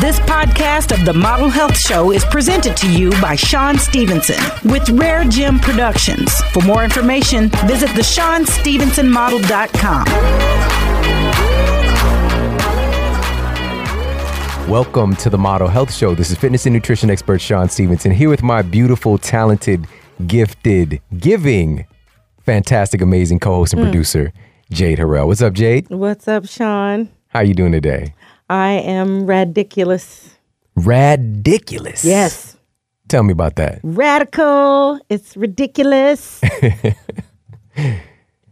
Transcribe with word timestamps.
This 0.00 0.20
podcast 0.20 0.96
of 0.96 1.04
the 1.04 1.12
Model 1.12 1.50
Health 1.50 1.76
Show 1.76 2.12
is 2.12 2.24
presented 2.26 2.76
to 2.76 2.88
you 2.88 3.10
by 3.20 3.34
Shawn 3.34 3.76
Stevenson 3.76 4.38
with 4.70 4.88
Rare 4.90 5.24
Gym 5.24 5.58
Productions. 5.58 6.32
For 6.52 6.62
more 6.62 6.84
information, 6.84 7.48
visit 7.66 7.88
the 7.96 8.02
ShawnStevensonModel.com. 8.02 10.04
Welcome 14.70 15.16
to 15.16 15.30
the 15.30 15.36
Model 15.36 15.66
Health 15.66 15.92
Show. 15.92 16.14
This 16.14 16.30
is 16.30 16.38
fitness 16.38 16.64
and 16.66 16.74
nutrition 16.74 17.10
expert 17.10 17.40
Shawn 17.40 17.68
Stevenson 17.68 18.12
here 18.12 18.28
with 18.28 18.44
my 18.44 18.62
beautiful, 18.62 19.18
talented, 19.18 19.88
gifted, 20.28 21.02
giving, 21.18 21.88
fantastic, 22.44 23.00
amazing 23.00 23.40
co-host 23.40 23.72
and 23.72 23.82
mm. 23.82 23.86
producer 23.86 24.32
Jade 24.70 25.00
Harrell. 25.00 25.26
What's 25.26 25.42
up, 25.42 25.54
Jade? 25.54 25.90
What's 25.90 26.28
up, 26.28 26.46
Shawn? 26.46 27.10
How 27.30 27.40
are 27.40 27.44
you 27.44 27.54
doing 27.54 27.72
today? 27.72 28.14
I 28.48 28.72
am 28.72 29.26
ridiculous. 29.26 30.34
Ridiculous. 30.76 32.04
Yes. 32.04 32.56
Tell 33.08 33.22
me 33.22 33.32
about 33.32 33.56
that. 33.56 33.80
Radical. 33.82 35.00
It's 35.08 35.36
ridiculous. 35.36 36.40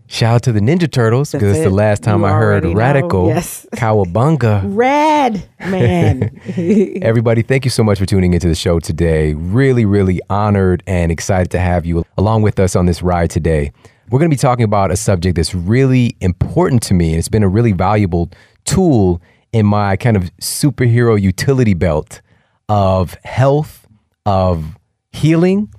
Shout 0.08 0.34
out 0.36 0.42
to 0.44 0.52
the 0.52 0.60
Ninja 0.60 0.90
Turtles 0.90 1.32
because 1.32 1.56
it's 1.56 1.64
the 1.64 1.70
last 1.74 2.02
time 2.04 2.20
You 2.20 2.26
I 2.26 2.30
heard 2.30 2.62
already 2.64 2.74
know. 2.74 2.78
radical 2.78 3.26
Yes. 3.28 3.66
cowabunga. 3.74 4.62
Red 4.64 5.48
man. 5.58 6.40
Everybody, 7.02 7.42
thank 7.42 7.64
you 7.64 7.70
so 7.72 7.82
much 7.82 7.98
for 7.98 8.06
tuning 8.06 8.32
into 8.32 8.46
the 8.48 8.54
show 8.54 8.78
today. 8.78 9.34
Really, 9.34 9.84
really 9.84 10.20
honored 10.30 10.84
and 10.86 11.10
excited 11.10 11.50
to 11.50 11.58
have 11.58 11.84
you 11.86 12.04
along 12.16 12.42
with 12.42 12.60
us 12.60 12.76
on 12.76 12.86
this 12.86 13.02
ride 13.02 13.30
today. 13.30 13.72
We're 14.08 14.20
going 14.20 14.30
to 14.30 14.34
be 14.34 14.38
talking 14.40 14.64
about 14.64 14.92
a 14.92 14.96
subject 14.96 15.34
that's 15.34 15.54
really 15.56 16.16
important 16.20 16.82
to 16.84 16.94
me, 16.94 17.10
and 17.10 17.18
it's 17.18 17.28
been 17.28 17.42
a 17.42 17.48
really 17.48 17.72
valuable 17.72 18.30
tool 18.64 19.20
in 19.52 19.66
my 19.66 19.96
kind 19.96 20.16
of 20.16 20.24
superhero 20.36 21.20
utility 21.20 21.74
belt 21.74 22.20
of 22.68 23.14
health, 23.24 23.86
of 24.24 24.76
healing, 25.12 25.72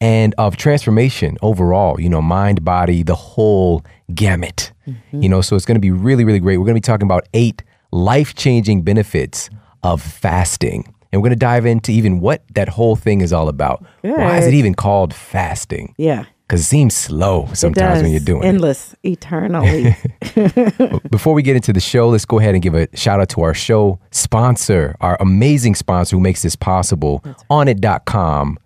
and 0.00 0.34
of 0.36 0.56
transformation 0.56 1.38
overall, 1.42 2.00
you 2.00 2.08
know, 2.08 2.20
mind, 2.20 2.64
body, 2.64 3.02
the 3.02 3.14
whole 3.14 3.84
gamut. 4.14 4.72
Mm-hmm. 4.86 5.22
You 5.22 5.28
know, 5.28 5.40
so 5.40 5.54
it's 5.54 5.64
going 5.64 5.76
to 5.76 5.80
be 5.80 5.92
really, 5.92 6.24
really 6.24 6.40
great. 6.40 6.58
We're 6.58 6.64
going 6.64 6.74
to 6.74 6.80
be 6.80 6.92
talking 6.92 7.06
about 7.06 7.28
eight 7.34 7.62
life 7.92 8.34
changing 8.34 8.82
benefits 8.82 9.48
of 9.82 10.02
fasting. 10.02 10.92
And 11.12 11.20
we're 11.20 11.28
going 11.28 11.38
to 11.38 11.44
dive 11.44 11.66
into 11.66 11.92
even 11.92 12.20
what 12.20 12.42
that 12.54 12.68
whole 12.70 12.96
thing 12.96 13.20
is 13.20 13.32
all 13.32 13.48
about. 13.48 13.84
Why 14.00 14.38
is 14.38 14.46
it 14.46 14.54
even 14.54 14.74
called 14.74 15.14
fasting? 15.14 15.94
yeah. 15.98 16.24
Because 16.46 16.60
it 16.60 16.64
seems 16.64 16.94
slow 16.94 17.48
sometimes 17.54 18.02
when 18.02 18.10
you're 18.10 18.20
doing 18.20 18.42
it. 18.42 18.46
Endless. 18.46 18.94
Eternally. 19.02 19.96
Before 21.10 21.34
we 21.34 21.42
get 21.42 21.56
into 21.56 21.72
the 21.72 21.80
show, 21.80 22.08
let's 22.08 22.24
go 22.24 22.38
ahead 22.38 22.54
and 22.54 22.62
give 22.62 22.74
a 22.74 22.88
shout 22.94 23.20
out 23.20 23.28
to 23.30 23.42
our 23.42 23.54
show 23.54 23.98
sponsor, 24.10 24.94
our 25.00 25.16
amazing 25.20 25.74
sponsor 25.74 26.16
who 26.16 26.20
makes 26.20 26.42
this 26.42 26.56
possible, 26.56 27.20
onnit.com. 27.50 28.58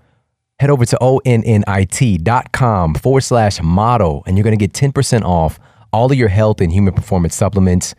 Head 0.59 0.71
over 0.71 0.87
to 0.87 0.97
onnit.com 0.97 2.95
forward 2.95 3.21
slash 3.21 3.63
model, 3.63 4.23
and 4.27 4.37
you're 4.37 4.45
going 4.45 4.59
to 4.59 4.67
get 4.67 4.73
10% 4.73 5.23
off 5.23 5.61
all 5.93 6.11
of 6.11 6.19
your 6.19 6.29
health 6.29 6.61
and 6.61 6.73
human 6.73 6.95
performance 6.95 7.35
supplements. 7.35 7.95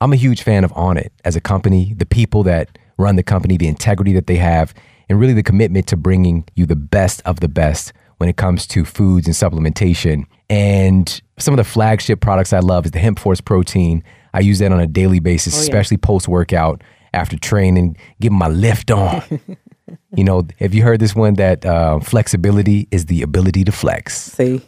I'm 0.00 0.12
a 0.12 0.16
huge 0.16 0.42
fan 0.42 0.64
of 0.64 0.72
Onnit 0.72 1.08
as 1.24 1.36
a 1.36 1.40
company, 1.40 1.94
the 1.96 2.06
people 2.06 2.42
that 2.44 2.78
run 2.98 3.16
the 3.16 3.22
company, 3.22 3.56
the 3.56 3.68
integrity 3.68 4.12
that 4.14 4.26
they 4.26 4.36
have, 4.36 4.74
and 5.08 5.18
really 5.18 5.32
the 5.32 5.42
commitment 5.42 5.86
to 5.88 5.96
bringing 5.96 6.44
you 6.54 6.66
the 6.66 6.76
best 6.76 7.22
of 7.24 7.40
the 7.40 7.48
best 7.48 7.92
when 8.18 8.28
it 8.28 8.36
comes 8.36 8.66
to 8.68 8.84
foods 8.84 9.26
and 9.26 9.34
supplementation. 9.34 10.24
And 10.50 11.20
some 11.38 11.54
of 11.54 11.58
the 11.58 11.64
flagship 11.64 12.20
products 12.20 12.52
I 12.52 12.60
love 12.60 12.84
is 12.84 12.92
the 12.92 12.98
Hemp 12.98 13.18
Force 13.18 13.40
protein. 13.40 14.04
I 14.34 14.40
use 14.40 14.58
that 14.58 14.72
on 14.72 14.80
a 14.80 14.86
daily 14.86 15.20
basis, 15.20 15.58
especially 15.58 15.96
post 15.96 16.28
workout 16.28 16.82
after 17.14 17.38
training, 17.38 17.96
getting 18.20 18.38
my 18.38 18.48
lift 18.48 18.90
on. 18.90 19.22
you 20.16 20.24
know, 20.24 20.46
have 20.58 20.74
you 20.74 20.82
heard 20.82 21.00
this 21.00 21.14
one 21.14 21.34
that 21.34 21.64
uh, 21.64 22.00
flexibility 22.00 22.88
is 22.90 23.06
the 23.06 23.22
ability 23.22 23.64
to 23.64 23.72
flex? 23.72 24.20
See. 24.32 24.60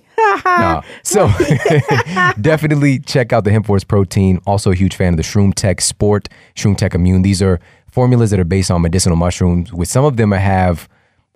So 1.03 1.29
definitely 2.41 2.99
check 2.99 3.33
out 3.33 3.45
the 3.45 3.51
Hemp 3.51 3.67
Force 3.67 3.85
protein. 3.85 4.41
Also 4.47 4.71
a 4.71 4.75
huge 4.75 4.95
fan 4.95 5.15
of 5.15 5.17
the 5.17 5.23
Shroom 5.23 5.55
Tech 5.55 5.81
Sport, 5.81 6.29
Shroom 6.55 6.77
Tech 6.77 6.95
Immune. 6.95 7.23
These 7.23 7.43
are 7.43 7.59
formulas 7.91 8.31
that 8.31 8.41
are 8.41 8.45
based 8.45 8.71
on 8.71 8.83
medicinal 8.83 9.17
mushrooms. 9.17 9.73
With 9.73 9.89
some 9.89 10.05
of 10.05 10.17
them, 10.17 10.33
I 10.33 10.39
have 10.39 10.89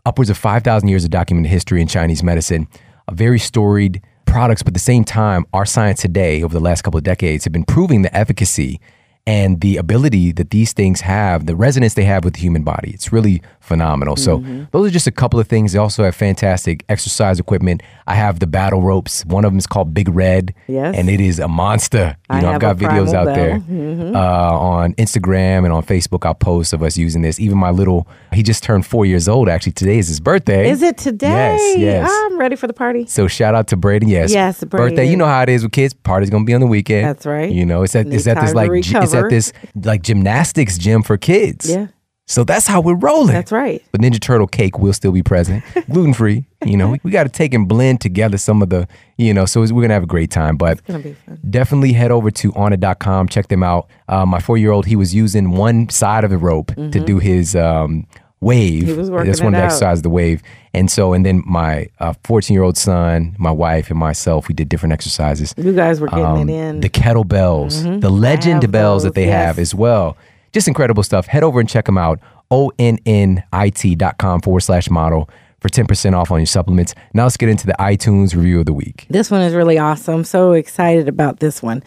upwards 0.07 0.31
of 0.31 0.39
5,000 0.39 0.89
years 0.89 1.05
of 1.05 1.11
documented 1.11 1.51
history 1.51 1.81
in 1.81 1.89
Chinese 1.89 2.23
medicine. 2.23 2.69
A 3.09 3.15
very 3.15 3.39
storied 3.39 4.03
products, 4.27 4.63
but 4.63 4.71
at 4.71 4.75
the 4.75 4.81
same 4.81 5.05
time, 5.05 5.47
our 5.53 5.67
science 5.67 6.01
today, 6.01 6.43
over 6.43 6.53
the 6.53 6.61
last 6.61 6.83
couple 6.83 6.99
of 6.99 7.05
decades, 7.05 7.45
have 7.45 7.53
been 7.53 7.65
proving 7.65 8.03
the 8.03 8.17
efficacy 8.17 8.81
and 9.27 9.61
the 9.61 9.77
ability 9.77 10.33
that 10.33 10.51
these 10.51 10.73
things 10.73 11.01
have, 11.03 11.47
the 11.47 11.57
resonance 11.57 11.95
they 11.95 12.05
have 12.05 12.25
with 12.25 12.35
the 12.35 12.41
human 12.41 12.63
body. 12.63 12.91
It's 12.91 13.13
really 13.13 13.41
phenomenal. 13.65 14.17
So, 14.17 14.39
mm-hmm. 14.39 14.65
those 14.71 14.89
are 14.89 14.93
just 14.93 15.07
a 15.07 15.11
couple 15.13 15.41
of 15.41 15.49
things. 15.49 15.73
They 15.73 15.79
also 15.79 16.05
have 16.05 16.15
fantastic 16.15 16.85
exercise 16.89 17.41
equipment. 17.41 17.83
I 18.07 18.15
have 18.15 18.41
the 18.41 18.47
battle 18.47 18.83
ropes. 18.83 19.25
One 19.25 19.45
of 19.45 19.53
them 19.53 19.59
is 19.59 19.67
called 19.67 19.95
Big 19.95 20.09
Red. 20.09 20.55
Yes. 20.69 20.95
And 20.97 21.09
it 21.09 21.21
is 21.21 21.39
a 21.39 21.49
monster. 21.49 22.17
You 22.31 22.37
I 22.37 22.41
know, 22.41 22.53
I've 22.53 22.61
got 22.61 22.77
videos 22.77 23.15
out 23.15 23.27
there 23.27 23.59
Bell. 23.59 23.69
Mm-hmm. 23.69 24.17
uh, 24.17 24.19
on 24.19 24.95
Instagram 24.95 25.65
and 25.65 25.73
on 25.73 25.83
Facebook. 25.85 26.27
I'll 26.27 26.35
post 26.35 26.73
of 26.73 26.83
us 26.83 26.97
using 26.97 27.23
this. 27.23 27.41
Even 27.41 27.59
my 27.59 27.71
little, 27.71 28.07
he 28.33 28.43
just 28.43 28.63
turned 28.63 28.87
four 28.87 29.07
years 29.07 29.29
old. 29.29 29.49
Actually, 29.49 29.73
today 29.73 29.99
is 29.99 30.09
his 30.09 30.21
birthday. 30.21 30.69
Is 30.71 30.83
it 30.83 30.99
today? 30.99 31.29
Yes, 31.29 31.79
yes. 31.79 32.11
Ah, 32.11 32.27
I'm 32.27 32.39
ready 32.39 32.57
for 32.57 32.67
the 32.67 32.73
party. 32.73 33.07
So 33.07 33.27
shout 33.29 33.55
out 33.55 33.69
to 33.69 33.77
Braden. 33.77 34.09
Yes, 34.09 34.33
Yes, 34.33 34.63
birthday. 34.65 35.09
You 35.09 35.17
know 35.17 35.27
how 35.27 35.43
it 35.43 35.49
is 35.49 35.63
with 35.63 35.73
kids. 35.73 35.95
Party's 35.95 36.31
gonna 36.31 36.45
be 36.45 36.55
on 36.55 36.61
the 36.61 36.67
weekend. 36.67 37.07
That's 37.07 37.27
right. 37.27 37.51
You 37.51 37.65
know, 37.65 37.83
it's 37.83 37.95
at 37.97 38.07
it's 38.07 38.27
at 38.27 38.41
this 38.41 38.55
like 38.55 38.71
gy- 38.83 38.97
it's 38.99 39.15
at 39.15 39.31
this 39.31 39.53
like 39.75 40.03
gymnastics 40.03 40.79
gym 40.79 41.03
for 41.03 41.17
kids. 41.17 41.71
Yeah. 41.71 41.89
So 42.27 42.43
that's 42.43 42.67
how 42.67 42.81
we're 42.81 42.95
rolling. 42.95 43.35
That's 43.35 43.53
right. 43.53 43.85
But 43.93 44.01
Ninja 44.01 44.19
Turtle 44.19 44.47
cake 44.47 44.79
will 44.79 44.95
still 44.95 45.13
be 45.13 45.23
present, 45.23 45.63
gluten 45.91 46.15
free. 46.15 46.47
You 46.65 46.77
know, 46.79 46.91
we, 46.93 47.01
we 47.03 47.11
got 47.11 47.25
to 47.25 47.29
take 47.29 47.53
and 47.53 47.69
blend 47.69 48.01
together 48.01 48.39
some 48.39 48.63
of 48.63 48.71
the, 48.71 48.89
you 49.19 49.35
know. 49.35 49.45
So 49.45 49.61
we're 49.61 49.83
gonna 49.83 49.93
have 49.95 50.03
a 50.05 50.07
great 50.07 50.31
time. 50.31 50.57
But 50.57 50.85
gonna 50.87 51.01
be 51.01 51.13
fun. 51.13 51.39
definitely 51.51 51.93
head 51.93 52.11
over 52.11 52.31
to 52.31 52.53
onnit.com. 52.53 53.29
Check 53.29 53.49
them 53.49 53.63
out. 53.63 53.89
Uh, 54.09 54.25
my 54.25 54.41
four 54.41 54.57
year 54.57 54.71
old, 54.71 54.87
he 54.87 54.97
was 54.97 55.15
using 55.15 55.51
one 55.51 55.91
side 55.91 56.25
of 56.25 56.31
the 56.31 56.39
rope 56.39 56.75
to 56.75 57.01
do 57.01 57.19
his 57.19 57.55
um, 57.55 58.07
wave. 58.41 58.85
Mm-hmm. 58.85 58.93
He 58.93 58.97
was 58.97 59.11
working 59.11 59.27
That's 59.27 59.43
one 59.43 59.55
it 59.55 59.59
of 59.59 59.61
the 59.61 59.67
exercises, 59.67 60.01
the 60.03 60.09
wave. 60.11 60.43
And 60.73 60.91
so, 60.91 61.13
and 61.13 61.27
then 61.27 61.43
my 61.47 61.89
14 62.25 62.55
year 62.55 62.63
old 62.63 62.79
son, 62.79 63.37
my 63.39 63.51
wife, 63.51 63.91
and 63.91 63.99
myself, 63.99 64.49
we 64.49 64.55
did 64.55 64.71
different 64.71 64.95
exercises. 64.95 65.55
You 65.59 65.75
guys 65.75 66.01
were 66.01 66.09
getting 66.09 66.25
Um, 66.25 66.49
it 66.49 66.53
in. 66.53 66.81
The 66.81 66.89
kettlebells, 66.89 68.01
the 68.01 68.11
legend 68.11 68.73
bells 68.73 69.03
that 69.03 69.11
those, 69.11 69.15
they 69.15 69.27
have 69.27 69.59
as 69.59 69.75
well. 69.75 70.17
Just 70.55 70.69
incredible 70.69 71.03
stuff. 71.03 71.27
Head 71.27 71.43
over 71.43 71.61
and 71.61 71.69
check 71.69 71.85
them 71.85 71.99
out. 71.99 72.21
onnit.com 72.51 74.41
forward 74.41 74.61
slash 74.61 74.89
model 74.89 75.29
for 75.61 75.69
10% 75.69 76.15
off 76.15 76.31
on 76.31 76.39
your 76.39 76.47
supplements. 76.47 76.95
Now 77.13 77.25
let's 77.25 77.37
get 77.37 77.49
into 77.49 77.67
the 77.67 77.75
iTunes 77.81 78.37
review 78.37 78.61
of 78.61 78.67
the 78.67 78.73
week. 78.73 79.07
This 79.11 79.31
one 79.31 79.41
is 79.41 79.53
really 79.53 79.79
awesome. 79.79 80.23
So 80.23 80.53
excited 80.53 81.09
about 81.09 81.41
this 81.41 81.61
one. 81.61 81.83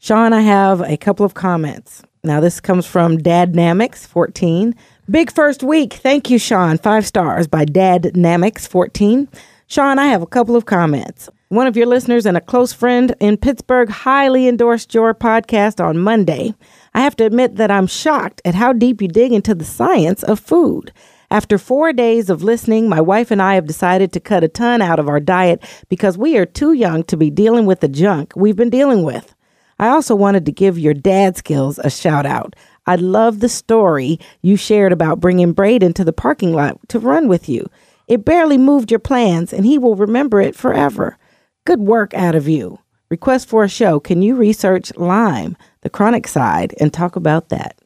Shawn, 0.00 0.32
I 0.32 0.40
have 0.40 0.80
a 0.80 0.96
couple 0.96 1.24
of 1.24 1.34
comments. 1.34 2.02
Now, 2.24 2.40
this 2.40 2.60
comes 2.60 2.86
from 2.86 3.18
Dadnamics14. 3.18 4.74
Big 5.10 5.30
first 5.30 5.62
week. 5.62 5.94
Thank 5.94 6.30
you, 6.30 6.38
Shawn. 6.38 6.78
Five 6.78 7.06
stars 7.06 7.46
by 7.46 7.64
Dadnamics14. 7.64 9.28
Shawn, 9.68 9.98
I 9.98 10.06
have 10.06 10.22
a 10.22 10.26
couple 10.26 10.56
of 10.56 10.66
comments. 10.66 11.30
One 11.48 11.66
of 11.66 11.76
your 11.76 11.86
listeners 11.86 12.26
and 12.26 12.36
a 12.36 12.40
close 12.40 12.72
friend 12.72 13.14
in 13.20 13.36
Pittsburgh 13.36 13.88
highly 13.88 14.48
endorsed 14.48 14.94
your 14.94 15.14
podcast 15.14 15.84
on 15.84 15.98
Monday. 15.98 16.54
I 16.94 17.00
have 17.00 17.16
to 17.16 17.24
admit 17.24 17.56
that 17.56 17.70
I'm 17.70 17.86
shocked 17.86 18.42
at 18.44 18.54
how 18.54 18.72
deep 18.72 19.00
you 19.00 19.08
dig 19.08 19.32
into 19.32 19.54
the 19.54 19.64
science 19.64 20.22
of 20.22 20.40
food. 20.40 20.92
After 21.30 21.58
four 21.58 21.92
days 21.92 22.28
of 22.28 22.42
listening, 22.42 22.88
my 22.88 23.00
wife 23.00 23.30
and 23.30 23.40
I 23.40 23.54
have 23.54 23.66
decided 23.66 24.12
to 24.12 24.20
cut 24.20 24.42
a 24.42 24.48
ton 24.48 24.82
out 24.82 24.98
of 24.98 25.08
our 25.08 25.20
diet 25.20 25.62
because 25.88 26.18
we 26.18 26.36
are 26.36 26.46
too 26.46 26.72
young 26.72 27.04
to 27.04 27.16
be 27.16 27.30
dealing 27.30 27.66
with 27.66 27.80
the 27.80 27.88
junk 27.88 28.32
we've 28.34 28.56
been 28.56 28.70
dealing 28.70 29.04
with. 29.04 29.34
I 29.78 29.88
also 29.88 30.16
wanted 30.16 30.44
to 30.46 30.52
give 30.52 30.78
your 30.78 30.92
dad 30.92 31.36
skills 31.36 31.78
a 31.78 31.88
shout 31.88 32.26
out. 32.26 32.56
I 32.86 32.96
love 32.96 33.38
the 33.38 33.48
story 33.48 34.18
you 34.42 34.56
shared 34.56 34.92
about 34.92 35.20
bringing 35.20 35.52
Braden 35.52 35.92
to 35.94 36.04
the 36.04 36.12
parking 36.12 36.52
lot 36.52 36.76
to 36.88 36.98
run 36.98 37.28
with 37.28 37.48
you. 37.48 37.70
It 38.08 38.24
barely 38.24 38.58
moved 38.58 38.90
your 38.90 38.98
plans, 38.98 39.52
and 39.52 39.64
he 39.64 39.78
will 39.78 39.94
remember 39.94 40.40
it 40.40 40.56
forever. 40.56 41.16
Good 41.64 41.78
work 41.78 42.12
out 42.14 42.34
of 42.34 42.48
you. 42.48 42.80
Request 43.08 43.48
for 43.48 43.62
a 43.62 43.68
show. 43.68 44.00
Can 44.00 44.22
you 44.22 44.34
research 44.34 44.92
Lyme, 44.96 45.56
the 45.82 45.90
chronic 45.90 46.28
side, 46.28 46.74
and 46.78 46.92
talk 46.92 47.16
about 47.16 47.48
that? 47.48 47.76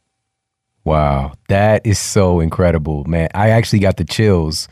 Wow, 0.85 1.33
that 1.49 1.87
is 1.87 1.99
so 1.99 2.41
incredible, 2.41 3.05
man. 3.05 3.29
I 3.35 3.49
actually 3.51 3.79
got 3.79 3.97
the 3.97 4.05
chills 4.05 4.69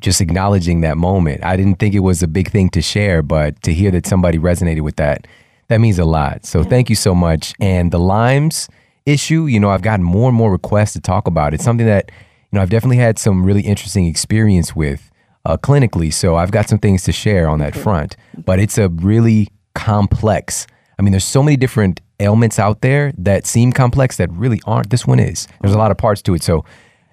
just 0.00 0.20
acknowledging 0.20 0.82
that 0.82 0.98
moment. 0.98 1.42
I 1.44 1.56
didn't 1.56 1.76
think 1.76 1.94
it 1.94 2.00
was 2.00 2.22
a 2.22 2.28
big 2.28 2.50
thing 2.50 2.68
to 2.70 2.82
share, 2.82 3.22
but 3.22 3.62
to 3.62 3.72
hear 3.72 3.90
that 3.92 4.06
somebody 4.06 4.36
resonated 4.36 4.82
with 4.82 4.96
that, 4.96 5.26
that 5.68 5.80
means 5.80 5.98
a 5.98 6.04
lot. 6.04 6.44
So 6.44 6.62
thank 6.62 6.90
you 6.90 6.96
so 6.96 7.14
much. 7.14 7.54
And 7.58 7.90
the 7.90 7.98
Lyme's 7.98 8.68
issue, 9.06 9.46
you 9.46 9.58
know, 9.58 9.70
I've 9.70 9.80
gotten 9.80 10.04
more 10.04 10.28
and 10.28 10.36
more 10.36 10.52
requests 10.52 10.92
to 10.92 11.00
talk 11.00 11.26
about. 11.26 11.54
It's 11.54 11.64
something 11.64 11.86
that, 11.86 12.10
you 12.52 12.56
know, 12.56 12.60
I've 12.60 12.70
definitely 12.70 12.98
had 12.98 13.18
some 13.18 13.42
really 13.42 13.62
interesting 13.62 14.04
experience 14.06 14.76
with 14.76 15.10
uh, 15.46 15.56
clinically. 15.56 16.12
So 16.12 16.36
I've 16.36 16.50
got 16.50 16.68
some 16.68 16.78
things 16.78 17.02
to 17.04 17.12
share 17.12 17.48
on 17.48 17.60
that 17.60 17.74
front. 17.74 18.16
But 18.36 18.58
it's 18.58 18.76
a 18.76 18.90
really 18.90 19.48
complex 19.74 20.66
I 20.98 21.02
mean, 21.02 21.12
there's 21.12 21.24
so 21.24 21.42
many 21.42 21.56
different 21.56 22.00
ailments 22.20 22.58
out 22.58 22.80
there 22.80 23.12
that 23.18 23.46
seem 23.46 23.72
complex 23.72 24.16
that 24.16 24.30
really 24.32 24.60
aren't. 24.66 24.90
This 24.90 25.06
one 25.06 25.20
is. 25.20 25.46
There's 25.60 25.74
a 25.74 25.78
lot 25.78 25.90
of 25.90 25.98
parts 25.98 26.22
to 26.22 26.34
it. 26.34 26.42
So 26.42 26.64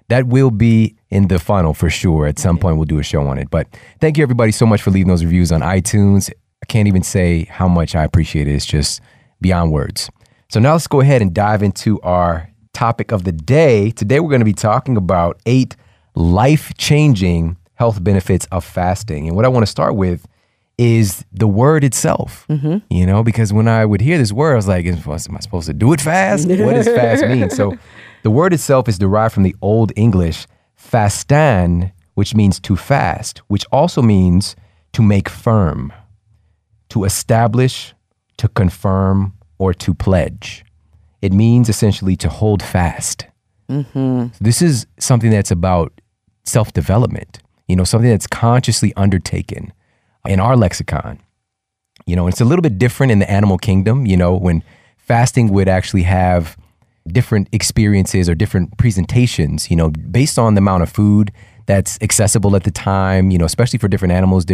that 0.08 0.28
will 0.28 0.52
be 0.52 0.96
in 1.10 1.28
the 1.28 1.40
funnel 1.40 1.74
for 1.74 1.90
sure. 1.90 2.26
At 2.28 2.40
some 2.40 2.58
point, 2.58 2.78
we'll 2.78 2.86
do 2.86 3.00
a 3.00 3.04
show 3.04 3.28
on 3.28 3.38
it. 3.38 3.50
But 3.50 3.68
thank 4.00 4.18
you, 4.18 4.24
everybody, 4.24 4.52
so 4.52 4.66
much 4.66 4.82
for 4.82 4.92
leaving 4.92 5.10
those 5.10 5.24
reviews 5.24 5.52
on 5.52 5.62
iTunes. 5.62 6.30
I 6.62 6.66
can't 6.68 6.88
even 6.88 7.04
say 7.04 7.46
how 7.46 7.68
much 7.68 7.96
I 7.96 8.04
appreciate 8.04 8.48
it. 8.48 8.56
It's 8.56 8.66
just 8.66 9.02
beyond 9.42 9.72
words. 9.72 10.10
So 10.50 10.60
now 10.60 10.74
let's 10.74 10.88
go 10.88 11.02
ahead 11.02 11.22
and 11.22 11.34
dive 11.34 11.64
into 11.64 12.00
our 12.02 12.50
topic 12.74 13.12
of 13.12 13.24
the 13.24 13.32
day. 13.32 13.92
Today, 13.92 14.20
we're 14.20 14.30
going 14.30 14.40
to 14.40 14.46
be 14.46 14.54
talking 14.54 14.96
about 14.96 15.42
eight 15.46 15.76
life 16.16 16.74
changing 16.78 17.58
health 17.76 18.04
benefits 18.04 18.46
of 18.52 18.64
fasting. 18.64 19.28
And 19.28 19.36
what 19.36 19.46
I 19.46 19.50
want 19.50 19.64
to 19.64 19.72
start 19.72 19.96
with 19.96 20.26
is 20.78 21.24
the 21.32 21.48
word 21.48 21.84
itself. 21.84 22.46
Mm-hmm. 22.50 22.78
You 22.90 23.06
know, 23.06 23.24
because 23.24 23.54
when 23.54 23.68
I 23.68 23.86
would 23.86 24.02
hear 24.02 24.18
this 24.18 24.32
word, 24.32 24.54
I 24.54 24.56
was 24.56 24.68
like, 24.68 24.86
am 24.86 24.98
I 25.08 25.18
supposed 25.18 25.68
to 25.68 25.74
do 25.74 25.94
it 25.94 26.02
fast? 26.02 26.48
what 26.48 26.58
does 26.74 26.88
fast 26.96 27.26
mean? 27.26 27.50
So 27.50 27.78
the 28.24 28.32
word 28.32 28.54
itself 28.54 28.88
is 28.88 28.98
derived 28.98 29.34
from 29.34 29.44
the 29.44 29.56
Old 29.62 29.92
English 29.96 30.48
fastan, 30.78 31.92
which 32.16 32.36
means 32.36 32.60
to 32.62 32.76
fast, 32.76 33.40
which 33.48 33.66
also 33.72 34.02
means 34.02 34.56
to 34.94 35.02
make 35.02 35.30
firm, 35.30 35.94
to 36.90 37.04
establish, 37.04 37.94
to 38.38 38.48
confirm, 38.48 39.34
or 39.58 39.74
to 39.74 39.94
pledge. 39.94 40.66
It 41.22 41.32
means 41.32 41.70
essentially 41.70 42.16
to 42.18 42.30
hold 42.30 42.62
fast. 42.62 43.28
Mm-hmm. 43.70 44.28
This 44.42 44.62
is 44.62 44.86
something 45.00 45.32
that's 45.32 45.52
about 45.52 45.94
self 46.44 46.74
development, 46.74 47.40
you 47.68 47.76
know, 47.76 47.86
something 47.86 48.10
that's 48.10 48.28
consciously 48.28 48.94
undertaken 48.96 49.72
in 50.28 50.40
our 50.40 50.56
lexicon. 50.56 51.20
You 52.06 52.16
know, 52.16 52.28
it's 52.28 52.42
a 52.42 52.46
little 52.46 52.62
bit 52.62 52.78
different 52.78 53.12
in 53.12 53.20
the 53.20 53.30
animal 53.30 53.58
kingdom, 53.58 54.06
you 54.06 54.18
know, 54.18 54.36
when 54.36 54.64
fasting 54.98 55.50
would 55.50 55.68
actually 55.68 56.04
have 56.04 56.58
different 57.08 57.50
experiences 57.52 58.30
or 58.30 58.36
different 58.36 58.78
presentations, 58.78 59.70
you 59.70 59.76
know, 59.76 59.90
based 59.90 60.40
on 60.40 60.56
the 60.56 60.60
amount 60.60 60.84
of 60.84 60.90
food 60.90 61.32
that's 61.66 61.98
accessible 62.02 62.56
at 62.56 62.64
the 62.64 62.72
time, 62.72 63.32
you 63.32 63.38
know, 63.38 63.46
especially 63.46 63.80
for 63.80 63.88
different 63.88 64.14
animals, 64.14 64.46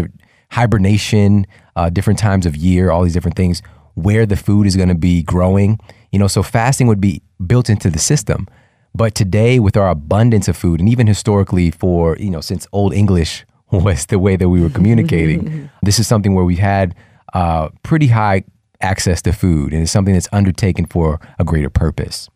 hibernation, 0.51 1.45
uh, 1.75 1.89
different 1.89 2.19
times 2.19 2.45
of 2.45 2.55
year, 2.55 2.91
all 2.91 3.03
these 3.03 3.13
different 3.13 3.37
things, 3.37 3.61
where 3.95 4.25
the 4.25 4.35
food 4.35 4.65
is 4.65 4.75
going 4.75 4.89
to 4.89 4.95
be 4.95 5.23
growing, 5.23 5.79
you 6.11 6.19
know, 6.19 6.27
so 6.27 6.41
fasting 6.41 6.87
would 6.87 7.01
be 7.01 7.21
built 7.45 7.69
into 7.69 7.89
the 7.89 7.99
system. 7.99 8.47
But 8.95 9.13
today, 9.13 9.59
with 9.59 9.77
our 9.77 9.89
abundance 9.89 10.47
of 10.47 10.57
food, 10.57 10.79
and 10.79 10.89
even 10.89 11.05
historically, 11.05 11.69
for, 11.69 12.17
you 12.17 12.31
know, 12.31 12.41
since 12.41 12.65
Old 12.71 12.93
English 12.93 13.45
was 13.83 14.07
the 14.07 14.19
way 14.19 14.35
that 14.35 14.49
we 14.49 14.61
were 14.61 14.69
communicating, 14.69 15.69
this 15.83 15.99
is 15.99 16.07
something 16.07 16.35
where 16.35 16.45
we've 16.45 16.57
had 16.57 16.95
uh, 17.33 17.69
pretty 17.83 18.07
high 18.07 18.43
access 18.81 19.21
to 19.23 19.33
food, 19.33 19.73
and 19.73 19.81
it's 19.81 19.91
something 19.91 20.13
that's 20.13 20.29
undertaken 20.31 20.85
for 20.85 21.19
a 21.37 21.43
greater 21.43 21.69
purpose. 21.69 22.29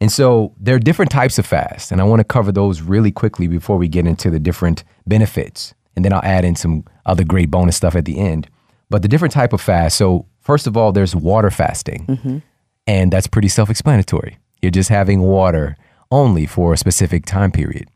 And 0.00 0.12
so 0.12 0.54
there 0.60 0.74
are 0.74 0.80
different 0.80 1.10
types 1.10 1.38
of 1.38 1.46
fast, 1.46 1.90
and 1.90 2.00
I 2.00 2.04
want 2.04 2.20
to 2.20 2.24
cover 2.24 2.52
those 2.52 2.82
really 2.82 3.10
quickly 3.10 3.48
before 3.48 3.76
we 3.76 3.88
get 3.88 4.06
into 4.06 4.30
the 4.30 4.38
different 4.38 4.84
benefits. 5.06 5.74
And 5.96 6.04
then 6.04 6.12
I'll 6.12 6.22
add 6.22 6.44
in 6.44 6.54
some 6.54 6.84
other 7.06 7.24
great 7.24 7.50
bonus 7.50 7.76
stuff 7.76 7.96
at 7.96 8.04
the 8.04 8.18
end. 8.18 8.48
But 8.90 9.02
the 9.02 9.08
different 9.08 9.34
type 9.34 9.52
of 9.52 9.60
fast. 9.60 9.96
So 9.96 10.26
first 10.40 10.66
of 10.66 10.76
all, 10.76 10.92
there's 10.92 11.16
water 11.16 11.50
fasting, 11.50 12.42
and 12.86 13.12
that's 13.12 13.26
pretty 13.26 13.48
self-explanatory. 13.48 14.38
You're 14.62 14.70
just 14.70 14.88
having 14.88 15.20
water 15.20 15.76
only 16.10 16.46
for 16.46 16.72
a 16.72 16.76
specific 16.76 17.26
time 17.26 17.50
period. 17.50 17.88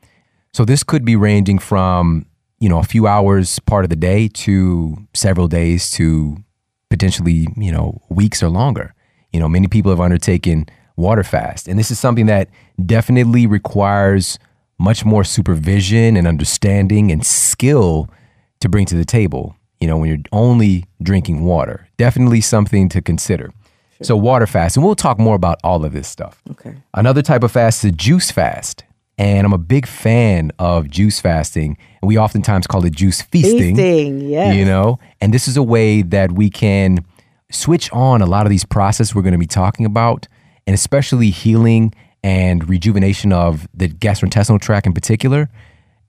So 0.53 0.65
this 0.65 0.83
could 0.83 1.05
be 1.05 1.17
ranging 1.17 1.59
from 1.59 2.27
you 2.63 2.69
know 2.69 2.79
a 2.79 2.85
few 2.85 3.09
hours 3.09 3.59
part 3.59 3.85
of 3.85 3.91
the 3.91 3.97
day 3.97 4.29
to 4.29 4.97
several 5.15 5.49
days 5.49 5.91
to 5.91 6.37
potentially 6.91 7.49
you 7.57 7.73
know 7.73 8.01
weeks 8.09 8.41
or 8.41 8.49
longer. 8.49 8.95
You 9.33 9.41
know, 9.41 9.49
many 9.49 9.67
people 9.67 9.91
have 9.91 10.01
undertaken 10.01 10.67
water 10.97 11.25
fast, 11.25 11.67
and 11.67 11.77
this 11.77 11.91
is 11.91 11.99
something 11.99 12.27
that 12.27 12.49
definitely 12.87 13.49
requires 13.49 14.39
much 14.79 15.05
more 15.05 15.25
supervision 15.25 16.17
and 16.17 16.29
understanding 16.29 17.11
and 17.11 17.27
skill 17.27 18.09
to 18.61 18.69
bring 18.69 18.87
to 18.87 18.95
the 18.95 19.05
table. 19.05 19.57
You 19.81 19.89
know, 19.89 19.97
when 19.97 20.09
you're 20.09 20.19
only 20.31 20.85
drinking 21.03 21.45
water, 21.45 21.89
definitely 21.97 22.43
something 22.43 22.89
to 22.91 23.03
consider. 23.03 23.53
So 24.03 24.17
water 24.17 24.47
fast, 24.47 24.77
and 24.77 24.85
we'll 24.85 24.95
talk 24.95 25.19
more 25.19 25.35
about 25.35 25.59
all 25.65 25.85
of 25.85 25.93
this 25.93 26.07
stuff. 26.07 26.41
Okay. 26.51 26.77
Another 26.95 27.23
type 27.23 27.43
of 27.43 27.51
fast 27.51 27.85
is 27.85 27.91
a 27.91 27.93
juice 27.93 28.31
fast. 28.31 28.85
And 29.23 29.47
I'm 29.47 29.53
a 29.53 29.59
big 29.59 29.87
fan 29.87 30.51
of 30.59 30.91
juice 30.91 31.21
fasting. 31.21 31.79
And 32.01 32.09
we 32.09 32.19
oftentimes 32.19 32.67
call 32.67 32.85
it 32.85 32.93
juice 32.93 33.23
feasting. 33.23 33.77
Feasting, 33.77 34.21
yes. 34.23 34.57
You 34.57 34.65
know, 34.65 34.99
and 35.21 35.33
this 35.33 35.47
is 35.47 35.57
a 35.57 35.63
way 35.63 36.03
that 36.03 36.33
we 36.33 36.51
can 36.51 37.05
switch 37.53 37.89
on 37.93 38.21
a 38.21 38.27
lot 38.27 38.47
of 38.47 38.51
these 38.51 38.65
processes 38.65 39.15
we're 39.15 39.23
going 39.23 39.33
to 39.33 39.39
be 39.39 39.47
talking 39.47 39.87
about, 39.87 40.27
and 40.67 40.75
especially 40.75 41.31
healing 41.31 41.95
and 42.25 42.69
rejuvenation 42.69 43.33
of 43.33 43.69
the 43.73 43.89
gastrointestinal 43.89 44.61
tract 44.61 44.89
in 44.89 44.93
particular, 44.93 45.49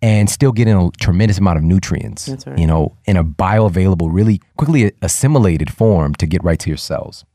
and 0.02 0.28
still 0.28 0.52
getting 0.52 0.76
a 0.76 0.90
tremendous 1.00 1.38
amount 1.38 1.58
of 1.58 1.64
nutrients, 1.64 2.26
That's 2.26 2.48
right. 2.48 2.58
you 2.58 2.66
know, 2.66 2.98
in 3.06 3.16
a 3.16 3.24
bioavailable, 3.24 4.10
really 4.12 4.42
quickly 4.58 4.92
assimilated 5.04 5.72
form 5.72 6.16
to 6.16 6.26
get 6.26 6.44
right 6.44 6.60
to 6.60 6.70
your 6.70 6.78
cells. 6.78 7.26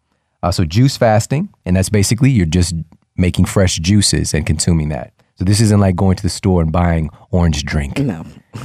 Uh, 0.42 0.50
so 0.50 0.64
juice 0.64 0.96
fasting, 0.96 1.50
and 1.64 1.76
that's 1.76 1.88
basically 1.88 2.30
you're 2.30 2.46
just 2.46 2.74
making 3.16 3.44
fresh 3.44 3.76
juices 3.76 4.34
and 4.34 4.44
consuming 4.44 4.88
that. 4.88 5.12
So 5.38 5.44
this 5.44 5.60
isn't 5.60 5.78
like 5.80 5.94
going 5.94 6.16
to 6.16 6.22
the 6.22 6.28
store 6.28 6.62
and 6.62 6.72
buying 6.72 7.10
orange 7.30 7.62
drink 7.64 7.98
No. 7.98 8.24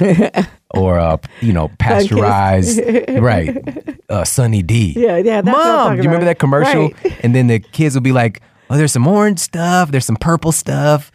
or 0.70 0.98
uh, 0.98 1.16
you 1.40 1.52
know 1.52 1.68
pasteurized, 1.78 2.80
right? 3.10 3.56
Uh, 4.08 4.24
Sunny 4.24 4.62
D. 4.62 4.92
Yeah, 4.96 5.18
yeah, 5.18 5.40
that's 5.40 5.56
what 5.56 5.66
I'm 5.66 5.72
Mom, 5.76 5.92
you 5.96 5.98
remember 6.02 6.16
about. 6.16 6.24
that 6.26 6.38
commercial? 6.40 6.88
Right. 6.90 7.24
And 7.24 7.34
then 7.34 7.46
the 7.46 7.60
kids 7.60 7.94
will 7.94 8.02
be 8.02 8.10
like, 8.12 8.42
"Oh, 8.70 8.76
there's 8.76 8.90
some 8.92 9.06
orange 9.06 9.38
stuff. 9.38 9.92
There's 9.92 10.04
some 10.04 10.16
purple 10.16 10.50
stuff. 10.50 11.12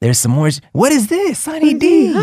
There's 0.00 0.18
some 0.18 0.36
orange. 0.36 0.60
What 0.72 0.92
is 0.92 1.06
this? 1.08 1.38
Sunny 1.38 1.72
D." 1.74 2.12
yeah, 2.12 2.20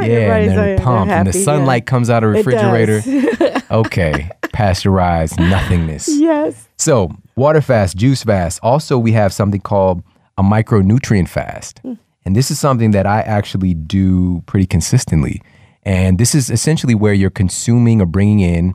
Everybody's 0.00 0.48
and 0.48 0.50
so- 0.50 0.54
they're 0.56 0.76
they're 0.76 0.78
pumped, 0.78 1.12
and 1.12 1.26
the 1.28 1.30
happy, 1.32 1.38
yeah. 1.38 1.44
sunlight 1.44 1.84
comes 1.86 2.08
out 2.08 2.24
of 2.24 2.32
the 2.32 2.38
It 2.38 2.44
does. 2.44 3.06
refrigerator. 3.06 3.62
okay, 3.70 4.30
pasteurized 4.54 5.38
nothingness. 5.38 6.08
Yes. 6.08 6.66
So, 6.78 7.10
water 7.36 7.60
fast, 7.60 7.96
juice 7.98 8.22
fast. 8.24 8.58
Also, 8.62 8.96
we 8.96 9.12
have 9.12 9.34
something 9.34 9.60
called 9.60 10.02
a 10.38 10.42
micronutrient 10.42 11.28
fast. 11.28 11.80
Hmm. 11.80 11.94
And 12.24 12.36
this 12.36 12.50
is 12.50 12.58
something 12.58 12.92
that 12.92 13.06
I 13.06 13.20
actually 13.22 13.74
do 13.74 14.42
pretty 14.46 14.66
consistently. 14.66 15.42
And 15.82 16.18
this 16.18 16.34
is 16.34 16.50
essentially 16.50 16.94
where 16.94 17.12
you're 17.12 17.30
consuming 17.30 18.00
or 18.00 18.06
bringing 18.06 18.40
in 18.40 18.74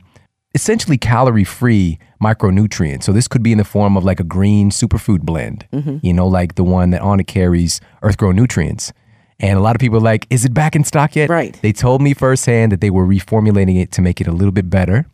essentially 0.54 0.98
calorie 0.98 1.44
free 1.44 2.00
micronutrients. 2.22 3.04
So, 3.04 3.14
this 3.14 3.28
could 3.28 3.44
be 3.44 3.52
in 3.52 3.58
the 3.58 3.64
form 3.64 3.96
of 3.96 4.04
like 4.04 4.20
a 4.20 4.24
green 4.24 4.70
superfood 4.72 5.22
blend, 5.22 5.66
Mm-hmm. 5.72 5.98
you 6.02 6.14
know, 6.14 6.28
like 6.28 6.56
the 6.56 6.64
one 6.64 6.90
that 6.92 7.02
Onnit 7.02 7.28
carries, 7.28 7.80
Earth 8.02 8.18
Grown 8.18 8.36
Nutrients. 8.36 8.92
And 9.40 9.58
a 9.58 9.62
lot 9.62 9.76
of 9.76 9.80
people 9.80 9.98
are 10.00 10.02
like, 10.02 10.26
is 10.32 10.46
it 10.46 10.54
back 10.54 10.76
in 10.76 10.84
stock 10.84 11.16
yet? 11.16 11.30
Right. 11.30 11.58
They 11.62 11.72
told 11.72 12.02
me 12.02 12.14
firsthand 12.16 12.72
that 12.72 12.82
they 12.82 12.90
were 12.90 13.06
reformulating 13.06 13.80
it 13.80 13.92
to 13.94 14.02
make 14.02 14.20
it 14.20 14.26
a 14.28 14.32
little 14.32 14.52
bit 14.52 14.68
better, 14.70 15.06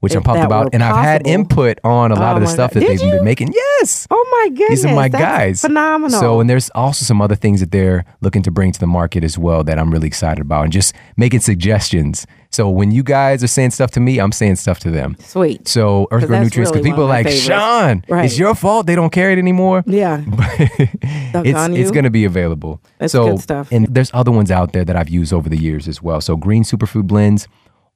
which 0.00 0.14
I'm 0.14 0.22
pumped 0.22 0.44
about. 0.44 0.70
And 0.74 0.82
I've 0.82 1.04
had 1.04 1.26
input 1.26 1.78
on 1.84 2.12
a 2.12 2.14
lot 2.14 2.34
Oh 2.34 2.36
of 2.36 2.42
the 2.42 2.48
stuff 2.48 2.72
God. 2.72 2.82
that 2.82 2.86
Did 2.86 2.98
they've 2.98 3.06
you? 3.06 3.12
been 3.16 3.24
making. 3.24 3.52
Yes. 3.52 4.06
Oh 4.10 4.28
my 4.30 4.48
goodness. 4.50 4.82
These 4.82 4.84
are 4.86 4.94
my 4.94 5.08
guys. 5.08 5.60
Phenomenal. 5.60 6.20
So, 6.20 6.40
and 6.40 6.48
there's 6.48 6.70
also 6.70 7.04
some 7.04 7.20
other 7.20 7.34
things 7.34 7.60
that 7.60 7.70
they're 7.72 8.04
looking 8.20 8.42
to 8.42 8.50
bring 8.50 8.72
to 8.72 8.80
the 8.80 8.86
market 8.86 9.24
as 9.24 9.36
well 9.38 9.64
that 9.64 9.78
I'm 9.78 9.90
really 9.90 10.06
excited 10.06 10.40
about 10.40 10.64
and 10.64 10.72
just 10.72 10.94
making 11.16 11.40
suggestions. 11.40 12.26
So, 12.50 12.70
when 12.70 12.92
you 12.92 13.02
guys 13.02 13.44
are 13.44 13.48
saying 13.48 13.72
stuff 13.72 13.90
to 13.92 14.00
me, 14.00 14.18
I'm 14.20 14.32
saying 14.32 14.56
stuff 14.56 14.78
to 14.80 14.90
them. 14.90 15.16
Sweet. 15.20 15.68
So, 15.68 16.08
Earth 16.10 16.26
Grown 16.26 16.42
Nutrients, 16.42 16.70
because 16.70 16.82
really 16.84 16.90
people 16.90 17.04
are 17.04 17.08
like, 17.08 17.26
favorites. 17.26 17.44
Shawn, 17.44 18.04
Right. 18.08 18.24
it's 18.24 18.38
your 18.38 18.54
fault 18.54 18.86
they 18.86 18.94
don't 18.94 19.10
carry 19.10 19.34
it 19.34 19.38
anymore. 19.38 19.82
Yeah. 19.86 20.22
it's 20.82 21.78
it's 21.78 21.90
going 21.90 22.04
to 22.04 22.10
be 22.10 22.24
available. 22.24 22.80
That's 22.98 23.12
so, 23.12 23.32
good 23.32 23.40
stuff. 23.40 23.70
And 23.72 23.86
there's 23.94 24.10
other 24.14 24.30
ones 24.30 24.50
out 24.50 24.72
there 24.72 24.84
that 24.84 24.96
I've 24.96 25.08
used 25.10 25.32
over 25.32 25.48
the 25.48 25.58
years 25.58 25.88
as 25.88 26.02
well. 26.02 26.20
So 26.20 26.36
green 26.36 26.62
superfood 26.64 27.06
blends 27.06 27.48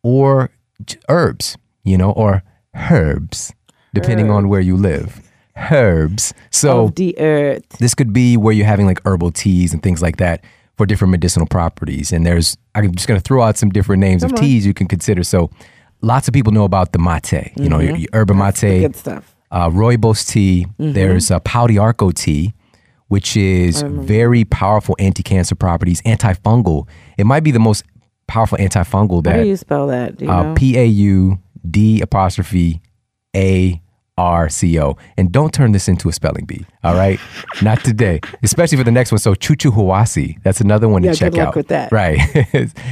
or 0.02 0.50
herbs, 1.08 1.56
you 1.84 1.96
know, 1.98 2.10
or 2.12 2.42
herbs, 2.74 3.52
depending 3.94 4.30
on 4.30 4.48
where 4.48 4.60
you 4.60 4.76
live. 4.76 5.20
Herbs. 5.70 6.32
So 6.50 6.84
Of 6.84 6.94
the 6.94 7.18
earth. 7.18 7.68
this 7.78 7.94
could 7.94 8.12
be 8.12 8.36
where 8.36 8.54
you're 8.54 8.66
having 8.66 8.86
like 8.86 9.00
herbal 9.04 9.32
teas 9.32 9.74
and 9.74 9.82
things 9.82 10.00
like 10.00 10.16
that 10.16 10.42
for 10.78 10.86
different 10.86 11.10
medicinal 11.10 11.46
properties. 11.46 12.10
And 12.12 12.24
there's 12.24 12.56
I'm 12.74 12.94
just 12.94 13.06
going 13.06 13.20
to 13.20 13.22
throw 13.24 13.42
out 13.42 13.58
some 13.58 13.68
different 13.70 14.00
names 14.00 14.24
of 14.24 14.34
teas 14.34 14.64
you 14.64 14.72
can 14.72 14.88
consider. 14.88 15.22
So 15.22 15.50
lots 16.00 16.26
of 16.26 16.32
people 16.32 16.52
know 16.52 16.64
about 16.64 16.92
the 16.92 16.98
mate, 16.98 17.52
you 17.56 17.68
know, 17.68 17.80
your, 17.80 17.96
your 17.96 18.08
herba 18.14 18.32
mate 18.32 18.60
Good 18.80 18.96
stuff. 18.96 19.36
uh, 19.50 19.68
rooibos 19.68 20.26
tea. 20.26 20.66
There's 20.78 21.30
uh, 21.30 21.40
Pau 21.40 21.66
d'Arco 21.66 22.10
tea, 22.12 22.54
which 23.08 23.36
is 23.36 23.82
very 23.82 24.46
powerful 24.46 24.96
anti-cancer 24.98 25.54
properties, 25.54 26.00
antifungal. 26.02 26.88
It 27.18 27.26
might 27.26 27.44
be 27.44 27.50
the 27.50 27.60
most 27.60 27.84
powerful 28.26 28.56
antifungal 28.56 29.26
How 29.26 29.32
do 29.32 29.38
that 29.40 29.46
you 29.46 29.56
spell 29.56 29.86
that? 29.88 30.16
Do 30.16 30.24
you 30.24 30.30
uh, 30.30 30.42
know? 30.44 30.54
P 30.54 30.78
A 30.78 30.86
U 30.86 31.38
D 31.68 32.00
apostrophe 32.00 32.80
A 33.36 33.80
R 34.18 34.48
C 34.50 34.78
O. 34.78 34.96
And 35.16 35.32
don't 35.32 35.54
turn 35.54 35.72
this 35.72 35.88
into 35.88 36.08
a 36.08 36.12
spelling 36.12 36.44
bee. 36.44 36.66
All 36.84 36.94
right, 36.94 37.18
not 37.62 37.82
today. 37.82 38.20
Especially 38.42 38.76
for 38.76 38.84
the 38.84 38.90
next 38.90 39.10
one. 39.10 39.18
So 39.18 39.34
Chuchuhuasi. 39.34 40.42
That's 40.42 40.60
another 40.60 40.88
one 40.88 41.02
Yeah, 41.02 41.12
to 41.12 41.18
check 41.18 41.32
good 41.32 41.38
luck 41.38 41.48
out. 41.48 41.56
with 41.56 41.68
that. 41.68 41.90
Right. 41.92 42.18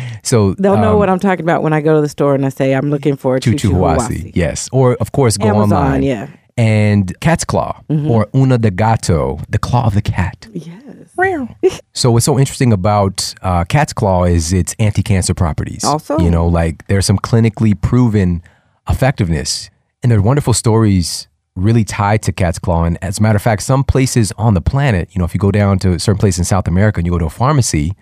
so 0.22 0.54
They'll 0.54 0.76
know 0.78 0.92
um, 0.92 0.98
what 0.98 1.10
I'm 1.10 1.20
talking 1.20 1.44
about 1.44 1.62
when 1.62 1.72
I 1.72 1.80
go 1.82 1.94
to 1.96 2.00
the 2.00 2.08
store 2.08 2.34
and 2.34 2.44
I 2.46 2.48
say 2.48 2.72
I'm 2.74 2.90
looking 2.90 3.16
for 3.16 3.38
Chuchuhuasi. 3.38 4.32
Yes. 4.34 4.68
Or 4.72 4.94
of 4.96 5.12
course 5.12 5.36
go 5.36 5.48
Amazon, 5.48 5.72
online. 5.72 6.02
yeah. 6.04 6.28
and 6.56 7.18
cat's 7.20 7.44
claw 7.44 7.80
or 7.88 8.28
una 8.34 8.56
de 8.58 8.70
gato, 8.70 9.40
the 9.50 9.58
claw 9.58 9.86
of 9.86 9.94
the 9.94 10.02
cat. 10.02 10.48
Yes. 10.52 10.76
So 11.92 12.10
what's 12.12 12.24
so 12.24 12.38
interesting 12.38 12.72
about 12.72 13.34
uh, 13.42 13.64
cat's 13.64 13.92
claw 13.92 14.24
is 14.24 14.54
its 14.54 14.74
anti-cancer 14.78 15.34
properties. 15.34 15.84
Also. 15.84 16.18
you 16.18 16.30
know, 16.30 16.46
like 16.46 16.86
there's 16.86 17.04
some 17.04 17.18
clinically 17.18 17.78
proven 17.78 18.42
effectiveness, 18.90 19.70
and 20.02 20.10
there 20.10 20.18
are 20.18 20.22
wonderful 20.22 20.52
stories 20.52 21.28
really 21.56 21.84
tied 21.84 22.22
to 22.22 22.32
cat's 22.32 22.58
claw. 22.58 22.84
And 22.84 22.96
as 23.02 23.18
a 23.18 23.22
matter 23.22 23.36
of 23.36 23.42
fact, 23.42 23.62
some 23.62 23.84
places 23.84 24.32
on 24.38 24.54
the 24.54 24.60
planet, 24.60 25.08
you 25.12 25.18
know, 25.18 25.24
if 25.24 25.34
you 25.34 25.40
go 25.40 25.50
down 25.50 25.78
to 25.80 25.92
a 25.92 25.98
certain 25.98 26.18
place 26.18 26.38
in 26.38 26.44
South 26.44 26.68
America 26.68 26.98
and 26.98 27.06
you 27.06 27.12
go 27.12 27.18
to 27.18 27.26
a 27.26 27.30
pharmacy, 27.30 27.92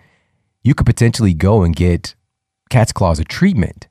you 0.63 0.73
could 0.73 0.85
potentially 0.85 1.33
go 1.33 1.63
and 1.63 1.75
get 1.75 2.15
cat's 2.69 2.91
claw 2.91 3.11
as 3.11 3.19
a 3.19 3.25
treatment 3.25 3.87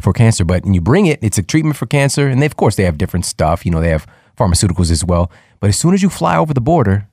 for 0.00 0.12
cancer. 0.12 0.44
But 0.44 0.64
when 0.64 0.74
you 0.74 0.80
bring 0.80 1.06
it, 1.06 1.18
it's 1.22 1.38
a 1.38 1.42
treatment 1.42 1.76
for 1.76 1.86
cancer, 1.86 2.28
and 2.28 2.42
they, 2.42 2.46
of 2.46 2.56
course 2.56 2.76
they 2.76 2.84
have 2.84 2.98
different 2.98 3.24
stuff. 3.24 3.64
You 3.64 3.72
know, 3.72 3.80
they 3.80 3.90
have 3.90 4.06
pharmaceuticals 4.36 4.90
as 4.90 5.04
well. 5.04 5.30
But 5.60 5.68
as 5.68 5.78
soon 5.78 5.94
as 5.94 6.02
you 6.02 6.10
fly 6.10 6.36
over 6.36 6.52
the 6.52 6.60
border 6.60 7.08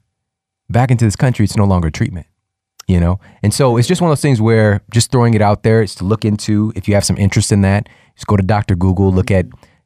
back 0.70 0.92
into 0.92 1.06
this 1.06 1.16
country, 1.16 1.46
it's 1.46 1.56
no 1.56 1.66
longer 1.66 1.88
a 1.88 1.92
treatment. 1.92 2.28
You 2.86 3.00
know, 3.00 3.22
and 3.42 3.54
so 3.54 3.78
it's 3.78 3.88
just 3.88 4.02
one 4.02 4.12
of 4.12 4.18
those 4.18 4.22
things 4.22 4.42
where 4.42 4.82
just 4.92 5.10
throwing 5.10 5.36
it 5.36 5.42
out 5.42 5.64
there 5.64 5.82
is 5.82 5.96
to 5.96 6.04
look 6.04 6.26
into. 6.26 6.74
If 6.76 6.86
you 6.90 6.96
have 6.96 7.06
some 7.06 7.18
interest 7.18 7.54
in 7.54 7.62
that, 7.62 7.88
just 8.16 8.28
go 8.28 8.38
to 8.38 8.44
Doctor 8.44 8.76
Google, 8.76 9.12
look 9.12 9.32
at 9.32 9.46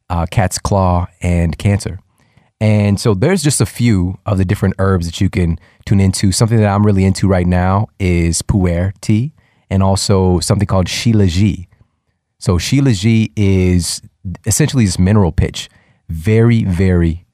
uh, 0.09 0.25
cat's 0.29 0.57
claw 0.57 1.07
and 1.21 1.57
cancer. 1.57 1.99
And 2.59 2.99
so 2.99 3.13
there's 3.13 3.43
just 3.43 3.61
a 3.61 3.65
few 3.65 4.17
of 4.25 4.37
the 4.37 4.45
different 4.45 4.75
herbs 4.79 5.05
that 5.05 5.21
you 5.21 5.29
can 5.29 5.59
tune 5.85 5.99
into. 5.99 6.31
Something 6.31 6.57
that 6.57 6.67
I'm 6.67 6.85
really 6.85 7.05
into 7.05 7.27
right 7.27 7.45
now 7.45 7.87
is 7.99 8.41
pu-erh 8.41 8.93
tea 8.99 9.33
and 9.69 9.83
also 9.83 10.39
something 10.39 10.65
called 10.65 10.87
shilaji. 10.87 11.67
So 12.39 12.57
shilaji 12.57 13.31
is 13.35 14.01
essentially 14.45 14.85
this 14.85 14.97
mineral 14.97 15.31
pitch, 15.31 15.69
very, 16.09 16.63
very 16.63 17.25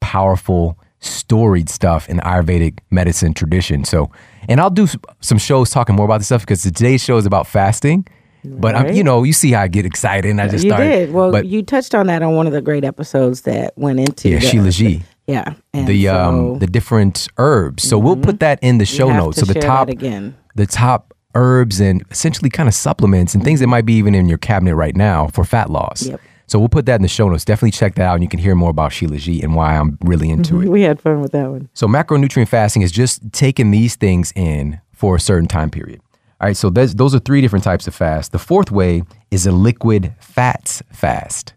powerful, 0.00 0.78
storied 0.98 1.68
stuff 1.68 2.08
in 2.08 2.16
the 2.16 2.22
Ayurvedic 2.22 2.78
medicine 2.90 3.34
tradition. 3.34 3.84
So, 3.84 4.10
and 4.48 4.60
I'll 4.60 4.70
do 4.70 4.88
some 5.20 5.38
shows 5.38 5.70
talking 5.70 5.94
more 5.94 6.04
about 6.04 6.18
this 6.18 6.26
stuff 6.26 6.42
because 6.42 6.62
today's 6.62 7.02
show 7.02 7.16
is 7.16 7.26
about 7.26 7.46
fasting. 7.46 8.06
But 8.44 8.74
I'm, 8.74 8.92
you 8.92 9.02
know, 9.04 9.22
you 9.22 9.32
see 9.32 9.52
how 9.52 9.62
I 9.62 9.68
get 9.68 9.86
excited 9.86 10.30
and 10.30 10.40
I 10.40 10.48
just 10.48 10.64
you 10.64 10.70
start. 10.70 10.82
did. 10.82 11.12
Well, 11.12 11.32
but 11.32 11.46
you 11.46 11.62
touched 11.62 11.94
on 11.94 12.06
that 12.08 12.22
on 12.22 12.34
one 12.36 12.46
of 12.46 12.52
the 12.52 12.60
great 12.62 12.84
episodes 12.84 13.42
that 13.42 13.72
went 13.76 14.00
into 14.00 14.28
yeah, 14.30 14.38
the, 14.38 14.46
shilaji. 14.46 15.02
Yeah. 15.26 15.54
And 15.72 15.86
the 15.88 16.04
so 16.04 16.12
Mm-hmm. 16.14 16.52
um 16.52 16.58
the 16.58 16.66
different 16.66 17.28
herbs. 17.38 17.88
So 17.88 17.98
we'll 17.98 18.16
put 18.16 18.40
that 18.40 18.58
in 18.62 18.78
the 18.78 18.84
show 18.86 19.08
notes. 19.12 19.38
to 19.38 19.46
So 19.46 19.52
the 19.52 19.60
top 19.60 19.88
again. 19.88 20.36
the 20.54 20.66
top 20.66 21.14
herbs 21.34 21.80
and 21.80 22.04
essentially 22.10 22.50
kind 22.50 22.68
of 22.68 22.74
supplements 22.74 23.34
and 23.34 23.42
things 23.42 23.60
that 23.60 23.66
might 23.66 23.86
be 23.86 23.94
even 23.94 24.14
in 24.14 24.28
your 24.28 24.38
cabinet 24.38 24.76
right 24.76 24.94
now 24.94 25.28
for 25.28 25.44
fat 25.44 25.70
loss. 25.70 26.06
Yep. 26.06 26.20
So 26.46 26.58
we'll 26.58 26.68
put 26.68 26.84
that 26.86 26.96
in 26.96 27.02
the 27.02 27.08
show 27.08 27.28
notes. 27.30 27.44
Definitely 27.44 27.70
check 27.70 27.94
that 27.94 28.04
out 28.04 28.14
and 28.14 28.22
you 28.22 28.28
can 28.28 28.38
hear 28.38 28.54
more 28.54 28.68
about 28.70 28.92
Shilaji 28.92 29.42
and 29.42 29.54
why 29.56 29.76
I'm 29.76 29.96
really 30.02 30.28
into 30.28 30.60
it. 30.60 30.68
We 30.68 30.82
had 30.82 31.00
fun 31.00 31.22
with 31.22 31.32
that 31.32 31.50
one. 31.50 31.70
So 31.72 31.88
macronutrient 31.88 32.48
fasting 32.48 32.82
is 32.82 32.92
just 32.92 33.32
taking 33.32 33.70
these 33.70 33.96
things 33.96 34.30
in 34.36 34.78
for 34.92 35.16
a 35.16 35.20
certain 35.20 35.48
time 35.48 35.70
period. 35.70 36.02
All 36.40 36.48
right, 36.48 36.56
so 36.56 36.68
those 36.68 37.14
are 37.14 37.20
three 37.20 37.40
different 37.40 37.64
types 37.64 37.86
of 37.86 37.94
fast. 37.94 38.32
The 38.32 38.38
fourth 38.38 38.70
way 38.70 39.02
is 39.30 39.46
a 39.46 39.52
liquid 39.52 40.14
fats 40.20 40.82
fast. 40.92 41.54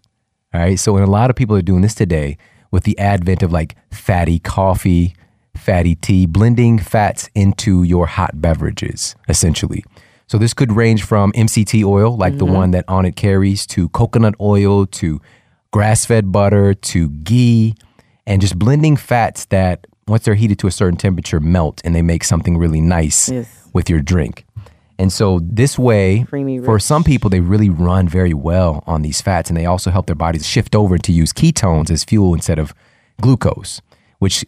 All 0.53 0.62
right, 0.62 0.79
so 0.79 0.96
and 0.96 1.05
a 1.05 1.10
lot 1.10 1.29
of 1.29 1.36
people 1.36 1.55
are 1.55 1.62
doing 1.62 1.81
this 1.81 1.96
today 1.96 2.38
with 2.72 2.84
the 2.84 2.98
advent 3.00 3.43
of 3.43 3.51
like 3.51 3.75
fatty 3.91 4.39
coffee, 4.39 5.15
fatty 5.55 5.96
tea, 5.96 6.25
blending 6.25 6.79
fats 6.79 7.29
into 7.36 7.84
your 7.84 8.05
hot 8.05 8.39
beverages, 8.41 9.15
essentially. 9.27 9.84
So 10.27 10.38
this 10.38 10.53
could 10.53 10.72
range 10.74 11.03
from 11.03 11.31
MCT 11.34 11.84
oil, 11.86 12.15
like 12.15 12.38
the 12.38 12.46
mm-hmm. 12.46 12.53
one 12.53 12.72
that 12.72 12.86
Onnit 12.88 13.15
carries, 13.15 13.65
to 13.67 13.89
coconut 13.89 14.36
oil, 14.41 14.86
to 14.88 15.22
grass-fed 15.72 16.31
butter, 16.31 16.74
to 16.74 17.10
ghee, 17.10 17.75
and 18.25 18.41
just 18.41 18.60
blending 18.60 18.98
fats 18.98 19.46
that 19.46 19.88
once 20.07 20.25
they're 20.25 20.36
heated 20.36 20.60
to 20.60 20.67
a 20.67 20.72
certain 20.72 20.98
temperature 20.98 21.39
melt 21.39 21.81
and 21.84 21.96
they 21.96 22.01
make 22.01 22.24
something 22.24 22.57
really 22.57 22.81
nice 22.81 23.29
Yes. 23.29 23.69
with 23.74 23.89
your 23.89 24.01
drink. 24.01 24.46
And 24.99 25.13
so 25.13 25.39
this 25.43 25.77
way, 25.77 26.25
for 26.65 26.79
some 26.79 27.03
people, 27.03 27.29
they 27.29 27.39
really 27.39 27.69
run 27.69 28.07
very 28.07 28.33
well 28.33 28.83
on 28.87 29.03
these 29.03 29.21
fats, 29.21 29.49
and 29.49 29.57
they 29.57 29.65
also 29.65 29.91
help 29.91 30.07
their 30.07 30.15
bodies 30.15 30.47
shift 30.47 30.75
over 30.75 30.97
to 30.97 31.11
use 31.11 31.31
ketones 31.31 31.91
as 31.91 32.03
fuel 32.03 32.33
instead 32.33 32.57
of 32.57 32.73
glucose, 33.21 33.81
which, 34.19 34.43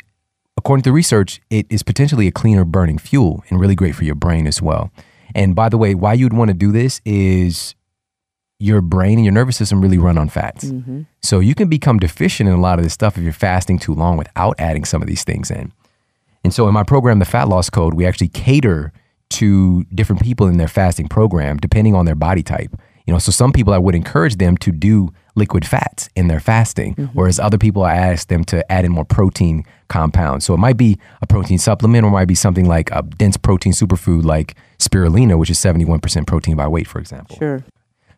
according 0.58 0.84
to 0.84 0.92
research, 0.92 1.40
it 1.50 1.68
is 1.70 1.84
potentially 1.84 2.28
a 2.28 2.32
cleaner 2.32 2.66
burning 2.66 2.98
fuel 2.98 3.44
and 3.50 3.60
really 3.60 3.76
great 3.76 3.96
for 3.96 4.06
your 4.06 4.16
brain 4.16 4.48
as 4.48 4.62
well. 4.62 4.92
And 5.36 5.56
by 5.56 5.70
the 5.70 5.78
way, 5.78 5.94
why 5.94 6.14
you'd 6.14 6.34
want 6.34 6.50
to 6.50 6.56
do 6.56 6.72
this 6.72 7.00
is 7.06 7.76
your 8.60 8.82
brain 8.82 9.18
and 9.20 9.26
your 9.26 9.34
nervous 9.34 9.58
system 9.58 9.82
really 9.82 9.98
run 9.98 10.18
on 10.18 10.28
fats. 10.30 10.66
Mm-hmm. 10.66 11.04
So 11.22 11.40
you 11.40 11.56
can 11.56 11.70
become 11.70 11.98
deficient 11.98 12.50
in 12.50 12.56
a 12.56 12.60
lot 12.60 12.78
of 12.78 12.84
this 12.84 12.94
stuff 12.94 13.18
if 13.18 13.24
you're 13.24 13.32
fasting 13.32 13.80
too 13.80 13.94
long 13.94 14.18
without 14.18 14.56
adding 14.60 14.84
some 14.84 15.02
of 15.02 15.08
these 15.08 15.24
things 15.24 15.50
in. 15.50 15.72
And 16.44 16.54
so 16.54 16.68
in 16.68 16.74
my 16.74 16.84
program, 16.84 17.20
the 17.20 17.26
Fat 17.26 17.48
Loss 17.48 17.70
Code, 17.70 17.94
we 17.94 18.06
actually 18.06 18.30
cater 18.30 18.92
to 19.32 19.84
different 19.94 20.22
people 20.22 20.48
in 20.48 20.58
their 20.58 20.68
fasting 20.68 21.08
program 21.08 21.58
depending 21.58 21.96
on 21.96 22.06
their 22.06 22.16
body 22.16 22.44
type. 22.44 22.76
You 23.06 23.14
know, 23.14 23.20
so 23.20 23.32
some 23.32 23.52
people 23.52 23.74
I 23.74 23.80
would 23.80 23.96
encourage 23.96 24.36
them 24.36 24.56
to 24.58 24.72
do 24.72 25.12
liquid 25.36 25.66
fats 25.66 26.10
in 26.16 26.28
their 26.28 26.40
fasting, 26.40 26.94
mm-hmm. 26.94 27.18
whereas 27.18 27.40
other 27.40 27.58
people 27.58 27.84
I 27.84 27.96
ask 27.96 28.28
them 28.28 28.44
to 28.46 28.72
add 28.72 28.86
in 28.86 28.92
more 28.92 29.06
protein 29.06 29.66
compounds. 29.88 30.46
So 30.46 30.54
it 30.54 30.58
might 30.58 30.78
be 30.78 31.00
a 31.22 31.28
protein 31.28 31.58
supplement 31.58 32.06
or 32.06 32.10
it 32.10 32.12
might 32.12 32.28
be 32.28 32.36
something 32.36 32.68
like 32.68 32.92
a 32.92 33.02
dense 33.02 33.38
protein 33.38 33.74
superfood 33.74 34.24
like 34.24 34.56
spirulina, 34.78 35.40
which 35.40 35.50
is 35.50 35.58
71% 35.58 36.28
protein 36.28 36.56
by 36.56 36.68
weight, 36.68 36.88
for 36.88 37.00
example. 37.00 37.38
Sure. 37.38 37.64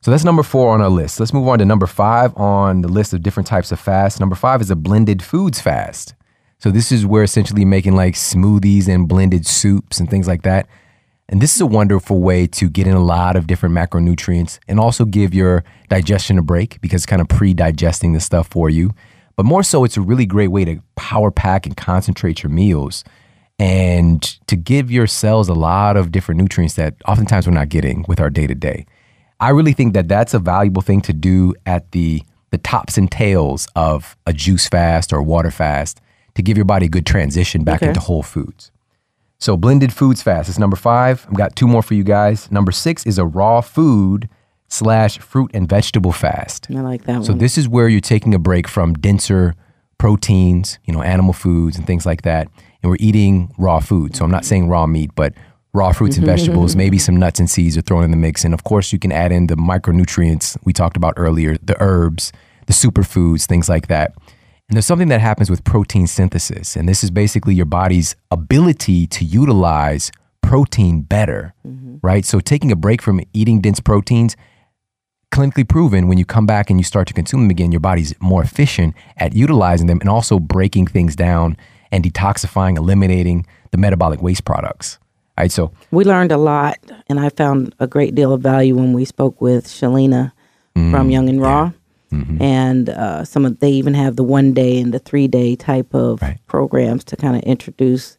So 0.01 0.09
that's 0.09 0.23
number 0.23 0.43
four 0.43 0.73
on 0.73 0.81
our 0.81 0.89
list. 0.89 1.19
Let's 1.19 1.31
move 1.31 1.47
on 1.47 1.59
to 1.59 1.65
number 1.65 1.85
five 1.85 2.35
on 2.35 2.81
the 2.81 2.87
list 2.87 3.13
of 3.13 3.21
different 3.21 3.47
types 3.47 3.71
of 3.71 3.79
fast. 3.79 4.19
Number 4.19 4.35
five 4.35 4.59
is 4.59 4.71
a 4.71 4.75
blended 4.75 5.21
foods 5.21 5.61
fast. 5.61 6.15
So 6.57 6.71
this 6.71 6.91
is 6.91 7.05
where 7.05 7.23
essentially 7.23 7.65
making 7.65 7.95
like 7.95 8.15
smoothies 8.15 8.87
and 8.87 9.07
blended 9.07 9.45
soups 9.45 9.99
and 9.99 10.09
things 10.09 10.27
like 10.27 10.41
that. 10.41 10.67
And 11.31 11.41
this 11.41 11.55
is 11.55 11.61
a 11.61 11.65
wonderful 11.65 12.19
way 12.19 12.45
to 12.47 12.69
get 12.69 12.87
in 12.87 12.93
a 12.93 13.03
lot 13.03 13.37
of 13.37 13.47
different 13.47 13.73
macronutrients 13.73 14.59
and 14.67 14.81
also 14.81 15.05
give 15.05 15.33
your 15.33 15.63
digestion 15.87 16.37
a 16.37 16.41
break 16.41 16.81
because 16.81 17.03
it's 17.03 17.05
kind 17.05 17.21
of 17.21 17.29
pre-digesting 17.29 18.11
the 18.11 18.19
stuff 18.19 18.47
for 18.49 18.69
you. 18.69 18.91
But 19.37 19.45
more 19.45 19.63
so, 19.63 19.85
it's 19.85 19.95
a 19.95 20.01
really 20.01 20.25
great 20.25 20.49
way 20.49 20.65
to 20.65 20.81
power 20.97 21.31
pack 21.31 21.65
and 21.65 21.75
concentrate 21.77 22.43
your 22.43 22.49
meals 22.49 23.05
and 23.57 24.21
to 24.47 24.57
give 24.57 24.91
your 24.91 25.07
cells 25.07 25.47
a 25.47 25.53
lot 25.53 25.95
of 25.95 26.11
different 26.11 26.41
nutrients 26.41 26.75
that 26.75 26.95
oftentimes 27.07 27.47
we're 27.47 27.53
not 27.53 27.69
getting 27.69 28.03
with 28.09 28.19
our 28.19 28.29
day 28.29 28.45
to 28.45 28.55
day. 28.55 28.85
I 29.39 29.49
really 29.49 29.73
think 29.73 29.93
that 29.93 30.09
that's 30.09 30.33
a 30.33 30.39
valuable 30.39 30.81
thing 30.81 30.99
to 31.01 31.13
do 31.13 31.55
at 31.65 31.91
the 31.91 32.23
the 32.49 32.57
tops 32.57 32.97
and 32.97 33.09
tails 33.09 33.65
of 33.77 34.17
a 34.27 34.33
juice 34.33 34.67
fast 34.67 35.13
or 35.13 35.21
water 35.23 35.49
fast 35.51 36.01
to 36.35 36.41
give 36.41 36.57
your 36.57 36.65
body 36.65 36.87
a 36.87 36.89
good 36.89 37.05
transition 37.05 37.63
back 37.63 37.77
Okay. 37.77 37.87
into 37.87 38.01
whole 38.01 38.23
foods. 38.23 38.71
So 39.41 39.57
blended 39.57 39.91
foods 39.91 40.21
fast 40.21 40.49
is 40.49 40.59
number 40.59 40.75
five. 40.77 41.25
I've 41.27 41.33
got 41.35 41.55
two 41.55 41.67
more 41.67 41.81
for 41.81 41.95
you 41.95 42.03
guys. 42.03 42.49
Number 42.51 42.71
six 42.71 43.03
is 43.07 43.17
a 43.17 43.25
raw 43.25 43.61
food 43.61 44.29
slash 44.67 45.17
fruit 45.17 45.49
and 45.55 45.67
vegetable 45.67 46.11
fast. 46.11 46.67
I 46.69 46.81
like 46.81 47.05
that 47.05 47.25
So 47.25 47.31
one. 47.31 47.39
this 47.39 47.57
is 47.57 47.67
where 47.67 47.89
you're 47.89 48.01
taking 48.01 48.35
a 48.35 48.39
break 48.39 48.67
from 48.67 48.93
denser 48.93 49.55
proteins, 49.97 50.77
you 50.85 50.93
know, 50.93 51.01
animal 51.01 51.33
foods 51.33 51.75
and 51.75 51.87
things 51.87 52.05
like 52.05 52.21
that, 52.21 52.49
and 52.83 52.91
we're 52.91 52.97
eating 52.99 53.51
raw 53.57 53.79
food. 53.79 54.15
So 54.15 54.23
I'm 54.23 54.29
not 54.31 54.45
saying 54.45 54.69
raw 54.69 54.85
meat, 54.85 55.09
but 55.15 55.33
raw 55.73 55.91
fruits 55.91 56.17
and 56.17 56.25
vegetables, 56.33 56.75
maybe 56.75 56.99
some 56.99 57.15
nuts 57.17 57.39
and 57.39 57.49
seeds 57.49 57.75
are 57.75 57.81
thrown 57.81 58.03
in 58.03 58.11
the 58.11 58.17
mix, 58.17 58.45
and 58.45 58.53
of 58.53 58.63
course 58.63 58.93
you 58.93 58.99
can 58.99 59.11
add 59.11 59.31
in 59.31 59.47
the 59.47 59.55
micronutrients 59.55 60.55
we 60.65 60.71
talked 60.71 60.97
about 60.97 61.15
earlier, 61.17 61.57
the 61.63 61.75
herbs, 61.81 62.31
the 62.67 62.73
superfoods, 62.73 63.45
things 63.47 63.67
like 63.67 63.87
that. 63.87 64.13
And 64.71 64.77
there's 64.77 64.85
something 64.85 65.09
that 65.09 65.19
happens 65.19 65.49
with 65.49 65.65
protein 65.65 66.07
synthesis, 66.07 66.77
and 66.77 66.87
this 66.87 67.03
is 67.03 67.11
basically 67.11 67.53
your 67.53 67.65
body's 67.65 68.15
ability 68.31 69.05
to 69.07 69.25
utilize 69.25 70.13
protein 70.41 71.01
better, 71.01 71.53
right? 72.01 72.23
So 72.23 72.39
taking 72.39 72.71
a 72.71 72.77
break 72.77 73.01
from 73.01 73.19
eating 73.33 73.59
dense 73.59 73.81
proteins 73.81 74.37
clinically 75.29 75.67
proven 75.67 76.07
when 76.07 76.17
you 76.17 76.23
come 76.23 76.45
back 76.45 76.69
and 76.69 76.79
you 76.79 76.85
start 76.85 77.05
to 77.09 77.13
consume 77.13 77.41
them 77.41 77.49
again, 77.49 77.73
your 77.73 77.81
body's 77.81 78.15
more 78.21 78.41
efficient 78.41 78.95
at 79.17 79.33
utilizing 79.33 79.87
them 79.87 79.99
and 79.99 80.09
also 80.09 80.39
breaking 80.39 80.87
things 80.87 81.17
down 81.17 81.57
and 81.91 82.05
detoxifying, 82.05 82.77
eliminating 82.77 83.45
the 83.71 83.77
metabolic 83.77 84.21
waste 84.21 84.45
products. 84.45 84.99
All 85.37 85.43
right, 85.43 85.51
so 85.51 85.73
we 85.91 86.05
learned 86.05 86.31
a 86.31 86.37
lot, 86.37 86.77
and 87.07 87.19
I 87.19 87.27
found 87.27 87.75
a 87.79 87.87
great 87.87 88.15
deal 88.15 88.31
of 88.31 88.39
value 88.39 88.77
when 88.77 88.93
we 88.93 89.03
spoke 89.03 89.41
with 89.41 89.67
Shalina 89.67 90.31
Mm, 90.75 90.91
from 90.91 91.09
Young 91.09 91.27
and 91.27 91.41
Raw. 91.41 91.71
Mm-hmm. 92.11 92.41
And 92.41 92.89
uh, 92.89 93.23
some 93.25 93.45
of 93.45 93.59
they 93.59 93.71
even 93.71 93.93
have 93.93 94.15
the 94.15 94.23
one 94.23 94.53
day 94.53 94.79
and 94.79 94.93
the 94.93 94.99
three 94.99 95.27
day 95.27 95.55
type 95.55 95.93
of 95.93 96.21
Right. 96.21 96.37
programs 96.47 97.03
to 97.05 97.15
kind 97.15 97.35
of 97.35 97.41
introduce, 97.43 98.17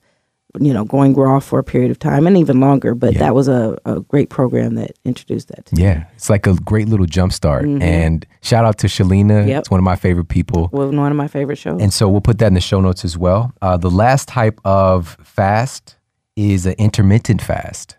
you 0.61 0.73
know, 0.75 0.85
going 0.85 1.15
raw 1.15 1.41
for 1.41 1.59
a 1.59 1.65
period 1.65 1.91
of 1.91 1.99
time 1.99 2.27
and 2.27 2.37
even 2.37 2.61
longer. 2.61 2.95
But 2.95 3.13
Yeah. 3.15 3.21
that 3.21 3.35
was 3.35 3.49
a, 3.49 3.79
a 3.85 4.01
great 4.01 4.29
program 4.31 4.75
that 4.75 4.93
introduced 5.05 5.49
that. 5.49 5.67
To 5.67 5.77
yeah, 5.81 6.05
it's 6.15 6.29
like 6.31 6.47
a 6.47 6.55
great 6.55 6.89
little 6.89 7.07
jump 7.07 7.33
start. 7.33 7.65
And 7.67 8.27
shout 8.43 8.65
out 8.65 8.79
to 8.79 8.87
Shalina. 8.87 9.47
Yep. 9.47 9.61
It's 9.61 9.71
one 9.71 9.79
of 9.81 9.85
my 9.85 9.97
favorite 9.97 10.29
people. 10.29 10.69
was 10.73 10.95
one 10.95 11.11
of 11.13 11.17
my 11.17 11.29
favorite 11.29 11.57
shows. 11.59 11.81
And 11.81 11.93
so 11.93 12.09
we'll 12.09 12.21
put 12.21 12.39
that 12.39 12.49
in 12.49 12.55
the 12.55 12.61
show 12.61 12.81
notes 12.81 13.05
as 13.05 13.17
well. 13.17 13.53
Uh, 13.63 13.77
the 13.77 13.91
last 13.91 14.29
type 14.29 14.61
of 14.65 15.17
fast 15.23 15.97
is 16.37 16.65
an 16.67 16.75
intermittent 16.79 17.43
fast. 17.43 17.97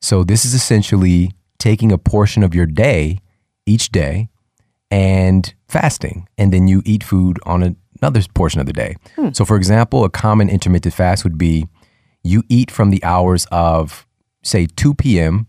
So 0.00 0.22
this 0.24 0.44
is 0.44 0.54
essentially 0.54 1.32
taking 1.58 1.90
a 1.90 1.98
portion 1.98 2.42
of 2.44 2.54
your 2.54 2.66
day 2.66 3.18
each 3.66 3.90
day 3.90 4.28
and 4.90 5.52
fasting. 5.68 6.28
And 6.38 6.52
then 6.52 6.68
you 6.68 6.82
eat 6.84 7.04
food 7.04 7.38
on 7.44 7.76
another 8.00 8.22
portion 8.34 8.60
of 8.60 8.66
the 8.66 8.72
day. 8.72 8.96
Hmm. 9.16 9.30
So, 9.32 9.44
for 9.44 9.56
example, 9.56 10.04
a 10.04 10.10
common 10.10 10.48
intermittent 10.48 10.94
fast 10.94 11.24
would 11.24 11.38
be 11.38 11.68
you 12.22 12.42
eat 12.48 12.70
from 12.70 12.90
the 12.90 13.02
hours 13.04 13.46
of, 13.50 14.06
say, 14.42 14.66
2 14.66 14.94
p.m. 14.94 15.46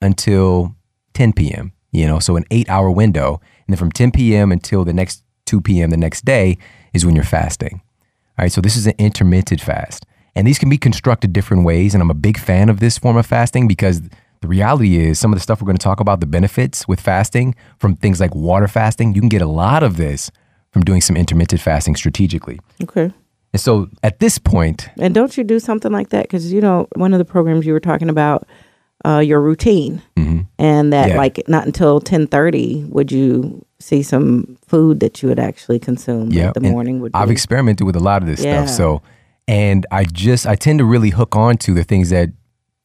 until 0.00 0.74
10 1.14 1.32
p.m., 1.32 1.72
you 1.90 2.06
know, 2.06 2.18
so 2.18 2.36
an 2.36 2.44
eight 2.50 2.68
hour 2.68 2.90
window. 2.90 3.40
And 3.66 3.74
then 3.74 3.78
from 3.78 3.92
10 3.92 4.12
p.m. 4.12 4.52
until 4.52 4.84
the 4.84 4.92
next 4.92 5.22
2 5.46 5.60
p.m. 5.60 5.90
the 5.90 5.96
next 5.96 6.24
day 6.24 6.58
is 6.92 7.04
when 7.04 7.14
you're 7.14 7.24
fasting. 7.24 7.80
All 8.38 8.44
right, 8.44 8.52
so 8.52 8.60
this 8.60 8.76
is 8.76 8.86
an 8.86 8.94
intermittent 8.98 9.60
fast. 9.60 10.06
And 10.34 10.46
these 10.46 10.58
can 10.58 10.68
be 10.68 10.78
constructed 10.78 11.32
different 11.32 11.64
ways. 11.64 11.94
And 11.94 12.02
I'm 12.02 12.10
a 12.10 12.14
big 12.14 12.38
fan 12.38 12.68
of 12.68 12.78
this 12.78 12.98
form 12.98 13.16
of 13.16 13.26
fasting 13.26 13.66
because 13.66 14.02
the 14.40 14.48
reality 14.48 14.96
is 14.98 15.18
some 15.18 15.32
of 15.32 15.36
the 15.36 15.42
stuff 15.42 15.60
we're 15.60 15.66
going 15.66 15.76
to 15.78 15.82
talk 15.84 16.00
about, 16.00 16.20
the 16.20 16.26
benefits 16.26 16.86
with 16.88 17.00
fasting 17.00 17.54
from 17.78 17.96
things 17.96 18.20
like 18.20 18.34
water 18.34 18.68
fasting, 18.68 19.14
you 19.14 19.20
can 19.20 19.28
get 19.28 19.42
a 19.42 19.46
lot 19.46 19.82
of 19.82 19.96
this 19.96 20.30
from 20.70 20.82
doing 20.84 21.00
some 21.00 21.16
intermittent 21.16 21.60
fasting 21.60 21.96
strategically. 21.96 22.58
Okay. 22.82 23.12
And 23.52 23.60
so 23.60 23.88
at 24.02 24.20
this 24.20 24.38
point, 24.38 24.88
And 24.98 25.14
don't 25.14 25.36
you 25.36 25.42
do 25.44 25.58
something 25.58 25.90
like 25.90 26.10
that? 26.10 26.22
Because 26.24 26.52
you 26.52 26.60
know, 26.60 26.86
one 26.96 27.12
of 27.14 27.18
the 27.18 27.24
programs 27.24 27.64
you 27.66 27.72
were 27.72 27.80
talking 27.80 28.10
about, 28.10 28.46
uh, 29.04 29.18
your 29.20 29.40
routine, 29.40 30.02
and 30.58 30.92
that 30.92 31.10
Yeah. 31.10 31.16
like 31.16 31.40
not 31.48 31.64
until 31.66 32.00
ten 32.00 32.26
thirty 32.26 32.84
would 32.88 33.10
you 33.12 33.64
see 33.78 34.02
some 34.02 34.58
food 34.66 34.98
that 35.00 35.22
you 35.22 35.28
would 35.28 35.38
actually 35.38 35.78
consume. 35.78 36.30
yeah, 36.32 36.46
like 36.46 36.54
the 36.54 36.60
and 36.60 36.70
morning 36.70 37.00
would. 37.00 37.12
I've 37.14 37.28
be. 37.28 37.32
experimented 37.32 37.86
with 37.86 37.94
a 37.96 38.00
lot 38.00 38.22
of 38.22 38.28
this 38.28 38.42
Yeah. 38.44 38.64
stuff. 38.64 38.76
So, 38.76 39.02
and 39.46 39.86
I 39.92 40.04
just, 40.04 40.46
I 40.46 40.56
tend 40.56 40.80
to 40.80 40.84
really 40.84 41.10
hook 41.10 41.36
on 41.36 41.56
to 41.58 41.72
the 41.74 41.84
things 41.84 42.10
that 42.10 42.30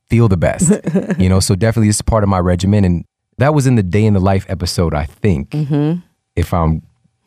feel 0.10 0.28
the 0.28 0.38
best, 0.38 0.72
you 1.20 1.30
know? 1.30 1.40
So 1.40 1.56
definitely 1.56 1.88
this 1.90 1.98
is 1.98 2.02
part 2.02 2.24
of 2.24 2.30
my 2.30 2.40
regimen. 2.40 2.86
And 2.86 3.06
that 3.38 3.54
was 3.54 3.68
in 3.68 3.76
the 3.76 3.84
day 3.84 4.06
in 4.06 4.14
the 4.14 4.20
life 4.20 4.46
episode, 4.50 4.94
I 4.94 5.06
think, 5.06 5.52
mm-hmm. 5.52 6.00
if 6.36 6.54
I'm 6.54 6.82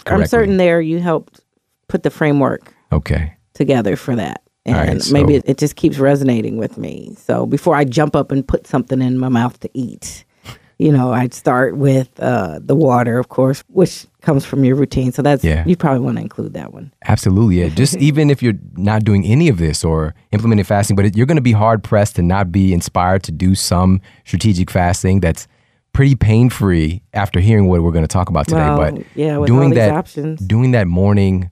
correctly. 0.04 0.22
I'm 0.24 0.28
certain 0.28 0.56
there 0.56 0.80
you 0.80 1.00
helped 1.00 1.40
put 1.88 2.02
the 2.02 2.10
framework 2.10 2.74
Okay. 2.92 3.34
together 3.54 3.96
for 3.96 4.16
that. 4.16 4.42
And 4.64 4.76
right, 4.76 5.12
maybe 5.12 5.34
so- 5.34 5.38
it, 5.38 5.42
it 5.46 5.58
just 5.58 5.76
keeps 5.76 5.98
resonating 5.98 6.56
with 6.56 6.76
me. 6.76 7.14
So 7.18 7.46
before 7.46 7.76
I 7.76 7.84
jump 7.84 8.16
up 8.16 8.32
and 8.32 8.46
put 8.46 8.66
something 8.66 9.00
in 9.00 9.18
my 9.18 9.28
mouth 9.28 9.58
to 9.60 9.70
eat, 9.74 10.24
you 10.78 10.92
know, 10.92 11.12
I'd 11.12 11.32
start 11.32 11.76
with 11.76 12.08
uh, 12.20 12.58
the 12.62 12.74
water, 12.74 13.18
of 13.18 13.28
course, 13.28 13.64
which 13.68 14.06
comes 14.20 14.44
from 14.44 14.64
your 14.64 14.76
routine. 14.76 15.10
So 15.12 15.22
that's 15.22 15.42
Yeah. 15.42 15.64
you 15.66 15.76
probably 15.76 16.00
want 16.00 16.16
to 16.18 16.22
include 16.22 16.52
that 16.54 16.74
one. 16.74 16.92
Absolutely. 17.06 17.60
Yeah. 17.60 17.68
Just 17.68 17.96
even 18.08 18.28
if 18.28 18.42
you're 18.42 18.58
not 18.76 19.04
doing 19.04 19.24
any 19.24 19.48
of 19.48 19.58
this 19.58 19.84
or 19.84 20.14
implementing 20.32 20.64
fasting, 20.64 20.96
but 20.96 21.06
it, 21.06 21.16
you're 21.16 21.26
going 21.26 21.36
to 21.36 21.42
be 21.42 21.52
hard 21.52 21.82
pressed 21.82 22.16
to 22.16 22.22
not 22.22 22.52
be 22.52 22.74
inspired 22.74 23.22
to 23.24 23.32
do 23.32 23.54
some 23.54 24.00
strategic 24.26 24.70
fasting 24.70 25.20
that's 25.20 25.48
pretty 25.94 26.14
pain 26.14 26.50
free 26.50 27.00
after 27.14 27.40
hearing 27.40 27.68
what 27.68 27.80
we're 27.82 27.92
going 27.92 28.04
to 28.04 28.08
talk 28.08 28.28
about 28.28 28.46
today. 28.46 28.58
Well, 28.58 28.92
but 28.92 29.04
yeah, 29.14 29.42
doing 29.46 29.70
that, 29.70 29.92
options. 29.92 30.40
doing 30.40 30.72
that 30.72 30.86
morning 30.86 31.48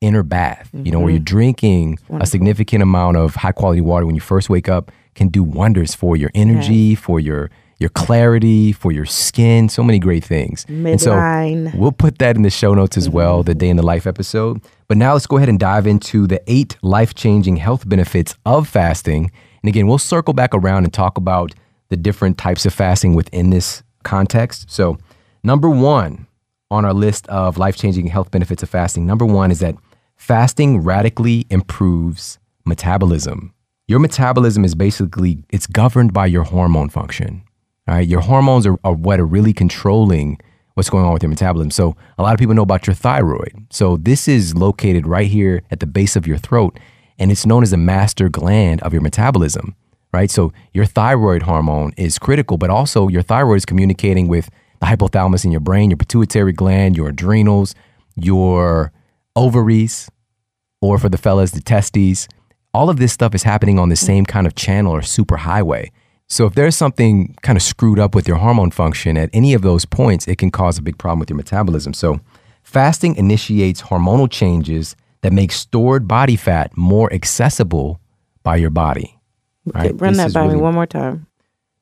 inner 0.00 0.22
bath, 0.22 0.70
you 0.72 0.92
know, 0.92 1.00
where 1.00 1.10
you're 1.10 1.18
drinking 1.18 1.98
a 2.10 2.24
significant 2.26 2.82
amount 2.82 3.16
of 3.16 3.34
high 3.34 3.52
quality 3.52 3.80
water 3.80 4.06
when 4.06 4.14
you 4.14 4.20
first 4.20 4.48
wake 4.48 4.68
up 4.68 4.92
can 5.16 5.28
do 5.28 5.42
wonders 5.42 5.94
for 5.94 6.16
your 6.16 6.30
energy, 6.34 6.94
for 6.94 7.18
your 7.18 7.50
your 7.80 7.88
clarity, 7.88 8.72
for 8.72 8.92
your 8.92 9.06
skin, 9.06 9.68
so 9.68 9.82
many 9.82 9.98
great 9.98 10.22
things. 10.22 10.66
And 10.68 11.00
so 11.00 11.12
We'll 11.74 11.92
put 11.92 12.18
that 12.18 12.36
in 12.36 12.42
the 12.42 12.50
show 12.50 12.74
notes 12.74 12.96
as 12.98 13.08
well, 13.08 13.38
mm-hmm. 13.38 13.46
the 13.46 13.54
day 13.54 13.70
in 13.70 13.76
the 13.76 13.82
life 13.82 14.06
episode. 14.06 14.60
But 14.86 14.98
now 14.98 15.14
let's 15.14 15.26
go 15.26 15.38
ahead 15.38 15.48
and 15.48 15.58
dive 15.58 15.86
into 15.86 16.26
the 16.26 16.42
eight 16.46 16.76
life 16.82 17.14
changing 17.14 17.56
health 17.56 17.88
benefits 17.88 18.36
of 18.44 18.68
fasting. 18.68 19.32
And 19.62 19.68
again, 19.68 19.86
we'll 19.86 19.98
circle 19.98 20.34
back 20.34 20.54
around 20.54 20.84
and 20.84 20.92
talk 20.92 21.16
about 21.16 21.54
the 21.88 21.96
different 21.96 22.36
types 22.36 22.66
of 22.66 22.74
fasting 22.74 23.14
within 23.14 23.48
this 23.50 23.82
context. 24.02 24.70
So, 24.70 24.98
number 25.42 25.70
one 25.70 26.26
on 26.70 26.84
our 26.84 26.94
list 26.94 27.26
of 27.28 27.56
life 27.56 27.76
changing 27.76 28.08
health 28.08 28.30
benefits 28.30 28.62
of 28.62 28.68
fasting, 28.68 29.06
number 29.06 29.24
one 29.24 29.50
is 29.50 29.60
that 29.60 29.74
fasting 30.16 30.82
radically 30.82 31.46
improves 31.48 32.38
metabolism. 32.66 33.54
Your 33.88 33.98
metabolism 33.98 34.64
is 34.64 34.74
basically 34.74 35.44
it's 35.48 35.66
governed 35.66 36.12
by 36.12 36.26
your 36.26 36.44
hormone 36.44 36.90
function. 36.90 37.42
All 37.90 37.96
right, 37.96 38.06
your 38.06 38.20
hormones 38.20 38.68
are, 38.68 38.78
are 38.84 38.92
what 38.92 39.18
are 39.18 39.26
really 39.26 39.52
controlling 39.52 40.38
what's 40.74 40.88
going 40.88 41.04
on 41.04 41.12
with 41.12 41.24
your 41.24 41.28
metabolism. 41.28 41.72
So 41.72 41.96
a 42.18 42.22
lot 42.22 42.32
of 42.32 42.38
people 42.38 42.54
know 42.54 42.62
about 42.62 42.86
your 42.86 42.94
thyroid. 42.94 43.66
So 43.70 43.96
this 43.96 44.28
is 44.28 44.54
located 44.54 45.08
right 45.08 45.26
here 45.26 45.64
at 45.72 45.80
the 45.80 45.88
base 45.88 46.14
of 46.14 46.24
your 46.24 46.38
throat, 46.38 46.78
and 47.18 47.32
it's 47.32 47.44
known 47.44 47.64
as 47.64 47.72
the 47.72 47.76
master 47.76 48.28
gland 48.28 48.80
of 48.82 48.92
your 48.92 49.02
metabolism. 49.02 49.74
Right. 50.12 50.30
So 50.30 50.52
your 50.72 50.86
thyroid 50.86 51.42
hormone 51.42 51.92
is 51.96 52.16
critical, 52.16 52.58
but 52.58 52.70
also 52.70 53.08
your 53.08 53.22
thyroid 53.22 53.56
is 53.56 53.64
communicating 53.64 54.28
with 54.28 54.50
the 54.78 54.86
hypothalamus 54.86 55.44
in 55.44 55.50
your 55.50 55.60
brain, 55.60 55.90
your 55.90 55.96
pituitary 55.96 56.52
gland, 56.52 56.96
your 56.96 57.08
adrenals, 57.08 57.74
your 58.14 58.92
ovaries, 59.34 60.08
or 60.80 60.96
for 60.96 61.08
the 61.08 61.18
fellas, 61.18 61.50
the 61.50 61.60
testes. 61.60 62.28
All 62.72 62.88
of 62.88 62.98
this 62.98 63.12
stuff 63.12 63.34
is 63.34 63.42
happening 63.42 63.80
on 63.80 63.88
the 63.88 63.96
same 63.96 64.26
kind 64.26 64.46
of 64.46 64.54
channel 64.54 64.92
or 64.92 65.02
super 65.02 65.38
highway. 65.38 65.90
So 66.30 66.46
if 66.46 66.54
there's 66.54 66.76
something 66.76 67.34
kind 67.42 67.56
of 67.56 67.62
screwed 67.62 67.98
up 67.98 68.14
with 68.14 68.26
your 68.28 68.36
hormone 68.38 68.70
function 68.70 69.16
at 69.16 69.30
any 69.32 69.52
of 69.52 69.62
those 69.62 69.84
points, 69.84 70.26
it 70.28 70.38
can 70.38 70.50
cause 70.52 70.78
a 70.78 70.82
big 70.82 70.96
problem 70.96 71.18
with 71.18 71.28
your 71.28 71.36
metabolism. 71.36 71.92
So 71.92 72.20
fasting 72.62 73.16
initiates 73.16 73.82
hormonal 73.82 74.30
changes 74.30 74.94
that 75.22 75.32
make 75.32 75.50
stored 75.52 76.06
body 76.06 76.36
fat 76.36 76.70
more 76.76 77.12
accessible 77.12 78.00
by 78.44 78.56
your 78.56 78.70
body. 78.70 79.18
Right? 79.74 79.92
Run 80.00 80.14
This 80.14 80.32
that 80.32 80.32
by 80.32 80.46
me 80.46 80.56
one 80.58 80.74
more 80.74 80.86
time. 80.86 81.26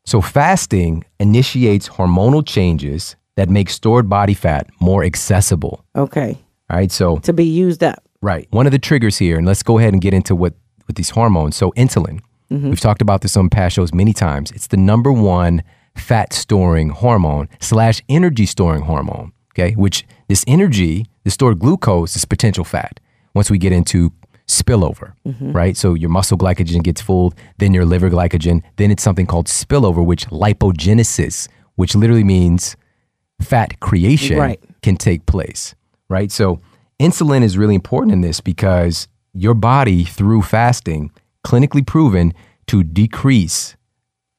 so 0.07 0.21
fasting 0.23 1.05
initiates 1.21 1.89
hormonal 1.91 2.45
changes 2.45 3.15
that 3.37 3.49
make 3.51 3.69
stored 3.71 4.09
body 4.09 4.35
fat 4.35 4.67
more 4.81 5.05
accessible. 5.05 5.85
Okay. 5.95 6.39
All 6.71 6.77
right. 6.79 6.91
So 6.91 7.19
To 7.19 7.33
be 7.33 7.45
used 7.45 7.85
up. 7.85 8.03
Right. 8.23 8.49
One 8.51 8.67
of 8.67 8.73
the 8.73 8.79
triggers 8.81 9.19
here, 9.19 9.37
and 9.37 9.47
let's 9.47 9.63
go 9.63 9.79
ahead 9.79 9.93
and 9.93 10.03
get 10.03 10.13
into 10.15 10.35
what 10.35 10.55
with 10.87 10.97
these 10.97 11.11
hormones. 11.11 11.55
So 11.55 11.71
insulin. 11.73 12.21
Mm-hmm. 12.51 12.71
We've 12.71 12.81
talked 12.81 13.03
about 13.03 13.21
this 13.21 13.37
on 13.37 13.51
past 13.51 13.77
shows 13.77 13.93
many 13.93 14.13
times. 14.13 14.51
It's 14.53 14.69
the 14.69 14.77
number 14.77 15.13
one 15.13 15.63
fat 15.97 16.33
storing 16.33 16.91
hormone 16.91 17.49
slash 17.61 18.03
energy 18.09 18.47
storing 18.47 18.83
hormone. 18.83 19.33
Okay, 19.53 19.75
which 19.75 20.07
this 20.29 20.45
energy, 20.47 21.07
the 21.25 21.31
stored 21.31 21.59
glucose, 21.59 22.15
is 22.15 22.25
potential 22.25 22.65
fat. 22.65 23.01
Once 23.35 23.51
we 23.51 23.59
get 23.59 23.73
into 23.73 24.13
spillover, 24.47 25.13
mm-hmm. 25.27 25.53
right? 25.53 25.77
So 25.77 25.95
your 25.95 26.11
muscle 26.11 26.39
glycogen 26.39 26.83
gets 26.83 27.01
full, 27.01 27.35
then 27.59 27.75
your 27.75 27.85
liver 27.85 28.09
glycogen, 28.09 28.63
then 28.77 28.91
it's 28.91 29.03
something 29.03 29.27
called 29.27 29.47
spillover, 29.47 30.05
which 30.05 30.27
lipogenesis, 30.29 31.49
which 31.75 31.95
literally 31.95 32.25
means 32.25 32.77
fat 33.41 33.79
creation 33.81 34.39
Right. 34.39 34.61
can 34.83 34.97
take 34.97 35.27
place, 35.27 35.75
right? 36.09 36.31
So 36.31 36.61
insulin 37.01 37.43
is 37.43 37.59
really 37.59 37.75
important 37.75 38.13
in 38.13 38.21
this 38.21 38.41
because 38.41 39.07
your 39.35 39.55
body 39.55 40.05
through 40.05 40.43
fasting 40.43 41.11
clinically 41.47 41.87
proven 41.87 42.35
to 42.67 42.83
decrease 42.83 43.77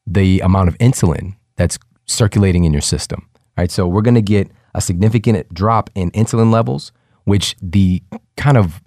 the 0.05 0.39
amount 0.39 0.67
of 0.67 0.77
insulin 0.77 1.35
that's 1.55 1.77
circulating 2.05 2.63
in 2.63 2.73
your 2.73 2.81
system, 2.81 3.27
right? 3.57 3.71
So 3.71 3.87
we're 3.87 4.01
going 4.01 4.15
to 4.15 4.21
get 4.21 4.49
a 4.73 4.81
significant 4.81 5.51
drop 5.53 5.89
in 5.95 6.11
insulin 6.11 6.51
levels, 6.51 6.91
which 7.25 7.55
the 7.61 8.01
kind 8.37 8.57
of 8.57 8.81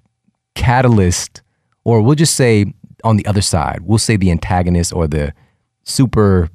catalyst, 0.54 1.42
or 1.84 2.02
we'll 2.02 2.14
just 2.14 2.34
say 2.34 2.72
on 3.04 3.16
the 3.16 3.26
other 3.26 3.42
side, 3.42 3.80
we'll 3.82 3.98
say 3.98 4.16
the 4.16 4.30
antagonist 4.30 4.92
or 4.92 5.06
the 5.06 5.32
super 5.84 6.48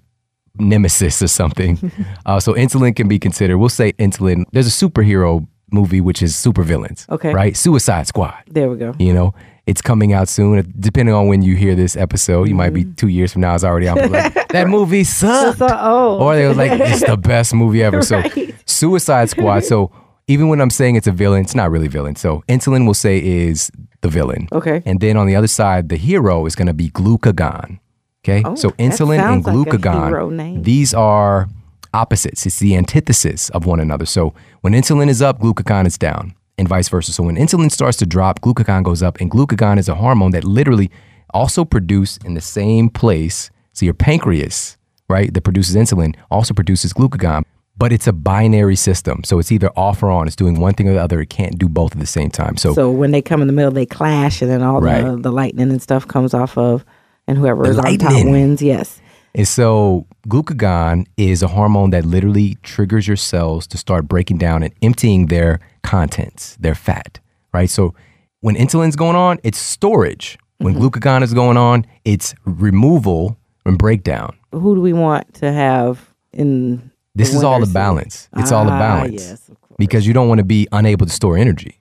nemesis 0.56 1.22
or 1.22 1.28
something. 1.28 1.92
uh, 2.26 2.40
so 2.40 2.54
insulin 2.54 2.96
can 2.96 3.08
be 3.08 3.20
considered. 3.20 3.58
We'll 3.58 3.70
say 3.70 3.94
insulin. 3.94 4.46
There's 4.52 4.68
a 4.68 4.88
superhero 4.88 5.48
movie 5.72 6.02
which 6.02 6.22
is 6.22 6.34
supervillains. 6.34 7.08
Okay. 7.10 7.34
Right. 7.34 7.56
Suicide 7.56 8.08
Squad. 8.08 8.44
There 8.48 8.70
we 8.70 8.78
go. 8.78 8.94
You 9.00 9.14
know, 9.14 9.34
it's 9.66 9.82
coming 9.82 10.14
out 10.14 10.30
soon. 10.30 10.74
Depending 10.80 11.14
on 11.14 11.28
when 11.28 11.42
you 11.42 11.56
hear 11.56 11.76
this 11.76 11.98
episode, 11.98 12.48
you 12.48 12.56
might 12.56 12.74
be 12.74 12.84
mm-hmm. 12.84 12.94
two 12.94 13.10
years 13.10 13.34
from 13.34 13.42
now. 13.42 13.54
It's 13.54 13.64
already 13.64 13.88
out. 13.88 13.98
Like, 14.10 14.34
that 14.50 14.68
movie 14.68 15.04
sucked. 15.04 15.60
So, 15.60 15.68
oh. 15.70 16.20
Or 16.20 16.36
they 16.36 16.48
was 16.48 16.58
like, 16.58 16.72
it's 16.80 17.06
the 17.06 17.18
best 17.18 17.54
movie 17.54 17.84
ever. 17.84 18.02
So 18.02 18.18
Right. 18.18 18.56
Suicide 18.66 19.30
Squad. 19.30 19.64
So 19.64 19.92
even 20.28 20.50
when 20.50 20.62
I'm 20.62 20.70
saying 20.70 20.96
it's 20.96 21.08
a 21.08 21.12
villain, 21.12 21.42
it's 21.42 21.56
not 21.56 21.72
really 21.72 21.88
villain. 21.88 22.16
So 22.16 22.44
insulin 22.48 22.86
will 22.86 22.94
say 22.94 23.18
is 23.24 23.72
the 24.02 24.10
villain. 24.10 24.48
Okay. 24.52 24.84
And 24.86 25.00
then 25.00 25.18
on 25.18 25.28
the 25.28 25.36
other 25.36 25.48
side, 25.48 25.90
the 25.90 25.98
hero 25.98 26.46
is 26.46 26.56
going 26.56 26.68
to 26.68 26.74
be 26.74 26.90
glucagon. 26.90 27.80
Okay. 28.24 28.44
Oh, 28.46 28.56
so 28.56 28.72
insulin 28.72 29.20
and 29.20 29.44
sounds 29.44 29.48
like 29.48 29.56
glucagon, 29.56 30.64
these 30.64 30.94
are 30.94 31.48
opposites. 31.94 32.46
It's 32.46 32.60
the 32.60 32.76
antithesis 32.76 33.50
of 33.52 33.66
one 33.66 33.80
another. 33.80 34.06
So 34.06 34.34
when 34.62 34.74
insulin 34.74 35.10
is 35.10 35.22
up, 35.22 35.40
glucagon 35.40 35.86
is 35.86 35.98
down, 35.98 36.36
and 36.58 36.68
vice 36.68 36.90
versa. 36.90 37.12
So 37.14 37.24
when 37.24 37.36
insulin 37.36 37.72
starts 37.72 37.98
to 37.98 38.06
drop, 38.06 38.42
glucagon 38.42 38.84
goes 38.84 39.02
up, 39.04 39.20
and 39.20 39.30
glucagon 39.32 39.78
is 39.78 39.90
a 39.90 39.96
hormone 39.96 40.32
that 40.32 40.44
literally 40.44 40.90
also 41.34 41.66
produced 41.66 42.24
in 42.26 42.34
the 42.34 42.42
same 42.42 42.90
place. 42.90 43.50
So 43.74 43.86
your 43.86 43.94
pancreas, 43.94 44.78
right, 45.10 45.34
that 45.34 45.42
produces 45.42 45.76
insulin, 45.76 46.16
also 46.32 46.54
produces 46.54 46.94
glucagon. 46.94 47.44
But 47.80 47.94
it's 47.94 48.08
a 48.08 48.12
binary 48.14 48.76
system. 48.76 49.24
So 49.24 49.38
it's 49.38 49.52
either 49.52 49.70
off 49.78 50.02
or 50.02 50.10
on. 50.10 50.26
It's 50.26 50.36
doing 50.36 50.60
one 50.60 50.74
thing 50.74 50.90
or 50.90 50.94
the 50.94 51.00
other. 51.00 51.22
It 51.22 51.30
can't 51.30 51.60
do 51.60 51.70
both 51.70 51.92
at 51.92 52.00
the 52.00 52.08
same 52.08 52.32
time. 52.32 52.58
So, 52.58 52.74
So 52.74 52.90
when 52.90 53.12
they 53.12 53.22
come 53.22 53.40
in 53.40 53.46
the 53.46 53.54
middle, 53.54 53.70
they 53.72 53.86
clash, 53.86 54.42
and 54.42 54.50
then 54.50 54.64
all 54.64 54.82
the, 54.82 55.16
the 55.22 55.32
lightning 55.32 55.70
and 55.70 55.80
stuff 55.80 56.08
comes 56.08 56.34
off 56.34 56.58
of, 56.58 56.84
and 57.28 57.38
whoever 57.38 57.62
The 57.66 57.70
is 57.70 57.78
on 57.78 57.98
top 58.00 58.14
lightning. 58.14 58.32
wins. 58.32 58.64
Yes. 58.64 59.00
And 59.38 59.48
so 59.48 60.06
glucagon 60.28 61.06
is 61.16 61.44
a 61.44 61.48
hormone 61.48 61.92
that 61.92 62.04
literally 62.06 62.58
triggers 62.64 63.08
your 63.08 63.16
cells 63.18 63.68
to 63.68 63.78
start 63.78 64.08
breaking 64.08 64.40
down 64.40 64.64
and 64.64 64.74
emptying 64.82 65.28
their 65.28 65.60
contents, 65.84 66.58
their 66.60 66.74
fat, 66.76 67.20
right? 67.54 67.70
So 67.70 67.94
when 68.42 68.56
insulin's 68.56 68.96
going 68.96 69.16
on, 69.16 69.38
it's 69.44 69.60
storage. 69.60 70.40
When 70.58 70.74
glucagon 70.74 71.22
is 71.22 71.36
going 71.36 71.56
on, 71.56 71.86
it's 72.04 72.34
removal 72.46 73.38
and 73.64 73.78
breakdown. 73.78 74.36
Who 74.52 74.74
do 74.74 74.82
we 74.82 74.92
want 74.94 75.32
to 75.36 75.52
have 75.54 76.14
in? 76.34 76.92
This 77.14 77.34
is 77.34 77.44
all 77.44 77.60
the 77.60 77.72
balance. 77.72 78.30
It's 78.38 78.52
all 78.52 78.66
the 78.66 78.72
Ah, 78.72 78.80
balance. 78.80 79.22
Yes, 79.30 79.50
of 79.50 79.62
course. 79.62 79.76
Because 79.78 80.08
you 80.08 80.14
don't 80.14 80.28
want 80.28 80.40
to 80.40 80.44
be 80.46 80.68
unable 80.72 81.06
to 81.06 81.12
store 81.12 81.38
energy, 81.38 81.80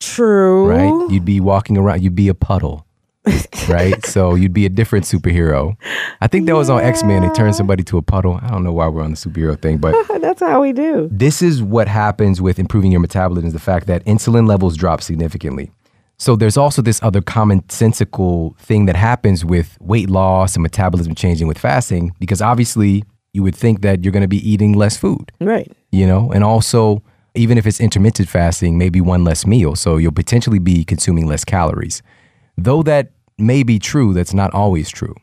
True. 0.00 0.66
right? 0.68 1.10
You'd 1.12 1.24
be 1.24 1.38
walking 1.40 1.76
around, 1.76 2.02
you'd 2.02 2.14
be 2.16 2.28
a 2.28 2.34
puddle, 2.34 2.84
right? 3.68 3.94
So 4.06 4.34
you'd 4.34 4.52
be 4.52 4.66
a 4.66 4.68
different 4.68 5.04
superhero. 5.04 5.76
I 6.20 6.26
think 6.26 6.46
that 6.46 6.54
was 6.56 6.68
on 6.70 6.80
X 6.82 7.02
Men. 7.04 7.22
It 7.22 7.34
turned 7.34 7.54
somebody 7.54 7.84
to 7.84 7.98
a 7.98 8.02
puddle. 8.02 8.40
I 8.42 8.48
don't 8.48 8.64
know 8.64 8.72
why 8.72 8.88
we're 8.88 9.02
on 9.02 9.10
the 9.12 9.16
superhero 9.16 9.60
thing, 9.60 9.78
but 9.78 9.94
That's 10.20 10.40
how 10.40 10.60
we 10.60 10.72
do. 10.72 11.08
this 11.12 11.42
is 11.42 11.62
what 11.62 11.86
happens 11.88 12.40
with 12.40 12.58
improving 12.58 12.90
your 12.92 13.00
metabolism 13.00 13.46
is 13.48 13.52
the 13.52 13.58
fact 13.60 13.86
that 13.86 14.04
insulin 14.04 14.48
levels 14.48 14.76
drop 14.76 15.00
significantly. 15.02 15.70
So 16.18 16.36
there's 16.36 16.56
also 16.56 16.82
this 16.82 17.02
other 17.02 17.20
commonsensical 17.22 18.56
thing 18.58 18.86
that 18.86 18.96
happens 18.96 19.44
with 19.44 19.76
weight 19.80 20.10
loss 20.10 20.54
and 20.54 20.62
metabolism 20.62 21.14
changing 21.14 21.46
with 21.46 21.56
fasting 21.58 22.14
because 22.18 22.42
obviously 22.42 23.04
you 23.32 23.42
would 23.42 23.54
think 23.54 23.80
that 23.82 24.02
you're 24.04 24.12
going 24.12 24.22
to 24.22 24.28
be 24.28 24.50
eating 24.50 24.72
less 24.74 24.96
food, 24.96 25.32
Right. 25.40 25.70
you 25.92 26.06
know, 26.06 26.30
and 26.32 26.42
also 26.44 27.02
even 27.34 27.56
if 27.56 27.66
it's 27.66 27.80
intermittent 27.80 28.28
fasting, 28.28 28.76
maybe 28.76 29.00
one 29.00 29.22
less 29.24 29.46
meal, 29.46 29.76
so 29.76 29.96
you'll 29.98 30.10
potentially 30.12 30.58
be 30.58 30.84
consuming 30.84 31.26
less 31.26 31.44
calories. 31.44 32.02
Though 32.56 32.82
that 32.82 33.12
may 33.38 33.62
be 33.62 33.78
true, 33.78 34.12
that's 34.12 34.34
not 34.34 34.52
always 34.52 34.90
true. 34.90 35.14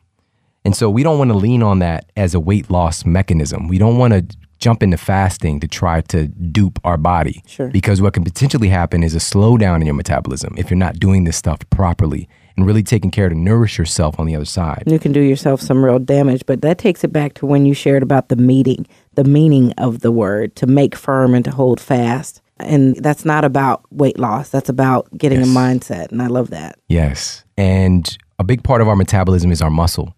And 0.64 0.76
so 0.76 0.90
we 0.90 1.02
don't 1.02 1.18
want 1.18 1.30
to 1.30 1.36
lean 1.36 1.62
on 1.62 1.78
that 1.78 2.10
as 2.16 2.34
a 2.34 2.40
weight 2.40 2.70
loss 2.70 3.04
mechanism. 3.04 3.68
We 3.68 3.78
don't 3.78 3.96
want 3.96 4.12
to 4.12 4.36
jump 4.58 4.82
into 4.82 4.96
fasting 4.96 5.60
to 5.60 5.68
try 5.68 6.00
to 6.00 6.26
dupe 6.28 6.78
our 6.84 6.96
body. 6.96 7.42
Sure. 7.46 7.68
Because 7.68 8.02
what 8.02 8.12
can 8.12 8.24
potentially 8.24 8.68
happen 8.68 9.02
is 9.02 9.14
a 9.14 9.18
slowdown 9.18 9.80
in 9.80 9.86
your 9.86 9.94
metabolism 9.94 10.54
if 10.58 10.68
you're 10.68 10.76
not 10.76 10.98
doing 10.98 11.24
this 11.24 11.36
stuff 11.36 11.58
properly 11.70 12.28
and 12.56 12.66
really 12.66 12.82
taking 12.82 13.10
care 13.10 13.28
to 13.28 13.36
nourish 13.36 13.78
yourself 13.78 14.18
on 14.18 14.26
the 14.26 14.34
other 14.34 14.44
side. 14.44 14.82
You 14.86 14.98
can 14.98 15.12
do 15.12 15.20
yourself 15.20 15.60
some 15.60 15.84
real 15.84 16.00
damage, 16.00 16.44
but 16.44 16.60
that 16.62 16.76
takes 16.76 17.04
it 17.04 17.12
back 17.12 17.34
to 17.34 17.46
when 17.46 17.66
you 17.66 17.72
shared 17.72 18.02
about 18.02 18.28
the 18.28 18.36
meaning, 18.36 18.84
the 19.14 19.22
meaning 19.22 19.72
of 19.78 20.00
the 20.00 20.10
word 20.10 20.56
to 20.56 20.66
make 20.66 20.96
firm 20.96 21.34
and 21.34 21.44
to 21.44 21.52
hold 21.52 21.80
fast. 21.80 22.42
And 22.60 22.96
that's 22.96 23.24
not 23.24 23.44
about 23.44 23.82
weight 23.90 24.18
loss. 24.18 24.48
That's 24.48 24.68
about 24.68 25.08
getting 25.16 25.40
Yes. 25.40 25.48
a 25.48 25.52
mindset. 25.52 26.12
And 26.12 26.22
I 26.22 26.26
love 26.26 26.50
that. 26.50 26.78
Yes. 26.88 27.44
And 27.56 28.16
a 28.38 28.44
big 28.44 28.62
part 28.62 28.80
of 28.80 28.88
our 28.88 28.96
metabolism 28.96 29.50
is 29.50 29.62
our 29.62 29.70
muscle, 29.70 30.14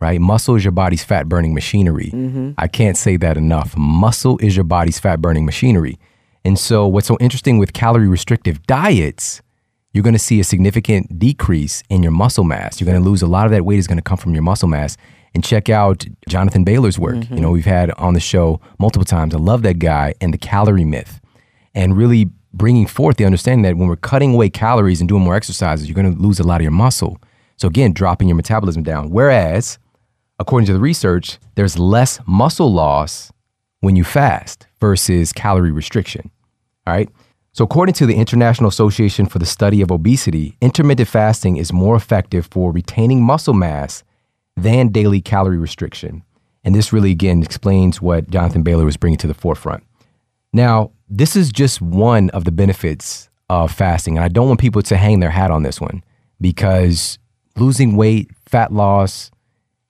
right? 0.00 0.20
Muscle 0.20 0.56
is 0.56 0.64
your 0.64 0.72
body's 0.72 1.04
fat 1.04 1.28
burning 1.28 1.54
machinery. 1.54 2.10
Mm-hmm. 2.12 2.52
I 2.58 2.68
can't 2.68 2.96
say 2.96 3.16
that 3.18 3.36
enough. 3.36 3.76
Muscle 3.76 4.38
is 4.38 4.56
your 4.56 4.64
body's 4.64 4.98
fat 4.98 5.20
burning 5.20 5.44
machinery. 5.44 5.98
And 6.44 6.58
so, 6.58 6.88
what's 6.88 7.06
so 7.06 7.16
interesting 7.20 7.58
with 7.58 7.72
calorie 7.72 8.08
restrictive 8.08 8.66
diets, 8.66 9.42
you're 9.92 10.02
going 10.02 10.14
to 10.14 10.18
see 10.18 10.40
a 10.40 10.44
significant 10.44 11.18
decrease 11.18 11.84
in 11.88 12.02
your 12.02 12.12
muscle 12.12 12.44
mass. 12.44 12.80
You're 12.80 12.90
going 12.90 13.02
to 13.02 13.08
lose 13.08 13.22
a 13.22 13.26
lot 13.28 13.46
of 13.46 13.52
that 13.52 13.64
weight 13.64 13.78
is 13.78 13.86
going 13.86 13.98
to 13.98 14.02
come 14.02 14.16
from 14.16 14.34
your 14.34 14.42
muscle 14.42 14.68
mass. 14.68 14.96
And 15.34 15.42
check 15.42 15.70
out 15.70 16.04
Jonathan 16.28 16.62
Bailor's 16.62 16.98
work. 16.98 17.14
You 17.14 17.20
mm-hmm. 17.22 17.36
know, 17.36 17.50
we've 17.50 17.64
had 17.64 17.90
on 17.92 18.12
the 18.12 18.20
show 18.20 18.60
multiple 18.78 19.06
times. 19.06 19.34
I 19.34 19.38
love 19.38 19.62
that 19.62 19.78
guy 19.78 20.12
and 20.20 20.34
the 20.34 20.36
calorie 20.36 20.84
myth 20.84 21.21
and 21.74 21.96
really 21.96 22.30
bringing 22.52 22.86
forth 22.86 23.16
the 23.16 23.24
understanding 23.24 23.62
that 23.62 23.76
when 23.76 23.88
we're 23.88 23.96
cutting 23.96 24.34
away 24.34 24.50
calories 24.50 25.00
and 25.00 25.08
doing 25.08 25.22
more 25.22 25.34
exercises, 25.34 25.88
you're 25.88 25.94
going 25.94 26.14
to 26.14 26.20
lose 26.20 26.38
a 26.38 26.44
lot 26.44 26.56
of 26.56 26.62
your 26.62 26.70
muscle. 26.70 27.18
So 27.56 27.68
again, 27.68 27.92
dropping 27.92 28.28
your 28.28 28.36
metabolism 28.36 28.82
down. 28.82 29.10
Whereas, 29.10 29.78
according 30.38 30.66
to 30.66 30.72
the 30.72 30.80
research, 30.80 31.38
there's 31.54 31.78
less 31.78 32.20
muscle 32.26 32.72
loss 32.72 33.32
when 33.80 33.96
you 33.96 34.04
fast 34.04 34.66
versus 34.80 35.32
calorie 35.32 35.70
restriction. 35.70 36.30
All 36.86 36.94
right. 36.94 37.08
So, 37.54 37.64
according 37.64 37.92
to 37.94 38.06
the 38.06 38.14
International 38.14 38.68
Association 38.68 39.26
for 39.26 39.38
the 39.38 39.44
Study 39.44 39.82
of 39.82 39.90
Obesity, 39.90 40.56
intermittent 40.62 41.08
fasting 41.08 41.58
is 41.58 41.70
more 41.70 41.94
effective 41.94 42.48
for 42.50 42.72
retaining 42.72 43.22
muscle 43.22 43.52
mass 43.52 44.02
than 44.56 44.88
daily 44.88 45.20
calorie 45.20 45.58
restriction. 45.58 46.22
And 46.64 46.74
this 46.74 46.92
really, 46.94 47.10
again, 47.10 47.42
explains 47.42 48.00
what 48.00 48.30
Jonathan 48.30 48.62
Bailor 48.62 48.86
was 48.86 48.96
bringing 48.96 49.18
to 49.18 49.26
the 49.26 49.34
forefront. 49.34 49.84
Now, 50.54 50.92
this 51.12 51.36
is 51.36 51.52
just 51.52 51.82
one 51.82 52.30
of 52.30 52.44
the 52.44 52.50
benefits 52.50 53.28
of 53.50 53.70
fasting. 53.70 54.16
And 54.16 54.24
I 54.24 54.28
don't 54.28 54.48
want 54.48 54.60
people 54.60 54.80
to 54.82 54.96
hang 54.96 55.20
their 55.20 55.30
hat 55.30 55.50
on 55.50 55.62
this 55.62 55.80
one 55.80 56.02
because 56.40 57.18
losing 57.56 57.96
weight, 57.96 58.30
fat 58.46 58.72
loss 58.72 59.30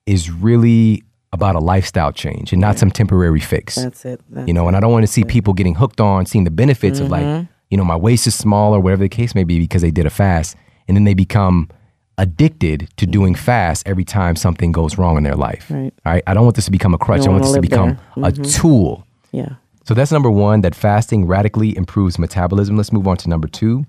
is 0.05 0.29
really 0.29 1.01
about 1.31 1.55
a 1.55 1.59
lifestyle 1.59 2.11
change 2.11 2.51
and 2.51 2.59
not 2.59 2.77
some 2.77 2.91
temporary 2.91 3.39
fix. 3.39 3.75
That's 3.75 4.03
it. 4.03 4.21
That's 4.29 4.47
you 4.47 4.53
know, 4.53 4.67
and 4.67 4.75
I 4.75 4.81
don't 4.81 4.91
want 4.91 5.03
to 5.03 5.11
see 5.11 5.23
people 5.23 5.53
getting 5.53 5.75
hooked 5.75 6.01
on 6.01 6.25
seeing 6.25 6.43
the 6.43 6.51
benefits 6.51 6.99
of 6.99 7.09
like, 7.09 7.23
mm-hmm. 7.23 7.45
you 7.69 7.77
know, 7.77 7.85
my 7.85 7.95
waist 7.95 8.27
is 8.27 8.35
small 8.35 8.75
or 8.75 8.81
whatever 8.81 9.01
the 9.01 9.09
case 9.09 9.33
may 9.33 9.45
be 9.45 9.59
because 9.59 9.81
they 9.81 9.91
did 9.91 10.05
a 10.05 10.09
fast. 10.09 10.57
And 10.89 10.97
then 10.97 11.05
they 11.05 11.13
become 11.13 11.69
addicted 12.17 12.89
to 12.97 13.05
mm-hmm. 13.05 13.11
doing 13.11 13.35
fast 13.35 13.87
every 13.87 14.03
time 14.03 14.35
something 14.35 14.73
goes 14.73 14.97
wrong 14.97 15.15
in 15.15 15.23
their 15.23 15.35
life. 15.35 15.67
Right. 15.69 15.93
All 16.05 16.11
right. 16.11 16.23
I 16.27 16.33
don't 16.33 16.43
want 16.43 16.57
this 16.57 16.65
to 16.65 16.71
become 16.71 16.93
a 16.93 16.97
crutch. 16.97 17.25
I 17.25 17.29
want 17.29 17.43
this 17.43 17.53
to 17.53 17.61
become 17.61 17.97
a 18.17 18.29
mm-hmm. 18.29 18.43
tool 18.43 19.07
Yeah. 19.31 19.55
So 19.83 19.93
that's 19.93 20.11
number 20.11 20.29
one, 20.29 20.61
that 20.61 20.75
fasting 20.75 21.25
radically 21.25 21.75
improves 21.75 22.17
metabolism. 22.17 22.77
Let's 22.77 22.93
move 22.93 23.07
on 23.07 23.17
to 23.17 23.29
number 23.29 23.47
two. 23.47 23.85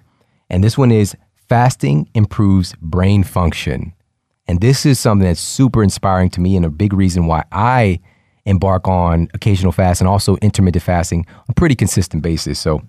And 0.50 0.62
this 0.62 0.76
one 0.76 0.90
is 0.90 1.16
fasting 1.48 2.08
improves 2.14 2.74
brain 2.80 3.22
function. 3.22 3.92
And 4.46 4.60
this 4.60 4.84
is 4.84 4.98
something 4.98 5.26
that's 5.26 5.40
super 5.40 5.82
inspiring 5.82 6.30
to 6.30 6.40
me 6.40 6.56
and 6.56 6.66
a 6.66 6.70
big 6.70 6.92
reason 6.92 7.26
why 7.26 7.44
I 7.52 8.00
embark 8.44 8.86
on 8.86 9.28
occasional 9.34 9.72
fast 9.72 10.00
and 10.00 10.08
also 10.08 10.36
intermittent 10.36 10.82
fasting 10.82 11.26
on 11.28 11.44
a 11.48 11.54
pretty 11.54 11.74
consistent 11.74 12.22
basis. 12.22 12.58
So, 12.58 12.82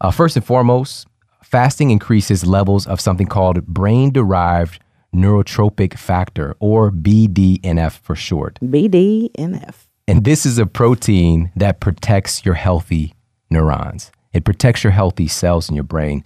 uh, 0.00 0.10
first 0.10 0.36
and 0.36 0.44
foremost, 0.44 1.06
fasting 1.42 1.90
increases 1.90 2.46
levels 2.46 2.86
of 2.86 3.00
something 3.00 3.26
called 3.26 3.66
brain 3.66 4.10
derived 4.12 4.80
neurotrophic 5.14 5.98
factor, 5.98 6.54
or 6.60 6.90
BDNF 6.90 7.92
for 8.00 8.14
short. 8.14 8.58
BDNF. 8.62 9.85
And 10.08 10.24
this 10.24 10.46
is 10.46 10.58
a 10.58 10.66
protein 10.66 11.50
that 11.56 11.80
protects 11.80 12.44
your 12.44 12.54
healthy 12.54 13.14
neurons. 13.50 14.12
It 14.32 14.44
protects 14.44 14.84
your 14.84 14.92
healthy 14.92 15.28
cells 15.28 15.68
in 15.68 15.74
your 15.74 15.84
brain. 15.84 16.24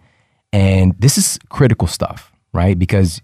And 0.52 0.94
this 0.98 1.16
is 1.16 1.38
critical 1.48 1.86
stuff, 1.86 2.32
right? 2.52 2.78
Because 2.78 3.22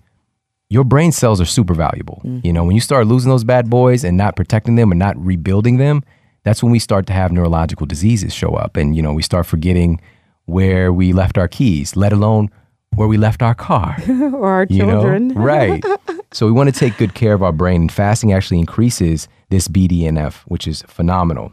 your 0.68 0.84
brain 0.84 1.12
cells 1.12 1.40
are 1.40 1.46
super 1.46 1.74
valuable. 1.74 2.22
Mm. 2.24 2.44
You 2.44 2.52
know, 2.52 2.64
when 2.64 2.74
you 2.74 2.80
start 2.80 3.06
losing 3.06 3.30
those 3.30 3.44
bad 3.44 3.68
boys 3.68 4.04
and 4.04 4.16
not 4.16 4.36
protecting 4.36 4.76
them 4.76 4.90
and 4.90 4.98
not 4.98 5.16
rebuilding 5.18 5.76
them, 5.76 6.02
that's 6.42 6.62
when 6.62 6.72
we 6.72 6.78
start 6.78 7.06
to 7.06 7.12
have 7.12 7.32
neurological 7.32 7.86
diseases 7.86 8.32
show 8.32 8.54
up. 8.54 8.76
And, 8.76 8.94
you 8.96 9.02
know, 9.02 9.12
we 9.12 9.22
start 9.22 9.46
forgetting 9.46 10.00
where 10.44 10.92
we 10.92 11.12
left 11.12 11.38
our 11.38 11.48
keys, 11.48 11.96
let 11.96 12.12
alone 12.12 12.50
where 12.96 13.08
we 13.08 13.16
left 13.16 13.42
our 13.42 13.54
car. 13.54 13.96
Or 14.08 14.48
our 14.48 14.66
children. 14.66 15.28
know? 15.28 15.40
right. 15.40 15.84
So 16.32 16.46
we 16.46 16.52
want 16.52 16.72
to 16.72 16.78
take 16.78 16.96
good 16.96 17.14
care 17.14 17.32
of 17.32 17.42
our 17.42 17.52
brain 17.52 17.82
and 17.82 17.92
fasting 17.92 18.32
actually 18.32 18.58
increases 18.58 19.28
this 19.50 19.68
bdnf 19.68 20.34
which 20.46 20.66
is 20.66 20.82
phenomenal. 20.82 21.52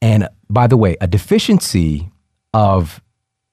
And 0.00 0.28
by 0.48 0.66
the 0.66 0.76
way 0.76 0.96
a 1.00 1.06
deficiency 1.06 2.10
of 2.54 3.02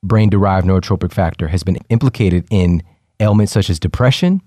brain 0.04 0.30
derived 0.30 0.66
neurotrophic 0.66 1.12
factor 1.12 1.48
has 1.50 1.64
been 1.64 1.78
implicated 1.90 2.46
in 2.50 2.82
ailments 3.20 3.52
such 3.52 3.70
as 3.70 3.80
depression 3.80 4.42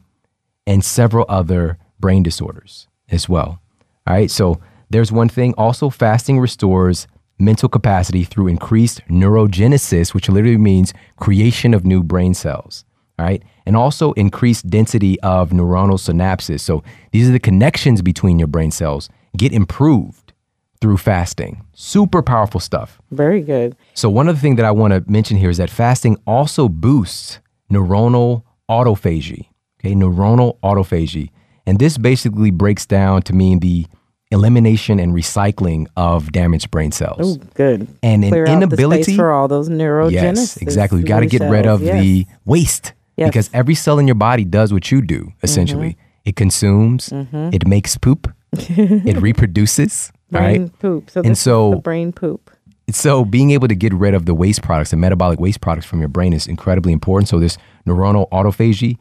and 0.67 0.85
several 0.85 1.27
other 1.29 1.79
brain 2.01 2.23
disorders 2.23 2.89
as 3.11 3.29
well. 3.29 3.61
All 4.07 4.15
right 4.15 4.31
so 4.31 4.61
there's 4.91 5.13
one 5.13 5.29
thing. 5.29 5.53
Also 5.59 5.91
fasting 5.91 6.41
restores 6.41 7.07
mental 7.39 7.69
capacity 7.69 8.25
through 8.25 8.49
increased 8.49 9.01
neurogenesis 9.09 10.15
which 10.15 10.29
literally 10.29 10.57
means 10.57 10.93
creation 11.17 11.75
of 11.75 11.85
new 11.85 12.03
brain 12.03 12.35
cells 12.35 12.85
all 13.19 13.27
right 13.27 13.43
and 13.67 13.77
also 13.77 14.13
increased 14.13 14.69
density 14.69 15.21
of 15.21 15.51
neuronal 15.51 15.99
synapses 15.99 16.61
so 16.61 16.83
these 17.13 17.29
are 17.29 17.33
the 17.33 17.39
connections 17.39 18.03
between 18.03 18.39
your 18.39 18.49
brain 18.49 18.71
cells 18.71 19.09
get 19.37 19.53
improved 19.53 20.33
through 20.81 20.97
fasting 20.97 21.65
super 21.73 22.23
powerful 22.23 22.61
stuff 22.61 23.01
Very 23.11 23.41
good. 23.41 23.77
so 23.95 24.09
one 24.09 24.29
other 24.29 24.39
thing 24.39 24.57
that 24.57 24.65
I 24.65 24.71
want 24.71 24.93
to 24.95 25.05
mention 25.11 25.37
here 25.37 25.51
is 25.51 25.59
that 25.59 25.71
fasting 25.71 26.17
also 26.27 26.69
boosts 26.69 27.41
neuronal 27.71 28.43
autophagy. 28.69 29.49
Okay, 29.81 29.95
neuronal 29.95 30.59
autophagy. 30.61 31.31
And 31.67 31.79
this 31.79 31.99
basically 31.99 32.51
breaks 32.51 32.87
down 32.87 33.23
to 33.23 33.33
mean 33.33 33.61
the 33.61 33.87
elimination 34.31 34.99
and 35.01 35.13
recycling 35.15 35.87
of 35.97 36.33
damaged 36.33 36.71
brain 36.71 36.93
cells. 36.93 37.19
Oh, 37.21 37.37
good. 37.55 37.87
And 38.03 38.25
an 38.25 38.31
Clear 38.31 38.47
the 38.47 38.53
inability 38.53 39.17
for 39.17 39.31
all 39.31 39.49
those 39.49 39.69
neurogenesis. 39.69 40.13
Yes, 40.13 40.57
exactly. 40.59 40.99
We 40.99 41.05
got 41.05 41.21
to 41.21 41.27
get 41.27 41.43
rid 41.43 41.67
of 41.67 41.83
Yes. 41.83 42.03
the 42.03 42.27
waste 42.45 42.93
Yes. 43.17 43.29
because 43.31 43.51
every 43.53 43.75
cell 43.75 43.99
in 43.99 44.07
your 44.07 44.15
body 44.15 44.45
does 44.45 44.73
what 44.73 44.91
you 44.93 45.01
do 45.03 45.33
essentially. 45.43 45.91
Mm-hmm. 45.91 46.01
It 46.27 46.37
consumes, 46.37 47.09
mm-hmm. 47.09 47.51
it 47.55 47.67
makes 47.67 47.97
poop, 47.97 48.31
it 48.53 49.17
reproduces, 49.21 50.13
brain 50.31 50.63
right? 50.63 50.79
poop. 50.79 51.11
So 51.11 51.23
And 51.23 51.37
so- 51.37 51.71
the 51.71 51.77
brain 51.79 52.13
poop. 52.13 52.51
So 52.91 53.23
being 53.25 53.51
able 53.51 53.69
to 53.69 53.75
get 53.75 53.93
rid 53.93 54.15
of 54.15 54.25
the 54.25 54.33
waste 54.35 54.63
products, 54.63 54.93
the 54.93 54.97
metabolic 54.97 55.39
waste 55.39 55.61
products 55.61 55.87
from 55.87 56.01
your 56.01 56.09
brain 56.09 56.33
is 56.33 56.47
incredibly 56.47 56.93
important. 56.93 57.29
So 57.29 57.39
this 57.39 57.59
neuronal 57.87 58.31
autophagy, 58.31 58.97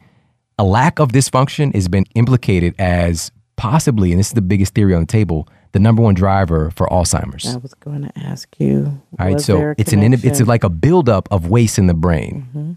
a 0.58 0.64
lack 0.64 0.98
of 0.98 1.12
this 1.12 1.30
function 1.30 1.72
has 1.72 1.88
been 1.88 2.04
implicated 2.14 2.74
as 2.78 3.30
possibly, 3.58 4.12
and 4.12 4.18
this 4.18 4.28
is 4.28 4.32
the 4.32 4.40
biggest 4.40 4.72
theory 4.72 4.94
on 4.94 5.00
the 5.00 5.06
table, 5.06 5.46
the 5.72 5.78
number 5.78 6.00
one 6.00 6.14
driver 6.14 6.70
for 6.70 6.86
Alzheimer's. 6.86 7.54
I 7.54 7.58
was 7.58 7.74
going 7.74 8.02
to 8.02 8.18
ask 8.18 8.48
you. 8.58 9.02
All 9.18 9.26
right, 9.26 9.40
so 9.40 9.74
it's 9.76 9.92
an 9.92 10.14
it's 10.14 10.40
like 10.40 10.64
a 10.64 10.70
buildup 10.70 11.28
of 11.30 11.50
waste 11.50 11.78
in 11.78 11.88
the 11.88 11.94
brain. 11.94 12.46
Mm-hmm. 12.48 12.72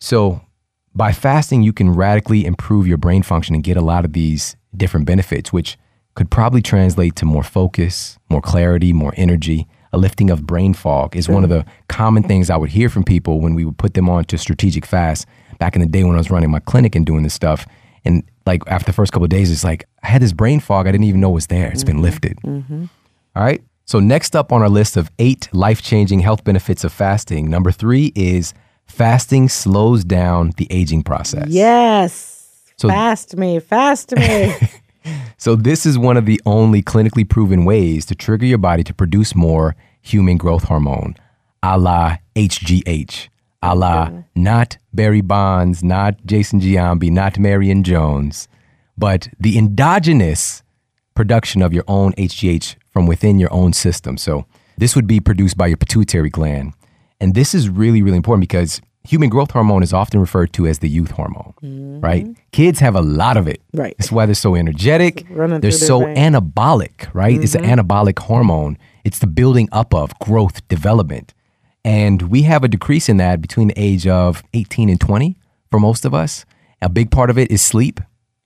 So, 0.00 0.40
by 0.94 1.12
fasting, 1.12 1.62
you 1.62 1.74
can 1.74 1.90
radically 1.90 2.46
improve 2.46 2.86
your 2.86 2.96
brain 2.96 3.22
function 3.22 3.54
and 3.54 3.62
get 3.62 3.76
a 3.76 3.82
lot 3.82 4.06
of 4.06 4.14
these 4.14 4.56
different 4.74 5.06
benefits, 5.06 5.52
which 5.52 5.76
could 6.14 6.30
probably 6.30 6.62
translate 6.62 7.16
to 7.16 7.26
more 7.26 7.42
focus, 7.42 8.18
more 8.30 8.40
clarity, 8.40 8.92
more 8.92 9.12
energy. 9.16 9.66
A 9.92 9.98
lifting 9.98 10.30
of 10.30 10.46
brain 10.46 10.72
fog 10.74 11.16
is 11.16 11.28
one 11.28 11.42
of 11.42 11.50
the 11.50 11.64
common 11.88 12.22
things 12.22 12.48
I 12.50 12.56
would 12.56 12.70
hear 12.70 12.88
from 12.88 13.02
people 13.02 13.40
when 13.40 13.54
we 13.54 13.64
would 13.64 13.78
put 13.78 13.94
them 13.94 14.08
on 14.08 14.24
to 14.26 14.38
strategic 14.38 14.84
fast 14.84 15.26
back 15.58 15.74
in 15.74 15.80
the 15.80 15.86
day 15.86 16.04
when 16.04 16.14
I 16.14 16.18
was 16.18 16.30
running 16.30 16.50
my 16.50 16.60
clinic 16.60 16.94
and 16.94 17.04
doing 17.04 17.22
this 17.22 17.34
stuff. 17.34 17.66
And 18.06 18.22
like 18.46 18.62
after 18.66 18.86
the 18.86 18.92
first 18.92 19.12
couple 19.12 19.24
of 19.24 19.30
days, 19.30 19.50
it's 19.50 19.64
like 19.64 19.84
I 20.02 20.08
had 20.08 20.22
this 20.22 20.32
brain 20.32 20.60
fog 20.60 20.86
I 20.86 20.92
didn't 20.92 21.04
even 21.04 21.20
know 21.20 21.30
was 21.30 21.48
there. 21.48 21.70
It's 21.70 21.84
been 21.84 21.96
mm-hmm. 21.96 22.04
lifted. 22.04 22.38
Mm-hmm. 22.42 22.84
All 23.34 23.42
right. 23.42 23.62
So 23.84 24.00
next 24.00 24.34
up 24.34 24.52
on 24.52 24.62
our 24.62 24.68
list 24.68 24.96
of 24.96 25.10
eight 25.18 25.48
life-changing 25.52 26.20
health 26.20 26.42
benefits 26.42 26.82
of 26.82 26.92
fasting, 26.92 27.48
number 27.48 27.70
three 27.70 28.12
is 28.16 28.52
fasting 28.86 29.48
slows 29.48 30.04
down 30.04 30.52
the 30.56 30.66
aging 30.70 31.02
process. 31.02 31.48
Yes. 31.48 32.72
So- 32.76 32.88
fast 32.88 33.36
me, 33.36 33.60
fast 33.60 34.14
me. 34.16 34.54
So 35.38 35.54
this 35.54 35.86
is 35.86 35.98
one 35.98 36.16
of 36.16 36.26
the 36.26 36.40
only 36.46 36.82
clinically 36.82 37.28
proven 37.28 37.64
ways 37.64 38.06
to 38.06 38.14
trigger 38.14 38.46
your 38.46 38.58
body 38.58 38.82
to 38.84 38.94
produce 38.94 39.34
more 39.34 39.76
human 40.00 40.36
growth 40.36 40.64
hormone, 40.64 41.14
a 41.62 41.78
la 41.78 42.16
HGH, 42.34 43.28
a 43.72 43.74
la 43.74 44.10
not 44.34 44.78
Barry 44.92 45.20
Bonds, 45.20 45.82
not 45.82 46.24
Jason 46.26 46.60
Giambi, 46.60 47.10
not 47.10 47.38
Marion 47.38 47.82
Jones, 47.82 48.48
but 48.96 49.28
the 49.38 49.58
endogenous 49.58 50.62
production 51.14 51.62
of 51.62 51.72
your 51.72 51.84
own 51.88 52.12
HGH 52.12 52.76
from 52.90 53.06
within 53.06 53.38
your 53.38 53.52
own 53.52 53.72
system. 53.72 54.16
So 54.16 54.46
this 54.76 54.94
would 54.94 55.06
be 55.06 55.20
produced 55.20 55.56
by 55.56 55.66
your 55.66 55.76
pituitary 55.76 56.30
gland. 56.30 56.74
And 57.20 57.34
this 57.34 57.54
is 57.54 57.68
really, 57.68 58.02
really 58.02 58.16
important 58.18 58.42
because 58.42 58.80
human 59.06 59.28
growth 59.28 59.50
hormone 59.50 59.82
is 59.82 59.92
often 59.92 60.20
referred 60.20 60.52
to 60.52 60.66
as 60.66 60.80
the 60.80 60.88
youth 60.88 61.12
hormone, 61.12 61.54
right? 62.02 62.26
Kids 62.52 62.80
have 62.80 62.94
a 62.94 63.00
lot 63.00 63.36
of 63.36 63.48
it. 63.48 63.62
Right. 63.72 63.94
That's 63.96 64.12
why 64.12 64.26
they're 64.26 64.34
so 64.34 64.54
energetic. 64.54 65.26
They're 65.30 65.70
so 65.70 66.00
veins. 66.00 66.18
anabolic, 66.18 67.12
right? 67.14 67.40
It's 67.40 67.54
an 67.54 67.64
anabolic 67.64 68.18
hormone. 68.18 68.76
It's 69.04 69.20
the 69.20 69.26
building 69.26 69.68
up 69.72 69.94
of 69.94 70.18
growth, 70.18 70.66
development. 70.68 71.32
And 71.86 72.22
we 72.22 72.42
have 72.42 72.64
a 72.64 72.68
decrease 72.68 73.08
in 73.08 73.18
that 73.18 73.40
between 73.40 73.68
the 73.68 73.78
age 73.80 74.08
of 74.08 74.42
18 74.54 74.88
and 74.88 75.00
20 75.00 75.36
for 75.70 75.78
most 75.78 76.04
of 76.04 76.12
us. 76.12 76.44
A 76.82 76.88
big 76.88 77.12
part 77.12 77.30
of 77.30 77.38
it 77.38 77.48
is 77.52 77.62
sleep. 77.62 78.00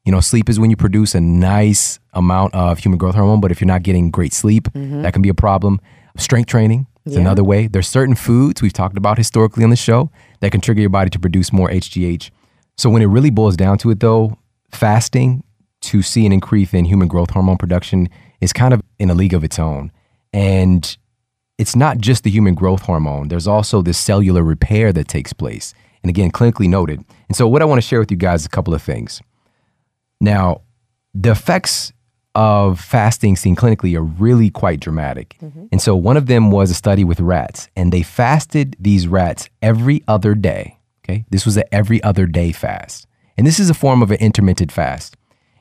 You 0.05 0.12
know, 0.12 0.20
sleep 0.20 0.50
is 0.50 0.61
when 0.61 0.68
you 0.68 0.76
produce 0.76 1.14
a 1.14 1.20
nice 1.22 1.98
amount 2.12 2.55
of 2.55 2.79
human 2.81 2.98
growth 2.98 3.14
hormone, 3.14 3.40
but 3.40 3.50
if 3.50 3.59
you're 3.59 3.66
not 3.66 3.83
getting 3.83 4.11
great 4.11 4.35
sleep, 4.35 4.64
mm-hmm. 4.64 5.00
that 5.00 5.14
can 5.14 5.22
be 5.22 5.31
a 5.31 5.35
problem. 5.35 5.81
Strength 6.18 6.48
training 6.48 6.87
is 7.07 7.14
Yeah. 7.14 7.20
another 7.20 7.42
way. 7.42 7.66
There's 7.66 7.88
certain 7.88 8.14
foods 8.14 8.61
we've 8.61 8.74
talked 8.74 8.98
about 8.98 9.16
historically 9.16 9.64
on 9.64 9.70
the 9.70 9.76
show 9.76 10.11
that 10.40 10.53
can 10.53 10.61
trigger 10.61 10.83
your 10.83 10.90
body 10.90 11.09
to 11.09 11.18
produce 11.18 11.50
more 11.50 11.70
HGH. 11.70 12.31
So 12.76 12.90
when 12.90 13.00
it 13.00 13.07
really 13.07 13.31
boils 13.31 13.57
down 13.57 13.79
to 13.79 13.90
it 13.90 14.00
though, 14.00 14.37
fasting 14.70 15.44
to 15.81 16.03
see 16.03 16.26
an 16.26 16.33
increase 16.33 16.74
in 16.74 16.85
human 16.85 17.09
growth 17.09 17.31
hormone 17.31 17.57
production 17.57 18.11
is 18.42 18.53
kind 18.53 18.74
of 18.74 18.83
in 18.98 19.09
a 19.09 19.14
league 19.14 19.33
of 19.33 19.44
its 19.44 19.59
own. 19.59 19.92
And 20.35 20.96
it's 21.61 21.77
not 21.77 21.99
just 21.99 22.25
the 22.25 22.31
human 22.31 22.55
growth 22.55 22.81
hormone, 22.81 23.29
there's 23.29 23.46
also 23.46 23.83
this 23.83 23.99
cellular 23.99 24.42
repair 24.42 24.94
that 24.94 25.09
takes 25.09 25.35
place. 25.35 25.75
And 26.03 26.09
again, 26.09 26.31
clinically 26.31 26.66
noted. 26.66 27.05
And 27.29 27.37
so, 27.37 27.46
what 27.46 27.61
I 27.61 27.66
want 27.66 27.83
to 27.83 27.87
share 27.87 28.01
with 28.01 28.11
you 28.11 28.16
guys 28.16 28.40
is 28.40 28.46
a 28.46 28.49
couple 28.49 28.73
of 28.73 28.83
things. 28.83 29.20
Now, 30.23 30.62
the 31.12 31.33
effects 31.33 31.92
of 32.35 32.81
fasting 32.81 33.37
seen 33.37 33.57
clinically 33.57 33.94
are 33.94 34.03
really 34.03 34.49
quite 34.49 34.81
dramatic. 34.81 35.37
Mm-hmm. 35.42 35.66
And 35.70 35.83
so, 35.83 35.94
one 35.94 36.16
of 36.16 36.27
them 36.27 36.51
was 36.51 36.70
a 36.70 36.75
study 36.75 37.05
with 37.05 37.20
rats, 37.20 37.68
and 37.77 37.92
they 37.92 38.03
fasted 38.03 38.75
these 38.81 39.07
rats 39.07 39.51
every 39.61 40.03
other 40.09 40.35
day. 40.35 40.79
Okay. 41.05 41.27
This 41.29 41.44
was 41.44 41.59
an 41.59 41.64
every 41.70 42.03
other 42.03 42.27
day 42.27 42.53
fast. 42.53 43.07
And 43.37 43.46
this 43.46 43.61
is 43.61 43.68
a 43.68 43.75
form 43.75 44.01
of 44.01 44.11
an 44.11 44.18
intermittent 44.18 44.73
fast. 44.73 45.14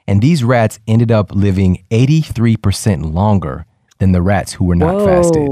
And 0.07 0.21
these 0.21 0.45
rats 0.45 0.79
ended 0.87 1.11
up 1.11 1.35
living 1.35 1.83
83% 1.91 3.13
longer 3.13 3.65
than 3.99 4.11
the 4.13 4.21
rats 4.21 4.53
who 4.53 4.65
were 4.65 4.75
not 4.75 5.05
fasted. 5.05 5.47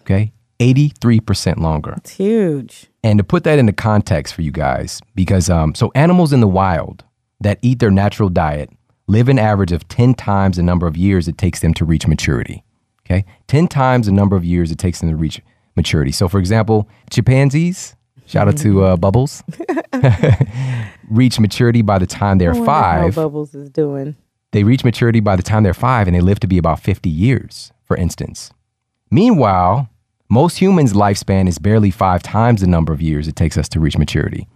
Okay. 0.00 0.32
83% 0.58 1.58
longer. 1.58 1.94
It's 1.96 2.10
huge. 2.10 2.88
And 3.02 3.18
to 3.18 3.24
put 3.24 3.44
that 3.44 3.58
into 3.58 3.72
context 3.72 4.34
for 4.34 4.42
you 4.42 4.50
guys, 4.50 5.00
because 5.14 5.48
um, 5.48 5.74
so 5.74 5.90
animals 5.94 6.32
in 6.32 6.40
the 6.40 6.48
wild 6.48 7.04
that 7.40 7.58
eat 7.62 7.78
their 7.78 7.90
natural 7.90 8.28
diet 8.28 8.70
live 9.06 9.28
an 9.28 9.38
average 9.38 9.72
of 9.72 9.88
10 9.88 10.14
times 10.14 10.56
the 10.56 10.62
number 10.62 10.86
of 10.86 10.96
years 10.96 11.28
it 11.28 11.38
takes 11.38 11.60
them 11.60 11.72
to 11.74 11.84
reach 11.84 12.06
maturity. 12.06 12.62
Okay. 13.06 13.24
10 13.48 13.68
times 13.68 14.06
the 14.06 14.12
number 14.12 14.36
of 14.36 14.44
years 14.44 14.70
it 14.70 14.78
takes 14.78 15.00
them 15.00 15.08
to 15.08 15.16
reach 15.16 15.40
maturity. 15.76 16.12
So, 16.12 16.28
for 16.28 16.38
example, 16.38 16.88
chimpanzees, 17.10 17.96
shout 18.26 18.46
out 18.46 18.58
to 18.58 18.84
uh, 18.84 18.96
Bubbles, 18.98 19.42
reach 21.08 21.40
maturity 21.40 21.80
by 21.82 21.98
the 21.98 22.06
time 22.06 22.38
they're 22.38 22.54
five. 22.54 23.14
Bubbles 23.14 23.54
is 23.54 23.70
doing. 23.70 24.14
They 24.52 24.64
reach 24.64 24.84
maturity 24.84 25.20
by 25.20 25.36
the 25.36 25.42
time 25.42 25.62
they're 25.62 25.74
five 25.74 26.08
and 26.08 26.14
they 26.14 26.20
live 26.20 26.40
to 26.40 26.46
be 26.46 26.58
about 26.58 26.80
50 26.80 27.08
years, 27.08 27.72
for 27.84 27.96
instance. 27.96 28.50
Meanwhile, 29.10 29.88
most 30.28 30.58
humans' 30.58 30.92
lifespan 30.92 31.48
is 31.48 31.58
barely 31.58 31.90
five 31.90 32.22
times 32.22 32.60
the 32.60 32.66
number 32.66 32.92
of 32.92 33.02
years 33.02 33.28
it 33.28 33.36
takes 33.36 33.56
us 33.56 33.68
to 33.70 33.80
reach 33.80 33.98
maturity. 33.98 34.48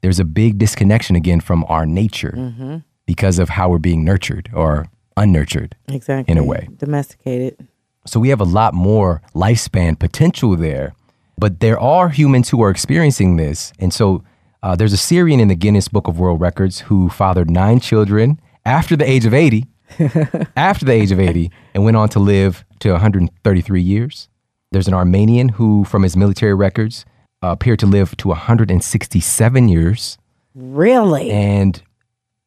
There's 0.00 0.18
a 0.18 0.24
big 0.24 0.58
disconnection 0.58 1.14
again 1.16 1.40
from 1.40 1.64
our 1.68 1.86
nature 1.86 2.82
because 3.06 3.38
of 3.38 3.50
how 3.50 3.68
we're 3.68 3.78
being 3.78 4.04
nurtured 4.04 4.50
or 4.52 4.86
unnurtured. 5.16 5.74
Exactly. 5.88 6.32
In 6.32 6.38
a 6.38 6.44
way. 6.44 6.68
Domesticated. 6.76 7.68
So 8.06 8.18
we 8.18 8.30
have 8.30 8.40
a 8.40 8.44
lot 8.44 8.74
more 8.74 9.22
lifespan 9.34 9.98
potential 9.98 10.56
there. 10.56 10.94
But 11.38 11.60
there 11.60 11.78
are 11.78 12.08
humans 12.08 12.50
who 12.50 12.62
are 12.62 12.70
experiencing 12.70 13.36
this. 13.36 13.72
And 13.78 13.92
so 13.92 14.24
uh, 14.62 14.76
there's 14.76 14.92
a 14.92 14.96
Syrian 14.96 15.40
in 15.40 15.48
the 15.48 15.54
Guinness 15.54 15.88
Book 15.88 16.08
of 16.08 16.18
World 16.18 16.40
Records 16.40 16.80
who 16.80 17.08
fathered 17.08 17.50
nine 17.50 17.80
children 17.80 18.40
after 18.64 18.96
the 18.96 19.08
age 19.08 19.24
of 19.24 19.34
80, 19.34 19.66
after 20.56 20.84
the 20.84 20.92
age 20.92 21.12
of 21.12 21.20
80, 21.20 21.50
and 21.74 21.84
went 21.84 21.96
on 21.96 22.08
to 22.10 22.18
live 22.18 22.64
to 22.80 22.92
133 22.92 23.82
years. 23.82 24.28
There's 24.70 24.88
an 24.88 24.94
Armenian 24.94 25.50
who, 25.50 25.84
from 25.84 26.02
his 26.02 26.16
military 26.16 26.54
records, 26.54 27.04
uh, 27.42 27.48
appeared 27.48 27.78
to 27.80 27.86
live 27.86 28.16
to 28.18 28.28
167 28.28 29.68
years. 29.68 30.18
Really? 30.54 31.30
And 31.30 31.82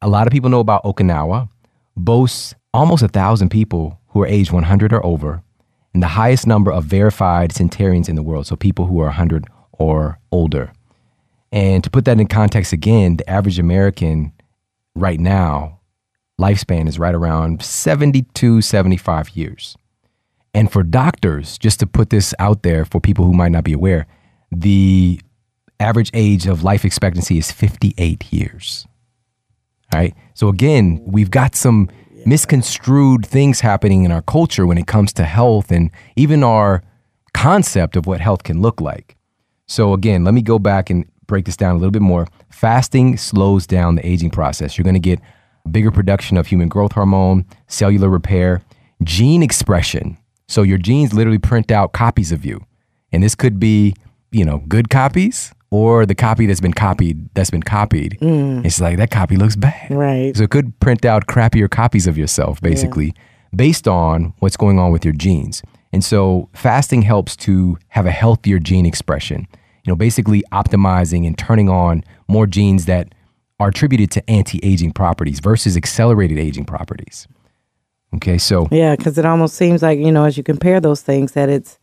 a 0.02 0.08
lot 0.08 0.26
of 0.26 0.32
people 0.32 0.50
know 0.50 0.60
about 0.60 0.84
Okinawa, 0.84 1.48
boasts 1.96 2.54
almost 2.72 3.02
a 3.02 3.08
thousand 3.08 3.50
people 3.50 4.00
who 4.08 4.22
are 4.22 4.26
age 4.26 4.50
100 4.50 4.92
or 4.92 5.04
over, 5.04 5.42
and 5.94 6.02
the 6.02 6.08
highest 6.08 6.46
number 6.46 6.72
of 6.72 6.84
verified 6.84 7.52
centenarians 7.52 8.08
in 8.08 8.16
the 8.16 8.22
world, 8.22 8.46
so 8.46 8.56
people 8.56 8.86
who 8.86 9.00
are 9.00 9.06
100 9.06 9.46
or 9.72 10.18
older. 10.30 10.72
And 11.52 11.82
to 11.84 11.90
put 11.90 12.04
that 12.04 12.20
in 12.20 12.26
context 12.26 12.72
again, 12.72 13.16
the 13.16 13.28
average 13.30 13.58
American 13.58 14.32
right 14.94 15.20
now, 15.20 15.75
lifespan 16.40 16.88
is 16.88 16.98
right 16.98 17.14
around 17.14 17.62
72, 17.62 18.60
75 18.60 19.30
years. 19.30 19.76
And 20.54 20.70
for 20.72 20.82
doctors, 20.82 21.58
just 21.58 21.80
to 21.80 21.86
put 21.86 22.10
this 22.10 22.34
out 22.38 22.62
there 22.62 22.84
for 22.84 23.00
people 23.00 23.24
who 23.24 23.32
might 23.32 23.52
not 23.52 23.64
be 23.64 23.72
aware, 23.72 24.06
the 24.50 25.20
average 25.78 26.10
age 26.14 26.46
of 26.46 26.62
life 26.62 26.84
expectancy 26.84 27.38
is 27.38 27.52
58 27.52 28.32
years. 28.32 28.86
All 29.92 30.00
right. 30.00 30.14
So 30.34 30.48
again, 30.48 31.02
we've 31.04 31.30
got 31.30 31.54
some 31.54 31.90
misconstrued 32.24 33.24
things 33.24 33.60
happening 33.60 34.04
in 34.04 34.10
our 34.10 34.22
culture 34.22 34.66
when 34.66 34.78
it 34.78 34.86
comes 34.86 35.12
to 35.12 35.24
health 35.24 35.70
and 35.70 35.90
even 36.16 36.42
our 36.42 36.82
concept 37.34 37.96
of 37.96 38.06
what 38.06 38.20
health 38.20 38.42
can 38.42 38.60
look 38.60 38.80
like. 38.80 39.16
So 39.66 39.92
again, 39.92 40.24
let 40.24 40.34
me 40.34 40.42
go 40.42 40.58
back 40.58 40.90
and 40.90 41.04
break 41.26 41.44
this 41.44 41.56
down 41.56 41.76
a 41.76 41.78
little 41.78 41.90
bit 41.90 42.02
more. 42.02 42.26
Fasting 42.50 43.16
slows 43.16 43.66
down 43.66 43.94
the 43.94 44.06
aging 44.06 44.30
process. 44.30 44.76
You're 44.76 44.84
going 44.84 44.94
to 44.94 45.00
get 45.00 45.20
bigger 45.72 45.90
production 45.90 46.36
of 46.36 46.46
human 46.46 46.68
growth 46.68 46.92
hormone, 46.92 47.44
cellular 47.66 48.08
repair, 48.08 48.62
gene 49.02 49.42
expression. 49.42 50.18
So 50.48 50.62
your 50.62 50.78
genes 50.78 51.12
literally 51.12 51.38
print 51.38 51.70
out 51.70 51.92
copies 51.92 52.32
of 52.32 52.44
you. 52.44 52.64
And 53.12 53.22
this 53.22 53.34
could 53.34 53.58
be, 53.58 53.94
you 54.30 54.44
know, 54.44 54.58
good 54.68 54.90
copies 54.90 55.52
or 55.70 56.06
the 56.06 56.14
copy 56.14 56.46
that's 56.46 56.60
been 56.60 56.72
copied 56.72 57.28
that's 57.34 57.50
been 57.50 57.62
copied. 57.62 58.18
Mm. 58.20 58.64
It's 58.64 58.80
like 58.80 58.96
that 58.98 59.10
copy 59.10 59.36
looks 59.36 59.56
bad. 59.56 59.90
Right. 59.90 60.36
So 60.36 60.44
it 60.44 60.50
could 60.50 60.78
print 60.80 61.04
out 61.04 61.26
crappier 61.26 61.70
copies 61.70 62.06
of 62.06 62.16
yourself, 62.16 62.60
basically, 62.60 63.14
based 63.54 63.88
on 63.88 64.32
what's 64.38 64.56
going 64.56 64.78
on 64.78 64.92
with 64.92 65.04
your 65.04 65.14
genes. 65.14 65.62
And 65.92 66.04
so 66.04 66.48
fasting 66.52 67.02
helps 67.02 67.36
to 67.36 67.78
have 67.88 68.06
a 68.06 68.10
healthier 68.10 68.58
gene 68.58 68.86
expression, 68.86 69.46
you 69.84 69.92
know, 69.92 69.96
basically 69.96 70.42
optimizing 70.52 71.26
and 71.26 71.36
turning 71.38 71.68
on 71.68 72.04
more 72.28 72.46
genes 72.46 72.84
that 72.86 73.14
are 73.58 73.68
attributed 73.68 74.10
to 74.12 74.30
anti 74.30 74.60
aging 74.62 74.92
properties 74.92 75.40
versus 75.40 75.76
accelerated 75.76 76.38
aging 76.38 76.64
properties. 76.64 77.26
Okay, 78.14 78.38
so 78.38 78.68
Yeah, 78.70 78.94
because 78.96 79.18
it 79.18 79.24
almost 79.24 79.54
seems 79.56 79.82
like, 79.82 79.98
you 79.98 80.12
know, 80.12 80.24
as 80.24 80.36
you 80.36 80.42
compare 80.42 80.80
those 80.80 81.02
things, 81.02 81.32
that 81.32 81.48
it's 81.48 81.78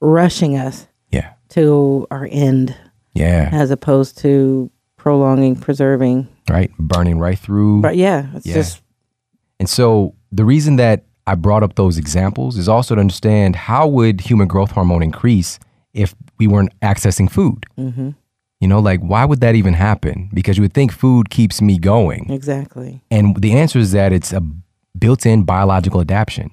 rushing 0.00 0.56
us 0.56 0.86
yeah, 1.10 1.32
to 1.50 2.06
our 2.10 2.28
end 2.30 2.74
yeah, 3.14 3.50
as 3.52 3.70
opposed 3.70 4.18
to 4.18 4.70
prolonging, 4.96 5.54
preserving. 5.56 6.28
right, 6.48 6.70
burning 6.78 7.18
right 7.18 7.38
through. 7.38 7.82
But 7.82 7.96
yeah, 7.96 8.26
it's 8.34 8.46
Yeah. 8.46 8.54
just, 8.54 8.82
And 9.60 9.68
so 9.68 10.14
the 10.32 10.44
reason 10.44 10.76
that 10.76 11.04
I 11.26 11.34
brought 11.34 11.62
up 11.62 11.74
those 11.76 11.98
examples 11.98 12.56
is 12.56 12.68
also 12.68 12.94
to 12.94 13.00
understand 13.00 13.56
how 13.56 13.86
would 13.88 14.20
human 14.22 14.48
growth 14.48 14.70
hormone 14.72 15.02
increase 15.02 15.58
if 15.94 16.14
we 16.38 16.46
weren't 16.46 16.72
accessing 16.80 17.30
food. 17.30 17.64
Mm-hmm. 17.78 18.10
You 18.60 18.68
know, 18.68 18.80
like 18.80 19.00
why 19.00 19.24
would 19.24 19.40
that 19.40 19.54
even 19.54 19.74
happen? 19.74 20.30
Because 20.32 20.56
you 20.56 20.62
would 20.62 20.72
think 20.72 20.92
food 20.92 21.30
keeps 21.30 21.60
me 21.60 21.78
going. 21.78 22.30
Exactly. 22.30 23.02
And 23.10 23.36
the 23.40 23.52
answer 23.52 23.78
is 23.78 23.92
that 23.92 24.12
it's 24.12 24.32
a 24.32 24.42
built 24.98 25.26
in 25.26 25.44
biological 25.44 26.00
adaptation. 26.00 26.50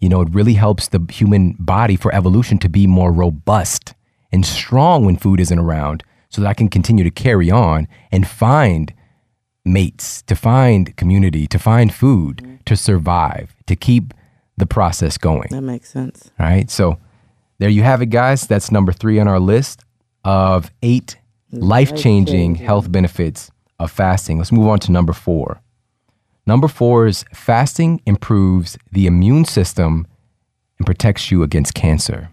You 0.00 0.08
know, 0.08 0.20
it 0.20 0.28
really 0.30 0.54
helps 0.54 0.88
the 0.88 1.00
human 1.10 1.56
body 1.58 1.96
for 1.96 2.14
evolution 2.14 2.58
to 2.58 2.68
be 2.68 2.86
more 2.86 3.12
robust 3.12 3.94
and 4.32 4.44
strong 4.44 5.04
when 5.04 5.16
food 5.16 5.40
isn't 5.40 5.58
around 5.58 6.02
so 6.28 6.42
that 6.42 6.48
I 6.48 6.54
can 6.54 6.68
continue 6.68 7.04
to 7.04 7.10
carry 7.10 7.50
on 7.50 7.88
and 8.10 8.26
find 8.26 8.92
mates, 9.64 10.22
to 10.22 10.34
find 10.34 10.94
community, 10.96 11.46
to 11.46 11.58
find 11.58 11.94
food, 11.94 12.38
mm-hmm. 12.38 12.56
to 12.66 12.76
survive, 12.76 13.54
to 13.66 13.76
keep 13.76 14.12
the 14.56 14.66
process 14.66 15.16
going. 15.16 15.48
That 15.50 15.62
makes 15.62 15.90
sense. 15.90 16.30
All 16.38 16.46
right. 16.46 16.70
So 16.70 16.98
there 17.58 17.68
you 17.68 17.82
have 17.82 18.02
it, 18.02 18.06
guys. 18.06 18.46
That's 18.46 18.70
number 18.70 18.92
three 18.92 19.18
on 19.18 19.28
our 19.28 19.40
list 19.40 19.84
of 20.24 20.70
eight 20.82 21.16
life 21.56 21.96
changing 21.96 22.56
health 22.56 22.90
benefits 22.90 23.50
of 23.78 23.90
fasting. 23.90 24.38
Let's 24.38 24.52
move 24.52 24.68
on 24.68 24.78
to 24.80 24.92
number 24.92 25.12
four. 25.12 25.60
Number 26.46 26.68
four 26.68 27.06
is 27.06 27.24
fasting 27.34 28.00
improves 28.06 28.78
the 28.92 29.06
immune 29.06 29.44
system 29.44 30.06
and 30.78 30.86
protects 30.86 31.30
you 31.30 31.42
against 31.42 31.74
cancer. 31.74 32.30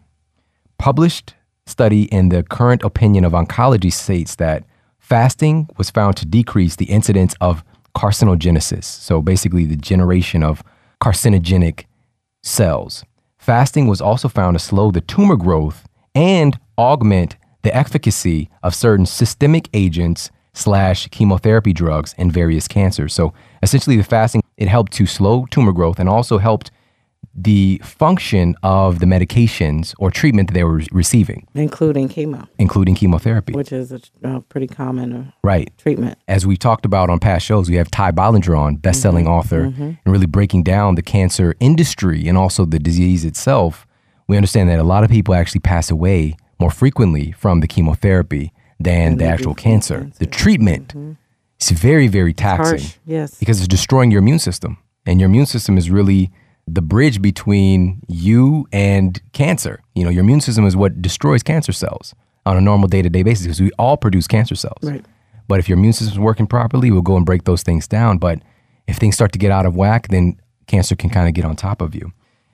Published 0.77 1.33
study 1.65 2.03
in 2.03 2.29
the 2.29 2.43
current 2.43 2.83
opinion 2.83 3.25
of 3.25 3.31
oncology 3.31 3.91
states 3.91 4.35
that 4.35 4.63
fasting 4.99 5.69
was 5.77 5.89
found 5.89 6.17
to 6.17 6.25
decrease 6.25 6.75
the 6.75 6.85
incidence 6.85 7.33
of 7.41 7.63
carcinogenesis. 7.95 8.83
So 8.83 9.21
basically, 9.21 9.65
the 9.65 9.75
generation 9.75 10.43
of 10.43 10.63
carcinogenic 11.01 11.85
cells. 12.41 13.03
Fasting 13.37 13.87
was 13.87 14.01
also 14.01 14.27
found 14.27 14.55
to 14.55 14.59
slow 14.59 14.91
the 14.91 15.01
tumor 15.01 15.35
growth 15.35 15.87
and 16.15 16.57
augment 16.77 17.35
the 17.63 17.75
efficacy 17.75 18.49
of 18.61 18.75
certain 18.75 19.05
systemic 19.05 19.69
agents 19.73 20.29
slash 20.53 21.07
chemotherapy 21.07 21.73
drugs 21.73 22.13
in 22.17 22.29
various 22.29 22.67
cancers. 22.67 23.13
So 23.13 23.33
essentially, 23.61 23.97
the 23.97 24.03
fasting 24.03 24.43
it 24.57 24.67
helped 24.67 24.93
to 24.93 25.05
slow 25.05 25.45
tumor 25.49 25.71
growth 25.71 25.99
and 25.99 26.07
also 26.07 26.37
helped 26.37 26.71
the 27.35 27.81
function 27.83 28.55
of 28.61 28.99
the 28.99 29.07
medications 29.07 29.95
or 29.97 30.11
treatment 30.11 30.49
that 30.49 30.53
they 30.53 30.63
were 30.63 30.81
receiving, 30.91 31.47
Including 31.55 32.07
chemo, 32.07 32.47
including 32.59 32.93
chemotherapy. 32.93 33.53
which 33.53 33.71
is 33.71 33.91
a 33.91 33.99
uh, 34.23 34.39
pretty 34.41 34.67
common 34.67 35.13
uh, 35.13 35.31
right. 35.43 35.71
treatment. 35.77 36.19
As 36.27 36.45
we 36.45 36.57
talked 36.57 36.85
about 36.85 37.09
on 37.09 37.19
past 37.19 37.45
shows, 37.45 37.69
we 37.69 37.75
have 37.77 37.89
Ty 37.89 38.11
Bollinger 38.11 38.57
on, 38.57 38.75
best-selling 38.75 39.27
author, 39.27 39.63
and 39.63 39.97
really 40.05 40.27
breaking 40.27 40.63
down 40.63 40.93
the 40.93 41.01
cancer 41.01 41.55
industry 41.59 42.27
and 42.27 42.37
also 42.37 42.65
the 42.65 42.77
disease 42.77 43.25
itself. 43.25 43.87
We 44.27 44.37
understand 44.37 44.69
that 44.69 44.77
a 44.77 44.83
lot 44.83 45.03
of 45.03 45.09
people 45.09 45.33
actually 45.33 45.61
pass 45.61 45.89
away 45.89 46.35
more 46.63 46.71
frequently 46.71 47.33
from 47.33 47.59
the 47.59 47.67
chemotherapy 47.67 48.53
than 48.79 49.17
the 49.17 49.25
actual 49.25 49.53
cancer. 49.53 50.09
The 50.19 50.25
treatment 50.25 50.95
is 51.59 51.69
very, 51.71 52.07
very 52.07 52.33
taxing 52.33 52.79
Harsh. 52.79 52.97
Yes. 53.05 53.37
because 53.37 53.59
it's 53.59 53.67
destroying 53.67 54.11
your 54.11 54.19
immune 54.19 54.39
system. 54.39 54.77
And 55.05 55.19
your 55.19 55.29
immune 55.29 55.45
system 55.45 55.77
is 55.77 55.89
really 55.89 56.31
the 56.65 56.81
bridge 56.81 57.21
between 57.21 58.01
you 58.07 58.65
and 58.71 59.21
cancer. 59.33 59.81
You 59.93 60.05
know, 60.05 60.09
your 60.09 60.23
immune 60.23 60.39
system 60.39 60.65
is 60.65 60.75
what 60.77 61.01
destroys 61.01 61.43
cancer 61.43 61.73
cells 61.73 62.15
on 62.45 62.55
a 62.55 62.61
normal 62.61 62.87
day 62.87 63.01
to 63.01 63.09
day 63.09 63.23
basis 63.23 63.45
because 63.45 63.59
we 63.59 63.71
all 63.77 63.97
produce 63.97 64.25
cancer 64.25 64.55
cells. 64.55 64.81
Right. 64.81 65.03
But 65.49 65.59
if 65.59 65.67
your 65.67 65.77
immune 65.77 65.91
system 65.91 66.13
is 66.13 66.19
working 66.19 66.47
properly, 66.47 66.91
we'll 66.91 67.01
go 67.01 67.17
and 67.17 67.25
break 67.25 67.43
those 67.43 67.63
things 67.63 67.89
down. 67.89 68.19
But 68.19 68.39
if 68.87 68.95
things 68.95 69.15
start 69.15 69.33
to 69.33 69.39
get 69.39 69.51
out 69.51 69.65
of 69.65 69.75
whack, 69.75 70.07
then 70.07 70.39
cancer 70.67 70.95
can 70.95 71.09
kind 71.09 71.27
of 71.27 71.33
get 71.33 71.43
on 71.43 71.57
top 71.57 71.81
of 71.81 71.93
you. 71.93 72.13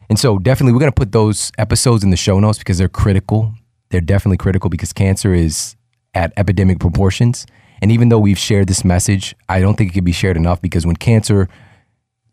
And 0.10 0.18
so, 0.18 0.40
definitely, 0.40 0.74
we're 0.74 0.80
going 0.80 0.92
to 0.92 1.02
put 1.06 1.12
those 1.12 1.52
episodes 1.60 2.04
in 2.04 2.10
the 2.10 2.18
show 2.18 2.40
notes 2.40 2.58
because 2.58 2.80
they're 2.80 2.90
critical. 2.90 3.54
They're 3.90 4.02
definitely 4.02 4.38
critical 4.38 4.70
because 4.70 4.94
cancer 4.94 5.34
is 5.34 5.76
at 6.14 6.34
epidemic 6.38 6.80
proportions. 6.80 7.46
And 7.82 7.92
even 7.92 8.10
though 8.10 8.20
we've 8.20 8.38
shared 8.38 8.68
this 8.68 8.84
message, 8.84 9.36
I 9.48 9.60
don't 9.62 9.76
think 9.78 9.92
it 9.92 9.94
can 9.94 10.04
be 10.04 10.12
shared 10.12 10.38
enough 10.38 10.62
because 10.62 10.86
when 10.86 10.96
cancer 10.96 11.48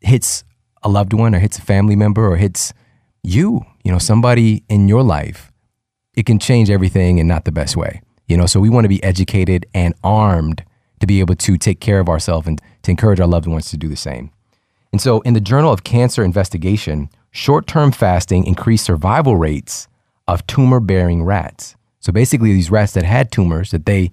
hits 0.01 0.45
a 0.83 0.89
loved 0.89 1.13
one 1.13 1.35
or 1.35 1.39
hits 1.39 1.59
a 1.59 1.63
family 1.63 1.97
member 1.97 2.31
or 2.31 2.37
hits 2.37 2.73
you, 3.23 3.63
you 3.85 3.93
know, 3.93 3.99
somebody 3.99 4.65
in 4.69 4.89
your 4.89 5.03
life, 5.03 5.53
it 6.15 6.27
can 6.27 6.39
change 6.39 6.71
everything 6.71 7.19
and 7.21 7.29
not 7.29 7.45
the 7.45 7.53
best 7.53 7.77
way. 7.77 8.01
You 8.27 8.37
know, 8.37 8.47
so 8.47 8.61
we 8.61 8.71
want 8.71 8.85
to 8.85 8.89
be 8.89 9.03
educated 9.05 9.67
and 9.73 9.95
armed 10.03 10.65
to 11.01 11.07
be 11.07 11.21
able 11.21 11.37
to 11.37 11.57
take 11.57 11.81
care 11.81 12.01
of 12.01 12.09
ourselves 12.09 12.47
and 12.47 12.61
to 12.83 12.91
encourage 12.91 13.21
our 13.21 13.27
loved 13.27 13.47
ones 13.47 13.71
to 13.71 13.77
do 13.77 13.89
the 13.89 13.97
same. 13.97 14.31
And 14.93 15.01
so 15.01 15.21
in 15.21 15.35
the 15.35 15.41
Journal 15.41 15.73
of 15.73 15.85
Cancer 15.85 16.25
Investigation, 16.25 17.11
short-term 17.31 17.93
fasting 17.93 18.47
increased 18.47 18.85
survival 18.85 19.37
rates 19.37 19.89
of 20.29 20.47
tumor-bearing 20.47 21.25
rats. 21.25 21.77
So 22.01 22.13
basically 22.13 22.53
these 22.53 22.71
rats 22.71 22.93
that 22.93 23.05
had 23.05 23.31
tumors 23.33 23.71
that 23.71 23.87
they 23.87 24.13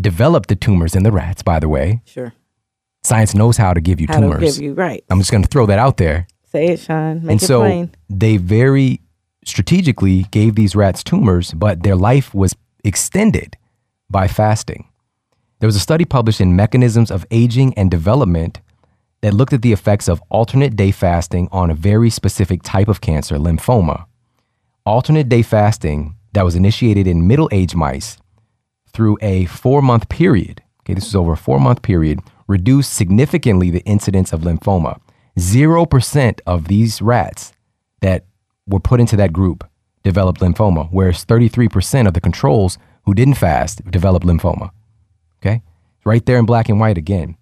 developed 0.00 0.48
the 0.48 0.56
tumors 0.56 0.94
in 0.94 1.02
the 1.02 1.12
rats, 1.12 1.42
by 1.42 1.60
the 1.60 1.68
way. 1.68 2.02
Sure. 2.04 2.32
Science 3.02 3.34
knows 3.34 3.56
how 3.56 3.74
to 3.74 3.80
give 3.80 4.00
you 4.00 4.06
How 4.08 4.20
tumors. 4.20 4.54
to 4.54 4.60
give 4.60 4.64
you 4.64 4.74
right. 4.74 5.04
I'm 5.10 5.18
just 5.18 5.30
going 5.30 5.42
to 5.42 5.48
throw 5.48 5.66
that 5.66 5.78
out 5.78 5.98
there. 5.98 6.26
Say 6.50 6.68
it, 6.68 6.80
Shawn. 6.80 7.22
Make 7.22 7.32
and 7.32 7.42
it 7.42 7.46
so 7.46 7.60
plain. 7.60 7.90
they 8.08 8.38
very 8.38 9.00
strategically 9.44 10.22
gave 10.30 10.54
these 10.54 10.74
rats 10.74 11.04
tumors, 11.04 11.52
but 11.52 11.82
their 11.82 11.96
life 11.96 12.34
was 12.34 12.54
extended 12.82 13.56
by 14.08 14.26
fasting. 14.26 14.88
There 15.60 15.66
was 15.68 15.76
a 15.76 15.80
study 15.80 16.04
published 16.04 16.40
in 16.40 16.56
Mechanisms 16.56 17.10
of 17.10 17.26
Aging 17.30 17.74
and 17.74 17.90
Development 17.90 18.60
that 19.20 19.34
looked 19.34 19.52
at 19.52 19.62
the 19.62 19.72
effects 19.72 20.08
of 20.08 20.22
alternate 20.28 20.76
day 20.76 20.90
fasting 20.90 21.48
on 21.52 21.70
a 21.70 21.74
very 21.74 22.10
specific 22.10 22.62
type 22.62 22.88
of 22.88 23.00
cancer, 23.00 23.36
lymphoma. 23.36 24.06
Alternate 24.86 25.30
day 25.30 25.40
fasting 25.40 26.14
that 26.34 26.44
was 26.44 26.54
initiated 26.54 27.06
in 27.06 27.26
middle 27.26 27.48
aged 27.52 27.74
mice 27.74 28.18
through 28.92 29.16
a 29.22 29.46
four 29.46 29.80
month 29.80 30.10
period, 30.10 30.62
okay, 30.82 30.92
this 30.92 31.06
was 31.06 31.16
over 31.16 31.32
a 31.32 31.38
four 31.38 31.58
month 31.58 31.80
period, 31.80 32.20
reduced 32.46 32.92
significantly 32.92 33.70
the 33.70 33.80
incidence 33.86 34.30
of 34.34 34.42
lymphoma. 34.42 35.00
0% 35.38 36.40
of 36.46 36.68
these 36.68 37.00
rats 37.00 37.54
that 38.02 38.26
were 38.66 38.78
put 38.78 39.00
into 39.00 39.16
that 39.16 39.32
group 39.32 39.66
developed 40.02 40.42
lymphoma, 40.42 40.86
whereas 40.90 41.24
33% 41.24 42.06
of 42.06 42.12
the 42.12 42.20
controls 42.20 42.76
who 43.06 43.14
didn't 43.14 43.34
fast 43.34 43.90
developed 43.90 44.26
lymphoma. 44.26 44.70
Okay? 45.40 45.62
Right 46.04 46.26
there 46.26 46.38
in 46.38 46.44
black 46.44 46.68
and 46.68 46.78
white 46.78 46.98
again. 46.98 47.38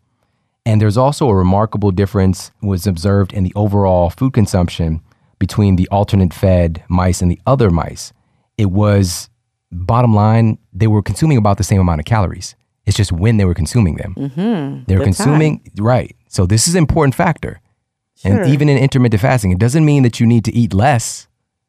And 0.64 0.80
there's 0.80 0.96
also 0.96 1.28
a 1.28 1.34
remarkable 1.34 1.90
difference 1.90 2.52
was 2.62 2.86
observed 2.86 3.32
in 3.32 3.42
the 3.42 3.52
overall 3.56 4.10
food 4.10 4.32
consumption 4.32 5.00
between 5.42 5.74
the 5.74 5.88
alternate 5.88 6.32
fed 6.32 6.84
mice 6.88 7.20
and 7.20 7.28
the 7.28 7.40
other 7.48 7.68
mice. 7.68 8.12
It 8.56 8.70
was 8.70 9.28
bottom 9.72 10.14
line, 10.14 10.56
they 10.72 10.86
were 10.86 11.02
consuming 11.02 11.36
about 11.36 11.58
the 11.58 11.64
same 11.64 11.80
amount 11.80 11.98
of 11.98 12.04
calories. 12.04 12.54
It's 12.86 12.96
just 12.96 13.10
when 13.10 13.38
they 13.38 13.44
were 13.44 13.54
consuming 13.54 13.96
them. 13.96 14.14
Mm-hmm. 14.16 14.84
They 14.86 14.94
were 14.94 15.00
The 15.00 15.04
consuming 15.04 15.68
right. 15.78 16.14
So 16.28 16.46
this 16.46 16.68
is 16.68 16.76
an 16.76 16.78
important 16.78 17.16
factor. 17.16 17.60
Sure. 18.18 18.40
And 18.40 18.54
even 18.54 18.68
in 18.68 18.78
intermittent 18.78 19.20
fasting, 19.20 19.50
it 19.50 19.58
doesn't 19.58 19.84
mean 19.84 20.04
that 20.04 20.20
you 20.20 20.26
need 20.26 20.44
to 20.44 20.52
eat 20.54 20.72
less 20.72 21.26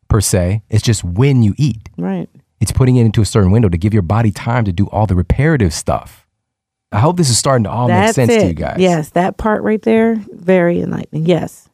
per 0.07 0.21
se. 0.21 0.61
It's 0.69 0.83
just 0.83 1.03
when 1.03 1.41
you 1.41 1.55
eat. 1.57 1.89
Right. 1.97 2.29
It's 2.61 2.71
putting 2.71 2.97
it 2.97 3.05
into 3.07 3.21
a 3.21 3.25
certain 3.25 3.49
window 3.49 3.69
to 3.69 3.77
give 3.77 3.91
your 3.91 4.03
body 4.03 4.29
time 4.29 4.65
to 4.65 4.71
do 4.71 4.85
all 4.89 5.07
the 5.07 5.15
reparative 5.15 5.73
stuff. 5.73 6.27
I 6.91 6.99
hope 6.99 7.17
this 7.17 7.31
is 7.31 7.39
starting 7.39 7.63
to 7.63 7.71
all 7.71 7.87
make 7.87 8.13
sense 8.13 8.29
it. 8.31 8.41
to 8.41 8.47
you 8.47 8.53
guys. 8.53 8.77
Yes, 8.77 9.09
that 9.11 9.37
part 9.37 9.63
right 9.63 9.81
there, 9.81 10.17
very 10.31 10.79
enlightening. 10.79 11.25
Yes. 11.25 11.69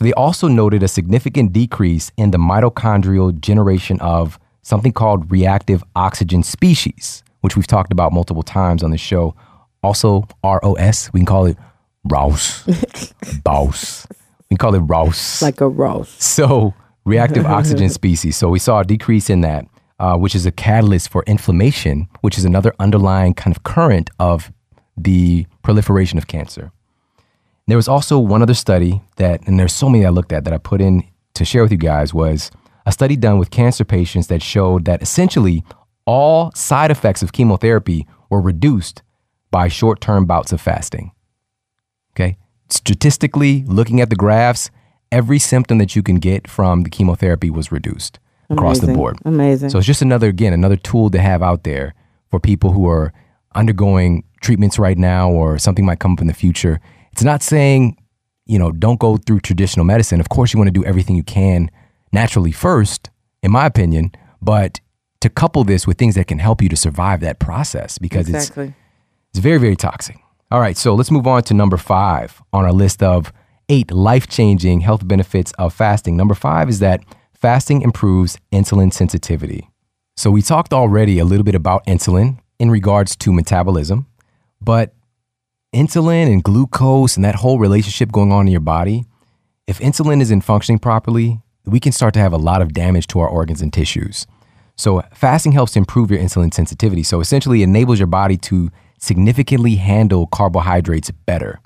So 0.00 0.04
they 0.04 0.14
also 0.14 0.48
noted 0.48 0.82
a 0.82 0.88
significant 0.88 1.52
decrease 1.52 2.10
in 2.16 2.30
the 2.30 2.38
mitochondrial 2.38 3.38
generation 3.38 4.00
of 4.00 4.38
something 4.62 4.92
called 4.92 5.30
reactive 5.30 5.84
oxygen 5.94 6.42
species, 6.42 7.22
which 7.42 7.54
we've 7.54 7.66
talked 7.66 7.92
about 7.92 8.10
multiple 8.10 8.42
times 8.42 8.82
on 8.82 8.92
the 8.92 8.96
show. 8.96 9.34
Also, 9.82 10.26
ROS, 10.42 11.12
we 11.12 11.20
can 11.20 11.26
call 11.26 11.44
it 11.44 11.58
ROS. 12.04 12.64
BOS. 13.44 14.06
We 14.48 14.56
can 14.56 14.56
call 14.56 14.74
it 14.74 14.78
ROS. 14.78 15.42
Like 15.42 15.60
a 15.60 15.68
rose. 15.68 16.08
So, 16.08 16.72
reactive 17.04 17.44
oxygen 17.58 17.90
species. 17.90 18.38
So, 18.38 18.48
we 18.48 18.58
saw 18.58 18.80
a 18.80 18.84
decrease 18.84 19.28
in 19.28 19.42
that, 19.42 19.66
uh, 19.98 20.16
which 20.16 20.34
is 20.34 20.46
a 20.46 20.50
catalyst 20.50 21.10
for 21.10 21.24
inflammation, 21.26 22.08
which 22.22 22.38
is 22.38 22.46
another 22.46 22.74
underlying 22.78 23.34
kind 23.34 23.54
of 23.54 23.64
current 23.64 24.08
of 24.18 24.50
the 24.96 25.44
proliferation 25.62 26.16
of 26.16 26.26
cancer. 26.26 26.72
There 27.70 27.76
was 27.76 27.88
also 27.88 28.18
one 28.18 28.42
other 28.42 28.54
study 28.54 29.00
that, 29.16 29.46
and 29.46 29.58
there's 29.58 29.72
so 29.72 29.88
many 29.88 30.04
I 30.04 30.10
looked 30.10 30.32
at 30.32 30.44
that 30.44 30.52
I 30.52 30.58
put 30.58 30.80
in 30.80 31.04
to 31.34 31.44
share 31.44 31.62
with 31.62 31.70
you 31.70 31.78
guys, 31.78 32.12
was 32.12 32.50
a 32.84 32.92
study 32.92 33.14
done 33.16 33.38
with 33.38 33.50
cancer 33.50 33.84
patients 33.84 34.26
that 34.26 34.42
showed 34.42 34.84
that 34.86 35.02
essentially 35.02 35.64
all 36.04 36.50
side 36.52 36.90
effects 36.90 37.22
of 37.22 37.32
chemotherapy 37.32 38.06
were 38.28 38.40
reduced 38.40 39.02
by 39.52 39.68
short 39.68 40.00
term 40.00 40.26
bouts 40.26 40.50
of 40.52 40.60
fasting. 40.60 41.12
Okay. 42.12 42.36
Statistically, 42.68 43.64
looking 43.66 44.00
at 44.00 44.10
the 44.10 44.16
graphs, 44.16 44.70
every 45.12 45.38
symptom 45.38 45.78
that 45.78 45.94
you 45.94 46.02
can 46.02 46.16
get 46.16 46.48
from 46.48 46.82
the 46.82 46.90
chemotherapy 46.90 47.50
was 47.50 47.70
reduced 47.70 48.18
across 48.48 48.80
the 48.80 48.92
board. 48.92 49.16
Amazing. 49.24 49.70
So 49.70 49.78
it's 49.78 49.86
just 49.86 50.02
another, 50.02 50.28
again, 50.28 50.52
another 50.52 50.76
tool 50.76 51.08
to 51.10 51.20
have 51.20 51.40
out 51.42 51.62
there 51.62 51.94
for 52.30 52.40
people 52.40 52.72
who 52.72 52.88
are 52.88 53.12
undergoing 53.54 54.24
treatments 54.40 54.78
right 54.78 54.98
now 54.98 55.30
or 55.30 55.58
something 55.58 55.84
might 55.84 56.00
come 56.00 56.14
up 56.14 56.20
in 56.20 56.26
the 56.26 56.34
future. 56.34 56.80
It's 57.12 57.22
not 57.22 57.42
saying, 57.42 57.96
you 58.46 58.58
know, 58.58 58.72
don't 58.72 58.98
go 59.00 59.16
through 59.16 59.40
traditional 59.40 59.84
medicine. 59.84 60.20
Of 60.20 60.28
course, 60.28 60.52
you 60.52 60.58
want 60.58 60.68
to 60.68 60.72
do 60.72 60.84
everything 60.84 61.16
you 61.16 61.22
can 61.22 61.70
naturally 62.12 62.52
first, 62.52 63.10
in 63.42 63.50
my 63.50 63.66
opinion, 63.66 64.12
but 64.42 64.80
to 65.20 65.28
couple 65.28 65.64
this 65.64 65.86
with 65.86 65.98
things 65.98 66.14
that 66.14 66.26
can 66.26 66.38
help 66.38 66.62
you 66.62 66.68
to 66.68 66.76
survive 66.76 67.20
that 67.20 67.38
process 67.38 67.98
because 67.98 68.28
Exactly. 68.28 68.66
it's 68.66 68.74
it's 69.30 69.38
very, 69.38 69.58
very 69.58 69.76
toxic. 69.76 70.16
All 70.50 70.60
right, 70.60 70.76
so 70.76 70.94
let's 70.94 71.10
move 71.10 71.26
on 71.26 71.42
to 71.44 71.54
number 71.54 71.76
five 71.76 72.42
on 72.52 72.64
our 72.64 72.72
list 72.72 73.02
of 73.02 73.32
eight 73.68 73.92
life 73.92 74.26
changing 74.26 74.80
health 74.80 75.06
benefits 75.06 75.52
of 75.58 75.72
fasting. 75.72 76.16
Number 76.16 76.34
five 76.34 76.68
is 76.68 76.80
that 76.80 77.04
fasting 77.32 77.82
improves 77.82 78.36
insulin 78.50 78.92
sensitivity. 78.92 79.70
So, 80.16 80.30
we 80.30 80.42
talked 80.42 80.72
already 80.72 81.18
a 81.18 81.24
little 81.24 81.44
bit 81.44 81.54
about 81.54 81.86
insulin 81.86 82.38
in 82.58 82.70
regards 82.70 83.14
to 83.16 83.32
metabolism, 83.32 84.06
but 84.60 84.92
insulin 85.72 86.32
and 86.32 86.42
glucose 86.42 87.16
and 87.16 87.24
that 87.24 87.36
whole 87.36 87.58
relationship 87.58 88.12
going 88.12 88.32
on 88.32 88.46
in 88.46 88.52
your 88.52 88.60
body, 88.60 89.04
if 89.66 89.78
insulin 89.78 90.20
isn't 90.20 90.40
functioning 90.42 90.78
properly, 90.78 91.40
we 91.64 91.80
can 91.80 91.92
start 91.92 92.14
to 92.14 92.20
have 92.20 92.32
a 92.32 92.36
lot 92.38 92.62
of 92.62 92.72
damage 92.72 93.06
to 93.08 93.20
our 93.20 93.28
organs 93.28 93.62
and 93.62 93.72
tissues. 93.72 94.26
So, 94.76 95.02
fasting 95.14 95.52
helps 95.52 95.76
improve 95.76 96.10
your 96.10 96.20
insulin 96.20 96.52
sensitivity. 96.54 97.02
So, 97.02 97.20
essentially, 97.20 97.62
enables 97.62 97.98
your 97.98 98.06
body 98.06 98.36
to 98.38 98.70
significantly 98.98 99.76
handle 99.76 100.26
carbohydrates 100.26 101.10
better. 101.10 101.60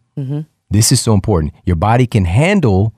This 0.70 0.90
is 0.90 1.00
so 1.00 1.14
important. 1.14 1.52
Your 1.64 1.76
body 1.76 2.06
can 2.06 2.24
handle 2.24 2.92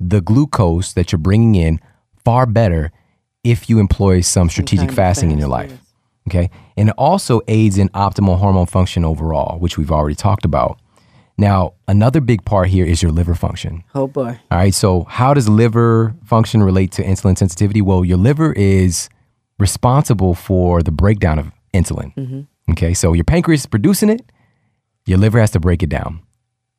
the 0.00 0.20
glucose 0.20 0.94
that 0.94 1.12
you're 1.12 1.18
bringing 1.18 1.54
in 1.54 1.80
far 2.24 2.46
better 2.46 2.90
if 3.44 3.68
you 3.68 3.78
employ 3.78 4.20
some 4.22 4.48
strategic 4.48 4.88
of 4.88 4.94
fasting 4.96 5.30
in 5.30 5.38
your 5.38 5.48
life. 5.48 5.78
Okay. 6.28 6.50
And 6.76 6.88
it 6.90 6.94
also 6.96 7.40
aids 7.48 7.78
in 7.78 7.88
optimal 7.90 8.38
hormone 8.38 8.66
function 8.66 9.04
overall, 9.04 9.58
which 9.58 9.76
we've 9.76 9.90
already 9.90 10.14
talked 10.14 10.44
about. 10.44 10.78
Now, 11.38 11.74
another 11.88 12.20
big 12.20 12.44
part 12.44 12.68
here 12.68 12.84
is 12.84 13.02
your 13.02 13.10
liver 13.10 13.34
function. 13.34 13.82
Oh 13.94 14.06
boy. 14.06 14.38
All 14.50 14.58
right. 14.58 14.74
So, 14.74 15.04
how 15.04 15.34
does 15.34 15.48
liver 15.48 16.14
function 16.24 16.62
relate 16.62 16.92
to 16.92 17.02
insulin 17.02 17.36
sensitivity? 17.36 17.80
Well, 17.80 18.04
your 18.04 18.18
liver 18.18 18.52
is 18.52 19.08
responsible 19.58 20.34
for 20.34 20.82
the 20.82 20.92
breakdown 20.92 21.38
of 21.38 21.50
insulin. 21.74 22.14
Mm-hmm. 22.14 22.72
Okay. 22.72 22.94
So, 22.94 23.12
your 23.12 23.24
pancreas 23.24 23.62
is 23.62 23.66
producing 23.66 24.10
it, 24.10 24.22
your 25.06 25.18
liver 25.18 25.40
has 25.40 25.50
to 25.52 25.60
break 25.60 25.82
it 25.82 25.88
down. 25.88 26.22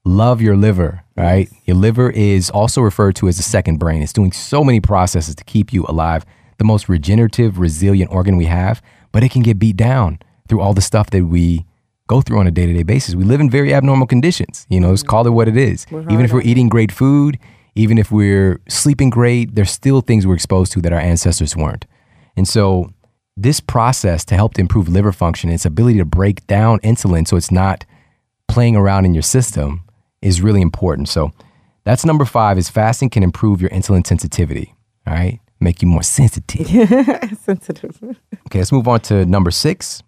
Love 0.06 0.42
your 0.42 0.58
liver, 0.58 1.04
right? 1.16 1.50
Your 1.66 1.78
liver 1.78 2.10
is 2.10 2.50
also 2.50 2.82
referred 2.82 3.16
to 3.16 3.30
as 3.30 3.38
the 3.38 3.44
second 3.44 3.78
brain. 3.78 4.02
It's 4.02 4.12
doing 4.12 4.34
so 4.34 4.64
many 4.64 4.82
processes 4.82 5.34
to 5.36 5.44
keep 5.46 5.72
you 5.72 5.86
alive, 5.88 6.26
the 6.58 6.66
most 6.66 6.90
regenerative, 6.90 7.58
resilient 7.58 8.12
organ 8.12 8.36
we 8.36 8.46
have, 8.46 8.82
but 9.14 9.24
it 9.24 9.32
can 9.32 9.42
get 9.42 9.58
beat 9.58 9.78
down 9.78 10.20
through 10.50 10.60
all 10.60 10.74
the 10.74 10.82
stuff 10.82 11.10
that 11.12 11.24
we 11.24 11.66
go 12.08 12.20
through 12.20 12.40
on 12.40 12.48
a 12.48 12.52
day 12.52 12.66
to 12.66 12.74
day 12.74 12.84
basis. 12.84 13.16
We 13.16 13.24
live 13.24 13.40
in 13.40 13.50
very 13.50 13.74
abnormal 13.74 14.08
conditions. 14.08 14.68
You 14.70 14.82
know, 14.82 14.92
just 14.92 15.08
call 15.08 15.26
it 15.26 15.30
what 15.30 15.48
it 15.48 15.56
is. 15.56 15.86
even 15.90 16.26
if 16.26 16.34
we're 16.34 16.42
eating 16.42 16.68
great 16.68 16.92
food, 16.92 17.40
even 17.76 17.98
if 17.98 18.12
we're 18.12 18.60
sleeping 18.68 19.10
great, 19.10 19.56
there's 19.56 19.72
still 19.72 20.02
things 20.02 20.28
we're 20.28 20.36
exposed 20.36 20.74
to 20.74 20.82
that 20.82 20.92
our 20.92 21.00
ancestors 21.00 21.56
weren't. 21.56 21.86
And 22.36 22.46
so, 22.48 22.92
this 23.38 23.60
process 23.60 24.26
to 24.26 24.36
help 24.36 24.56
to 24.56 24.62
improve 24.62 24.88
liver 24.88 25.12
function, 25.12 25.50
its 25.50 25.66
ability 25.66 25.98
to 25.98 26.06
break 26.06 26.46
down 26.46 26.80
insulin 26.82 27.28
so 27.28 27.36
it's 27.36 27.52
not 27.52 27.86
playing 28.48 28.76
around 28.76 29.06
in 29.06 29.16
your 29.16 29.24
system 29.24 29.82
is 30.22 30.42
really 30.42 30.62
important. 30.62 31.10
So 31.10 31.32
that's 31.84 32.06
number 32.06 32.26
five 32.26 32.60
is 32.60 32.70
fasting 32.70 33.10
can 33.10 33.24
improve 33.24 33.60
your 33.60 33.72
insulin 33.72 34.06
sensitivity. 34.06 34.76
All 35.08 35.14
right. 35.14 35.40
Make 35.64 35.82
you 35.82 35.88
more 35.88 36.04
sensitive. 36.04 36.68
Sensitive. 37.40 37.98
Okay, 38.48 38.60
let's 38.60 38.72
move 38.74 38.86
on 38.90 39.00
to 39.02 39.26
number 39.26 39.50
six. 39.50 40.04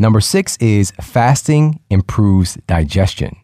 Number 0.00 0.20
six 0.20 0.56
is 0.56 0.90
fasting 1.00 1.78
improves 1.90 2.56
digestion. 2.66 3.36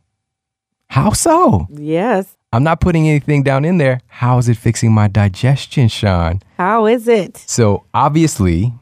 How 0.88 1.11
so? 1.12 1.68
yes. 1.70 2.36
I'm 2.53 2.64
not 2.64 2.80
putting 2.80 3.07
anything 3.09 3.42
down 3.44 3.64
in 3.64 3.78
there. 3.78 4.01
How 4.07 4.38
is 4.38 4.49
it 4.49 4.57
fixing 4.57 4.90
my 4.92 5.07
digestion, 5.09 5.86
Shawn? 5.88 6.40
How 6.57 6.86
is 6.86 7.07
it? 7.07 7.36
So 7.36 7.84
obviously, 7.94 8.72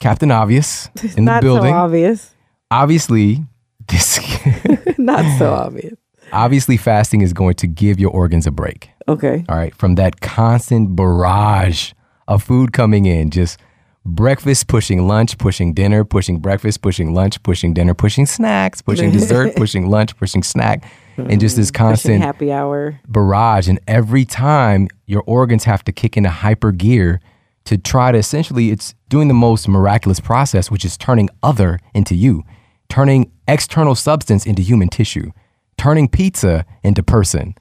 Captain 0.00 0.30
Obvious 0.30 0.88
in 1.16 1.24
the 1.24 1.32
Not 1.32 1.42
building. 1.42 1.72
so 1.72 1.76
obvious. 1.78 2.34
obviously, 2.70 3.44
this 3.88 4.18
Not 4.98 5.38
so 5.38 5.54
obvious. 5.54 5.94
Obviously 6.32 6.76
fasting 6.76 7.20
is 7.20 7.32
going 7.32 7.54
to 7.54 7.66
give 7.66 7.98
your 7.98 8.10
organs 8.10 8.46
a 8.46 8.50
break. 8.50 8.90
Okay. 9.08 9.44
All 9.48 9.56
right, 9.56 9.74
from 9.74 9.94
that 9.96 10.20
constant 10.20 10.96
barrage 10.96 11.92
of 12.26 12.42
food 12.42 12.72
coming 12.72 13.06
in, 13.06 13.30
just 13.30 13.58
breakfast 14.04 14.68
pushing 14.68 15.06
lunch, 15.06 15.36
pushing 15.38 15.74
dinner, 15.74 16.04
pushing 16.04 16.38
breakfast, 16.38 16.82
pushing 16.82 17.12
lunch, 17.12 17.42
pushing 17.42 17.74
dinner, 17.74 17.94
pushing 17.94 18.26
snacks, 18.26 18.80
pushing 18.82 19.10
dessert, 19.12 19.54
pushing 19.56 19.88
lunch, 19.88 20.16
pushing 20.16 20.42
snack, 20.42 20.84
and 21.16 21.40
just 21.40 21.56
this 21.56 21.70
mm, 21.70 21.74
constant 21.74 22.22
happy 22.22 22.52
hour. 22.52 23.00
barrage. 23.08 23.68
And 23.68 23.80
every 23.86 24.24
time 24.24 24.88
your 25.06 25.22
organs 25.26 25.64
have 25.64 25.84
to 25.84 25.92
kick 25.92 26.16
into 26.16 26.30
hyper 26.30 26.72
gear 26.72 27.20
to 27.64 27.76
try 27.76 28.12
to 28.12 28.18
essentially, 28.18 28.70
it's 28.70 28.94
doing 29.08 29.28
the 29.28 29.34
most 29.34 29.68
miraculous 29.68 30.20
process, 30.20 30.70
which 30.70 30.84
is 30.84 30.96
turning 30.96 31.28
other 31.42 31.80
into 31.94 32.14
you, 32.14 32.44
turning 32.88 33.32
external 33.48 33.94
substance 33.94 34.46
into 34.46 34.62
human 34.62 34.88
tissue, 34.88 35.32
turning 35.78 36.08
pizza 36.08 36.64
into 36.82 37.02
person, 37.02 37.54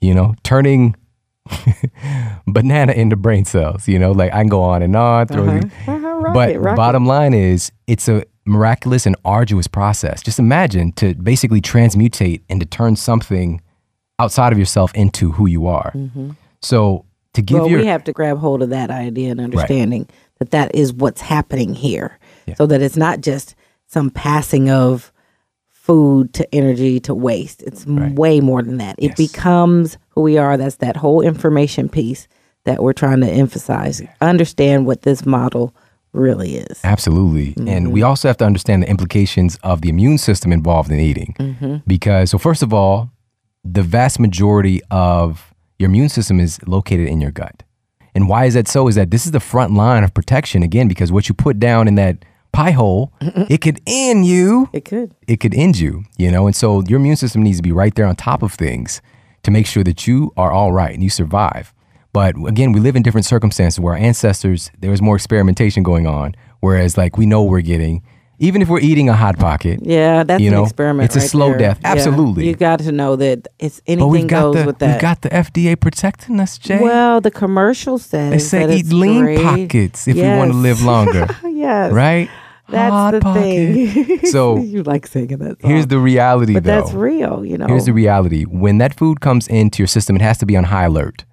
you 0.00 0.14
know, 0.14 0.34
turning 0.42 0.94
banana 2.46 2.92
into 2.92 3.16
brain 3.16 3.44
cells, 3.44 3.88
you 3.88 3.98
know, 3.98 4.12
like 4.12 4.32
I 4.32 4.38
can 4.40 4.48
go 4.48 4.62
on 4.62 4.82
and 4.82 4.94
on. 4.96 5.26
These- 5.26 5.36
Uh-huh, 5.86 5.98
rock 6.20 6.34
but 6.34 6.50
it, 6.50 6.58
rock 6.58 6.74
it. 6.74 6.76
bottom 6.76 7.06
line 7.06 7.34
is 7.34 7.70
it's 7.86 8.08
a 8.08 8.24
miraculous 8.44 9.06
and 9.06 9.16
arduous 9.24 9.66
process. 9.66 10.22
Just 10.22 10.38
imagine 10.38 10.92
to 10.92 11.14
basically 11.14 11.60
transmutate 11.60 12.42
and 12.48 12.60
to 12.60 12.66
turn 12.66 12.96
something 12.96 13.60
outside 14.18 14.52
of 14.52 14.58
yourself 14.58 14.92
into 14.94 15.32
who 15.32 15.46
you 15.46 15.66
are. 15.66 15.92
So 16.62 17.04
to 17.34 17.42
give 17.42 17.56
Mm-hmm. 17.58 17.62
well, 17.62 17.70
your 17.70 17.80
we 17.80 17.86
have 17.86 18.04
to 18.04 18.12
grab 18.12 18.38
hold 18.38 18.62
of 18.62 18.70
that 18.70 18.90
idea 18.90 19.30
and 19.30 19.40
understanding 19.40 20.08
that 20.38 20.50
that 20.50 20.74
is 20.74 20.92
what's 20.92 21.20
happening 21.20 21.74
here, 21.74 22.18
so 22.56 22.66
that 22.66 22.80
it's 22.82 22.96
not 22.96 23.20
just 23.20 23.54
some 23.86 24.10
passing 24.10 24.70
of 24.70 25.12
food 25.88 26.32
to 26.34 26.54
energy 26.54 27.00
to 27.00 27.14
waste. 27.14 27.62
It's 27.62 27.86
m 27.86 28.14
way 28.14 28.40
more 28.40 28.62
than 28.62 28.76
that. 28.84 28.94
It 28.98 29.08
Yes. 29.08 29.16
becomes 29.26 29.96
who 30.10 30.20
we 30.20 30.36
are. 30.44 30.56
That's 30.58 30.76
that 30.76 30.96
whole 30.96 31.20
information 31.32 31.88
piece 31.88 32.28
that 32.66 32.82
we're 32.82 32.92
trying 33.04 33.20
to 33.22 33.30
emphasize. 33.44 34.02
Understand 34.20 34.86
what 34.86 35.02
this 35.02 35.24
model 35.24 35.74
really 36.12 36.56
is. 36.56 36.78
Absolutely. 36.84 37.48
And 37.56 37.84
Mm-hmm. 37.86 37.90
we 37.96 38.02
also 38.02 38.28
have 38.28 38.36
to 38.38 38.44
understand 38.44 38.82
the 38.82 38.90
implications 38.90 39.56
of 39.62 39.80
the 39.80 39.88
immune 39.88 40.18
system 40.18 40.52
involved 40.52 40.90
in 40.90 41.00
eating. 41.00 41.34
Mm-hmm. 41.38 41.76
Because, 41.86 42.30
so 42.30 42.38
first 42.38 42.62
of 42.62 42.72
all, 42.74 43.10
the 43.64 43.82
vast 43.82 44.20
majority 44.20 44.80
of 44.90 45.54
your 45.78 45.88
immune 45.88 46.08
system 46.10 46.38
is 46.40 46.58
located 46.66 47.08
in 47.08 47.20
your 47.20 47.30
gut. 47.30 47.62
And 48.14 48.28
why 48.28 48.44
is 48.46 48.54
that 48.54 48.68
so? 48.68 48.88
Is 48.88 48.94
that 48.96 49.10
this 49.10 49.24
is 49.26 49.32
the 49.32 49.40
front 49.40 49.72
line 49.74 50.02
of 50.04 50.12
protection, 50.12 50.62
again, 50.62 50.88
because 50.88 51.10
what 51.12 51.28
you 51.28 51.34
put 51.34 51.58
down 51.58 51.88
in 51.88 51.94
that 51.96 52.16
pie 52.52 52.72
hole, 52.72 53.12
it 53.20 53.60
could 53.60 53.80
end 53.86 54.26
you. 54.26 54.68
It 54.72 54.84
could. 54.84 55.14
It 55.26 55.38
could 55.40 55.54
end 55.54 55.78
you, 55.78 56.04
you 56.16 56.30
know? 56.30 56.46
And 56.46 56.56
so 56.56 56.82
your 56.88 56.98
immune 56.98 57.16
system 57.16 57.42
needs 57.42 57.58
to 57.58 57.62
be 57.62 57.72
right 57.72 57.94
there 57.94 58.06
on 58.06 58.16
top 58.16 58.42
of 58.42 58.52
things 58.52 59.00
to 59.42 59.50
make 59.50 59.66
sure 59.66 59.84
that 59.84 60.06
you 60.06 60.32
are 60.36 60.50
all 60.50 60.72
right 60.72 60.92
and 60.92 61.02
you 61.02 61.10
survive. 61.10 61.72
But 62.12 62.34
again, 62.46 62.72
we 62.72 62.80
live 62.80 62.96
in 62.96 63.02
different 63.02 63.26
circumstances 63.26 63.78
where 63.78 63.94
our 63.94 64.00
ancestors, 64.00 64.70
there 64.78 64.90
was 64.90 65.02
more 65.02 65.14
experimentation 65.14 65.82
going 65.82 66.06
on. 66.06 66.34
Whereas, 66.60 66.96
like, 66.96 67.16
we 67.16 67.26
know 67.26 67.44
we're 67.44 67.60
getting, 67.60 68.02
even 68.40 68.62
if 68.62 68.68
we're 68.68 68.80
eating 68.80 69.08
a 69.08 69.14
Hot 69.14 69.38
Pocket, 69.38 69.80
Yeah, 69.82 70.22
that's 70.22 70.40
You 70.42 70.56
an 70.56 70.62
experiment. 70.64 71.06
it's 71.06 71.16
a 71.16 71.20
right 71.20 71.28
slow 71.30 71.48
there. 71.50 71.58
death. 71.58 71.78
Yeah. 71.82 71.92
Absolutely. 71.92 72.46
You 72.46 72.54
got 72.56 72.78
to 72.80 72.92
know 72.92 73.16
that 73.16 73.48
it's 73.58 73.80
anything 73.86 74.26
goes 74.28 74.54
the, 74.54 74.64
with 74.64 74.78
that. 74.78 74.92
we've 74.94 75.00
got 75.00 75.22
the 75.22 75.28
FDA 75.30 75.78
protecting 75.78 76.38
us, 76.40 76.56
Jay. 76.58 76.80
Well, 76.80 77.20
the 77.20 77.30
commercial 77.30 77.98
says 77.98 78.30
they 78.32 78.38
say 78.38 78.66
that 78.66 78.74
eat 78.74 78.80
it's 78.86 78.92
lean 78.92 79.22
great. 79.24 79.42
pockets 79.42 80.06
if 80.06 80.16
we 80.16 80.22
want 80.22 80.52
to 80.52 80.56
live 80.56 80.82
longer, 80.82 81.26
yes, 81.44 81.92
right? 81.92 82.30
That's 82.70 82.90
Hot 82.92 83.10
the 83.12 83.20
Pocket. 83.20 83.42
thing. 83.42 84.18
So, 84.26 84.58
you 84.58 84.82
like 84.82 85.06
saying 85.06 85.28
that. 85.38 85.60
Song. 85.60 85.70
Here's 85.70 85.86
the 85.86 85.98
reality, 85.98 86.52
but 86.52 86.64
though. 86.64 86.80
that's 86.82 86.92
real. 86.92 87.42
You 87.44 87.56
know. 87.56 87.66
Here's 87.66 87.86
the 87.86 87.94
reality. 87.94 88.44
When 88.44 88.76
that 88.78 88.94
food 88.94 89.20
comes 89.22 89.48
into 89.48 89.78
your 89.82 89.86
system, 89.88 90.16
it 90.16 90.22
has 90.22 90.36
to 90.38 90.46
be 90.46 90.54
on 90.54 90.64
high 90.64 90.84
alert, 90.84 91.24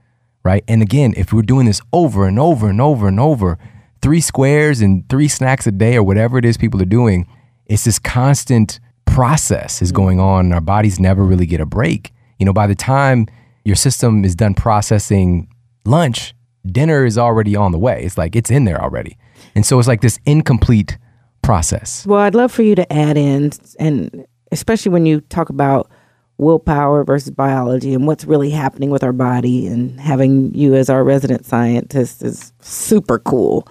right? 0.44 0.64
And 0.68 0.82
again, 0.82 1.14
if 1.18 1.34
we're 1.34 1.42
doing 1.42 1.66
this 1.66 1.82
over 1.92 2.26
and 2.26 2.40
over 2.40 2.70
and 2.70 2.80
over 2.80 3.10
and 3.10 3.20
over, 3.20 3.58
three 4.06 4.22
squares 4.22 4.82
and 4.82 5.10
three 5.10 5.28
snacks 5.28 5.66
a 5.66 5.72
day 5.72 5.96
or 5.96 6.04
whatever 6.04 6.38
it 6.38 6.46
is 6.46 6.58
people 6.58 6.80
are 6.80 6.86
doing, 6.86 7.28
it's 7.66 7.86
this 7.86 7.98
constant 7.98 8.80
process 9.06 9.82
is 9.82 9.92
mm. 9.92 9.96
going 9.96 10.20
on 10.20 10.46
and 10.46 10.54
our 10.54 10.62
bodies 10.62 11.00
never 11.00 11.24
really 11.24 11.48
get 11.48 11.60
a 11.60 11.66
break. 11.66 12.14
You 12.38 12.46
know, 12.46 12.54
by 12.54 12.68
the 12.68 12.76
time 12.76 13.26
your 13.64 13.76
system 13.76 14.24
is 14.24 14.36
done 14.36 14.54
processing 14.54 15.52
lunch, 15.86 16.36
dinner 16.68 17.04
is 17.04 17.18
already 17.18 17.56
on 17.56 17.72
the 17.72 17.80
way. 17.80 18.04
It's 18.04 18.16
like 18.16 18.36
it's 18.36 18.52
in 18.52 18.66
there 18.66 18.80
already. 18.80 19.18
And 19.56 19.66
so 19.66 19.80
it's 19.80 19.88
like 19.88 20.02
this 20.02 20.20
incomplete 20.24 21.00
process. 21.42 22.06
Well, 22.06 22.20
I'd 22.20 22.36
love 22.36 22.52
for 22.52 22.62
you 22.62 22.76
to 22.76 22.94
add 22.94 23.18
in, 23.18 23.54
and 23.80 24.28
especially 24.52 24.92
when 24.92 25.08
you 25.08 25.22
talk 25.22 25.50
about 25.50 25.90
willpower 26.38 27.04
versus 27.04 27.32
biology 27.32 27.96
and 27.96 28.06
what's 28.06 28.26
really 28.26 28.52
happening 28.52 28.92
with 28.92 29.04
our 29.04 29.14
body, 29.14 29.66
and 29.66 30.00
having 30.00 30.54
you 30.54 30.76
as 30.76 30.92
our 30.92 31.04
resident 31.04 31.44
scientist 31.44 32.22
is 32.22 32.54
super 32.60 33.18
cool. 33.18 33.68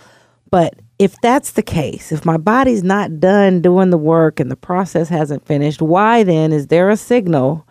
But 0.55 0.77
if 1.01 1.21
that's 1.21 1.51
the 1.51 1.65
case, 1.65 2.13
if 2.13 2.25
my 2.25 2.37
body's 2.37 2.85
not 2.85 3.19
done 3.19 3.61
doing 3.61 3.91
the 3.91 3.99
work 3.99 4.39
and 4.39 4.53
the 4.53 4.57
process 4.57 5.09
hasn't 5.09 5.45
finished, 5.45 5.83
why 5.83 6.23
then 6.23 6.53
is 6.53 6.69
there 6.69 6.91
a 6.91 6.97
signal 6.97 7.67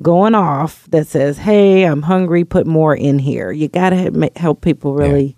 going 0.00 0.36
off 0.36 0.86
that 0.92 1.08
says, 1.08 1.38
"Hey, 1.38 1.82
I'm 1.82 2.02
hungry. 2.02 2.44
Put 2.44 2.68
more 2.68 2.94
in 2.94 3.18
here." 3.18 3.50
You 3.50 3.66
got 3.66 3.90
to 3.90 4.30
help 4.36 4.60
people 4.60 4.94
really 4.94 5.36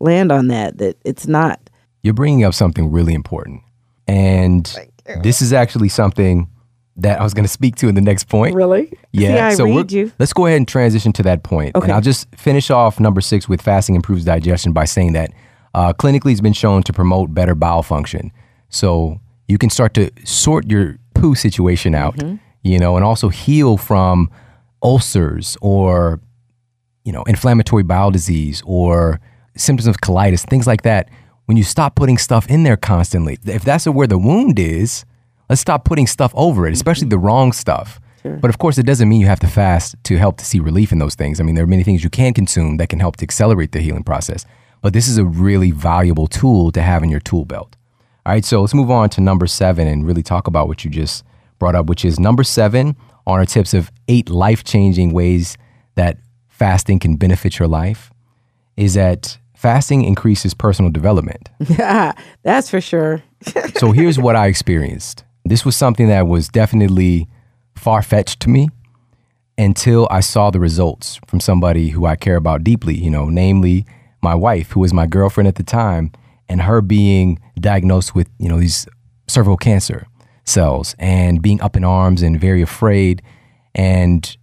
land 0.00 0.30
on 0.30 0.48
that. 0.48 0.76
That 0.76 0.98
it's 1.02 1.26
not 1.26 1.70
you're 2.02 2.12
bringing 2.12 2.44
up 2.44 2.52
something 2.52 2.92
really 2.92 3.14
important. 3.14 3.62
And 4.06 4.70
this 5.22 5.40
is 5.40 5.54
actually 5.54 5.88
something 5.88 6.50
that 6.96 7.20
I 7.20 7.24
was 7.24 7.32
going 7.32 7.46
to 7.46 7.50
speak 7.50 7.76
to 7.76 7.88
in 7.88 7.94
the 7.94 8.02
next 8.02 8.24
point. 8.24 8.54
Really? 8.54 8.92
Yeah. 9.12 9.28
See, 9.28 9.38
I 9.38 9.54
so 9.54 9.64
read 9.64 9.90
you. 9.90 10.12
let's 10.18 10.34
go 10.34 10.44
ahead 10.44 10.58
and 10.58 10.68
transition 10.68 11.10
to 11.14 11.22
that 11.22 11.42
point. 11.42 11.74
Okay. 11.74 11.86
And 11.86 11.92
I'll 11.94 12.02
just 12.02 12.28
finish 12.36 12.70
off 12.70 13.00
number 13.00 13.22
six 13.22 13.48
with 13.48 13.62
fasting 13.62 13.94
improves 13.94 14.26
digestion 14.26 14.72
by 14.74 14.84
saying 14.84 15.14
that 15.14 15.32
uh, 15.74 15.92
clinically 15.92 16.32
it's 16.32 16.40
been 16.40 16.52
shown 16.52 16.82
to 16.84 16.92
promote 16.92 17.34
better 17.34 17.54
bowel 17.54 17.82
function. 17.82 18.30
So 18.68 19.20
you 19.48 19.58
can 19.58 19.70
start 19.70 19.94
to 19.94 20.10
sort 20.24 20.70
your 20.70 20.96
poo 21.14 21.34
situation 21.34 21.94
out, 21.94 22.16
Mm-hmm. 22.16 22.36
you 22.62 22.78
know, 22.78 22.96
and 22.96 23.04
also 23.04 23.28
heal 23.28 23.76
from 23.76 24.30
ulcers 24.82 25.56
or, 25.60 26.20
you 27.04 27.12
know, 27.12 27.22
inflammatory 27.24 27.82
bowel 27.82 28.10
disease 28.10 28.62
or 28.66 29.20
symptoms 29.56 29.86
of 29.86 29.96
colitis, 29.98 30.48
things 30.48 30.66
like 30.66 30.82
that. 30.82 31.08
When 31.46 31.56
you 31.56 31.62
stop 31.64 31.94
putting 31.94 32.18
stuff 32.18 32.46
in 32.48 32.62
there 32.62 32.76
constantly, 32.78 33.38
if 33.44 33.64
that's 33.64 33.86
where 33.86 34.06
the 34.06 34.16
wound 34.18 34.58
is, 34.58 35.04
let's 35.50 35.60
stop 35.60 35.84
putting 35.84 36.06
stuff 36.06 36.32
over 36.34 36.66
it, 36.66 36.72
especially 36.72 37.08
the 37.08 37.18
wrong 37.18 37.52
stuff. 37.52 38.00
But 38.40 38.48
of 38.48 38.56
course, 38.56 38.78
it 38.78 38.86
doesn't 38.86 39.06
mean 39.10 39.20
you 39.20 39.26
have 39.26 39.40
to 39.40 39.46
fast 39.46 39.96
to 40.04 40.16
help 40.16 40.38
to 40.38 40.44
see 40.46 40.58
relief 40.58 40.90
in 40.92 40.98
those 40.98 41.14
things. 41.14 41.40
I 41.40 41.42
mean, 41.42 41.54
there 41.54 41.64
are 41.64 41.66
many 41.66 41.82
things 41.82 42.02
you 42.02 42.08
can 42.08 42.32
consume 42.32 42.78
that 42.78 42.88
can 42.88 42.98
help 42.98 43.16
to 43.16 43.22
accelerate 43.24 43.72
the 43.72 43.80
healing 43.80 44.02
process. 44.02 44.46
But 44.84 44.92
this 44.92 45.08
is 45.08 45.16
a 45.16 45.24
really 45.24 45.70
valuable 45.70 46.26
tool 46.26 46.70
to 46.72 46.82
have 46.82 47.02
in 47.02 47.08
your 47.08 47.18
tool 47.18 47.46
belt. 47.46 47.74
All 48.26 48.34
right, 48.34 48.44
so 48.44 48.60
let's 48.60 48.74
move 48.74 48.90
on 48.90 49.08
to 49.10 49.22
number 49.22 49.46
seven 49.46 49.88
and 49.88 50.06
really 50.06 50.22
talk 50.22 50.46
about 50.46 50.68
what 50.68 50.84
you 50.84 50.90
just 50.90 51.24
brought 51.58 51.74
up, 51.74 51.86
which 51.86 52.04
is 52.04 52.20
number 52.20 52.44
seven 52.44 52.94
on 53.26 53.38
our 53.38 53.46
tips 53.46 53.72
of 53.72 53.90
eight 54.08 54.28
life 54.28 54.62
changing 54.62 55.14
ways 55.14 55.56
that 55.94 56.18
fasting 56.48 56.98
can 56.98 57.16
benefit 57.16 57.58
your 57.58 57.66
life. 57.66 58.12
Is 58.76 58.92
that 58.92 59.38
fasting 59.54 60.04
increases 60.04 60.52
personal 60.52 60.90
development. 60.90 61.48
Yeah, 61.78 62.12
That's 62.42 62.68
for 62.68 62.82
sure. 62.82 63.22
So 63.78 63.92
here's 63.92 64.18
what 64.18 64.36
I 64.36 64.48
experienced. 64.48 65.24
This 65.46 65.64
was 65.64 65.76
something 65.76 66.08
that 66.08 66.26
was 66.26 66.48
definitely 66.48 67.26
far 67.74 68.02
fetched 68.02 68.40
to 68.40 68.50
me 68.50 68.68
until 69.56 70.06
I 70.10 70.20
saw 70.20 70.50
the 70.50 70.60
results 70.60 71.20
from 71.26 71.40
somebody 71.40 71.88
who 71.88 72.04
I 72.04 72.16
care 72.16 72.36
about 72.36 72.64
deeply, 72.64 72.94
you 72.94 73.08
know, 73.08 73.30
namely 73.30 73.86
my 74.24 74.34
wife, 74.34 74.72
who 74.72 74.80
was 74.80 74.92
my 74.92 75.06
girlfriend 75.06 75.46
at 75.46 75.54
the 75.54 75.62
time, 75.62 76.10
and 76.48 76.62
her 76.62 76.80
being 76.80 77.38
diagnosed 77.60 78.14
with, 78.14 78.28
you 78.38 78.48
know, 78.48 78.58
these 78.58 78.88
cervical 79.28 79.56
cancer 79.56 80.06
cells 80.44 80.94
and 80.98 81.40
being 81.40 81.60
up 81.60 81.76
in 81.76 81.84
arms 81.84 82.22
and 82.22 82.40
very 82.40 82.60
afraid 82.60 83.22
and 83.74 84.36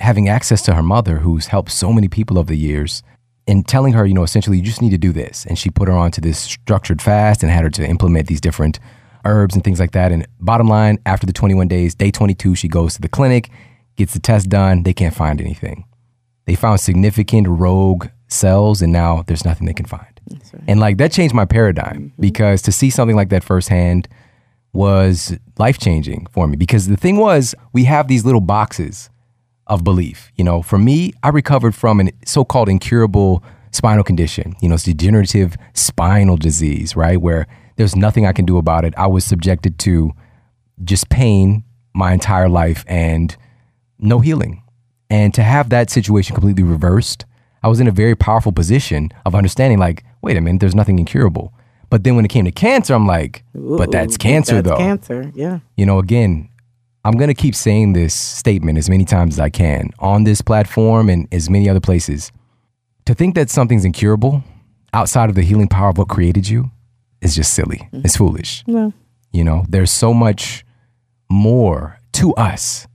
having 0.00 0.28
access 0.28 0.62
to 0.62 0.74
her 0.74 0.82
mother 0.82 1.18
who's 1.18 1.46
helped 1.46 1.70
so 1.70 1.92
many 1.92 2.08
people 2.08 2.38
over 2.38 2.48
the 2.48 2.58
years 2.58 3.02
and 3.46 3.68
telling 3.68 3.92
her, 3.92 4.06
you 4.06 4.14
know, 4.14 4.22
essentially, 4.22 4.56
you 4.56 4.62
just 4.62 4.82
need 4.82 4.90
to 4.90 4.98
do 4.98 5.12
this. 5.12 5.44
And 5.46 5.58
she 5.58 5.70
put 5.70 5.88
her 5.88 5.94
onto 5.94 6.20
this 6.20 6.38
structured 6.38 7.02
fast 7.02 7.42
and 7.42 7.52
had 7.52 7.64
her 7.64 7.70
to 7.70 7.86
implement 7.86 8.26
these 8.26 8.40
different 8.40 8.78
herbs 9.24 9.54
and 9.54 9.62
things 9.62 9.78
like 9.78 9.92
that. 9.92 10.12
And 10.12 10.26
bottom 10.40 10.68
line, 10.68 10.98
after 11.06 11.26
the 11.26 11.32
21 11.32 11.68
days, 11.68 11.94
day 11.94 12.10
22, 12.10 12.54
she 12.54 12.68
goes 12.68 12.94
to 12.94 13.00
the 13.00 13.08
clinic, 13.08 13.50
gets 13.96 14.14
the 14.14 14.20
test 14.20 14.48
done. 14.48 14.82
They 14.82 14.94
can't 14.94 15.14
find 15.14 15.40
anything. 15.40 15.84
They 16.46 16.54
found 16.54 16.80
significant 16.80 17.46
rogue 17.48 18.08
cells, 18.34 18.82
and 18.82 18.92
now 18.92 19.22
there's 19.26 19.44
nothing 19.44 19.66
they 19.66 19.72
can 19.72 19.86
find. 19.86 20.06
And 20.66 20.80
like 20.80 20.98
that 20.98 21.12
changed 21.12 21.34
my 21.34 21.44
paradigm 21.44 21.94
mm-hmm. 21.94 22.20
because 22.20 22.62
to 22.62 22.72
see 22.72 22.90
something 22.90 23.16
like 23.16 23.28
that 23.28 23.44
firsthand 23.44 24.08
was 24.72 25.36
life 25.58 25.78
changing 25.78 26.26
for 26.32 26.46
me. 26.46 26.56
Because 26.56 26.88
the 26.88 26.96
thing 26.96 27.16
was, 27.16 27.54
we 27.72 27.84
have 27.84 28.08
these 28.08 28.24
little 28.24 28.40
boxes 28.40 29.10
of 29.66 29.84
belief. 29.84 30.32
You 30.36 30.44
know, 30.44 30.62
for 30.62 30.78
me, 30.78 31.12
I 31.22 31.28
recovered 31.28 31.74
from 31.74 32.00
an 32.00 32.10
so-called 32.26 32.68
incurable 32.68 33.42
spinal 33.70 34.04
condition. 34.04 34.54
You 34.60 34.68
know, 34.68 34.74
it's 34.74 34.84
degenerative 34.84 35.56
spinal 35.74 36.36
disease, 36.36 36.96
right? 36.96 37.20
Where 37.20 37.46
there's 37.76 37.96
nothing 37.96 38.26
I 38.26 38.32
can 38.32 38.44
do 38.44 38.56
about 38.56 38.84
it. 38.84 38.94
I 38.96 39.06
was 39.06 39.24
subjected 39.24 39.78
to 39.80 40.12
just 40.82 41.08
pain 41.08 41.64
my 41.94 42.12
entire 42.12 42.48
life 42.48 42.84
and 42.88 43.36
no 43.98 44.20
healing. 44.20 44.62
And 45.10 45.32
to 45.34 45.42
have 45.42 45.68
that 45.70 45.90
situation 45.90 46.34
completely 46.34 46.64
reversed, 46.64 47.26
I 47.64 47.68
was 47.68 47.80
in 47.80 47.88
a 47.88 47.92
very 47.92 48.14
powerful 48.14 48.52
position 48.52 49.10
of 49.24 49.34
understanding 49.34 49.78
like, 49.78 50.04
wait 50.20 50.36
a 50.36 50.40
minute, 50.42 50.60
there's 50.60 50.74
nothing 50.74 50.98
incurable. 50.98 51.54
But 51.88 52.04
then 52.04 52.14
when 52.14 52.26
it 52.26 52.28
came 52.28 52.44
to 52.44 52.52
cancer, 52.52 52.92
I'm 52.92 53.06
like, 53.06 53.42
but 53.54 53.90
that's 53.90 54.18
cancer 54.18 54.60
that's 54.60 54.68
though 54.68 54.76
Cancer, 54.76 55.32
yeah. 55.34 55.60
you 55.74 55.86
know, 55.86 55.98
again, 55.98 56.50
I'm 57.06 57.14
going 57.16 57.28
to 57.28 57.34
keep 57.34 57.54
saying 57.54 57.94
this 57.94 58.12
statement 58.12 58.76
as 58.76 58.90
many 58.90 59.06
times 59.06 59.36
as 59.36 59.40
I 59.40 59.48
can 59.48 59.90
on 59.98 60.24
this 60.24 60.42
platform 60.42 61.08
and 61.08 61.26
as 61.32 61.48
many 61.48 61.68
other 61.70 61.80
places. 61.80 62.32
To 63.06 63.14
think 63.14 63.34
that 63.34 63.48
something's 63.48 63.86
incurable 63.86 64.44
outside 64.92 65.30
of 65.30 65.34
the 65.34 65.42
healing 65.42 65.68
power 65.68 65.88
of 65.88 65.96
what 65.96 66.08
created 66.08 66.46
you 66.46 66.70
is 67.22 67.34
just 67.34 67.54
silly. 67.54 67.78
Mm-hmm. 67.78 68.02
It's 68.04 68.16
foolish. 68.16 68.62
You 68.66 69.42
know, 69.42 69.64
there's 69.70 69.90
so 69.90 70.12
much 70.12 70.66
more 71.30 71.98
to 72.12 72.34
us 72.34 72.86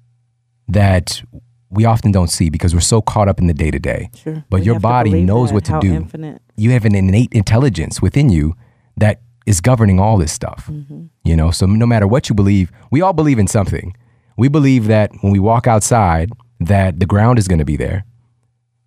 that 0.67 1.23
we 1.71 1.85
often 1.85 2.11
don't 2.11 2.29
see 2.29 2.49
because 2.49 2.73
we're 2.73 2.79
so 2.79 3.01
caught 3.01 3.27
up 3.27 3.39
in 3.39 3.47
the 3.47 3.53
day 3.53 3.71
to 3.71 3.79
day. 3.79 4.09
But 4.49 4.61
We 4.61 4.65
your 4.65 4.79
body 4.79 5.21
knows 5.23 5.49
that, 5.49 5.55
what 5.55 5.65
to 5.65 5.79
do. 5.79 5.93
Infinite. 5.93 6.41
You 6.55 6.71
have 6.71 6.85
an 6.85 6.95
innate 6.95 7.31
intelligence 7.33 8.01
within 8.01 8.29
you 8.29 8.55
that 8.97 9.21
is 9.45 9.61
governing 9.61 9.99
all 9.99 10.17
this 10.17 10.31
stuff. 10.31 10.67
Mm-hmm. 10.69 11.05
You 11.23 11.35
know, 11.35 11.51
so 11.51 11.65
no 11.65 11.85
matter 11.85 12.07
what 12.07 12.29
you 12.29 12.35
believe, 12.35 12.71
we 12.91 13.01
all 13.01 13.13
believe 13.13 13.39
in 13.39 13.47
something. 13.47 13.95
We 14.37 14.47
believe 14.47 14.87
that 14.87 15.11
when 15.21 15.31
we 15.31 15.39
walk 15.39 15.67
outside, 15.67 16.31
that 16.59 16.99
the 16.99 17.05
ground 17.05 17.39
is 17.39 17.47
going 17.47 17.59
to 17.59 17.65
be 17.65 17.77
there. 17.77 18.05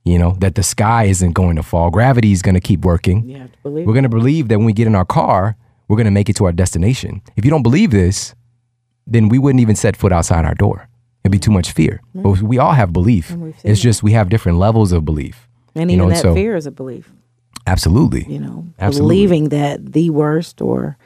You 0.04 0.18
know, 0.18 0.36
that 0.40 0.56
the 0.56 0.62
sky 0.64 1.04
isn't 1.04 1.32
going 1.32 1.56
to 1.56 1.62
fall. 1.62 1.90
Gravity 1.90 2.32
is 2.32 2.42
going 2.42 2.54
to 2.56 2.60
keep 2.60 2.84
working. 2.84 3.28
You 3.28 3.38
have 3.38 3.52
to 3.52 3.58
believe. 3.62 3.86
We're 3.86 3.92
going 3.92 4.02
to 4.02 4.08
believe 4.08 4.48
that 4.48 4.58
when 4.58 4.66
we 4.66 4.72
get 4.72 4.88
in 4.88 4.96
our 4.96 5.04
car, 5.04 5.56
we're 5.86 5.96
going 5.96 6.06
to 6.06 6.10
make 6.10 6.28
it 6.28 6.36
to 6.36 6.44
our 6.44 6.52
destination. 6.52 7.22
If 7.36 7.44
you 7.44 7.50
don't 7.50 7.62
believe 7.62 7.92
this, 7.92 8.34
then 9.06 9.28
we 9.28 9.38
wouldn't 9.38 9.60
even 9.60 9.76
set 9.76 9.96
foot 9.96 10.12
outside 10.12 10.44
our 10.44 10.54
door. 10.54 10.88
It'd 11.24 11.32
be 11.32 11.38
too 11.38 11.50
much 11.52 11.72
fear. 11.72 12.00
But 12.14 12.42
we 12.42 12.58
all 12.58 12.72
have 12.72 12.92
belief. 12.92 13.34
It's 13.64 13.80
just 13.80 14.02
we 14.02 14.12
have 14.12 14.28
different 14.28 14.58
levels 14.58 14.92
of 14.92 15.04
belief. 15.04 15.48
and 15.74 15.90
you 15.90 15.96
even 15.96 16.08
know, 16.08 16.14
that 16.14 16.22
so- 16.22 16.34
fear 16.34 16.56
is 16.56 16.66
a 16.66 16.70
belief. 16.70 17.10
Absolutely. 17.66 18.24
You 18.28 18.40
know, 18.40 18.66
Absolutely. 18.80 19.14
believing 19.16 19.48
that 19.50 19.92
the 19.92 20.10
worst 20.10 20.60
or 20.60 20.96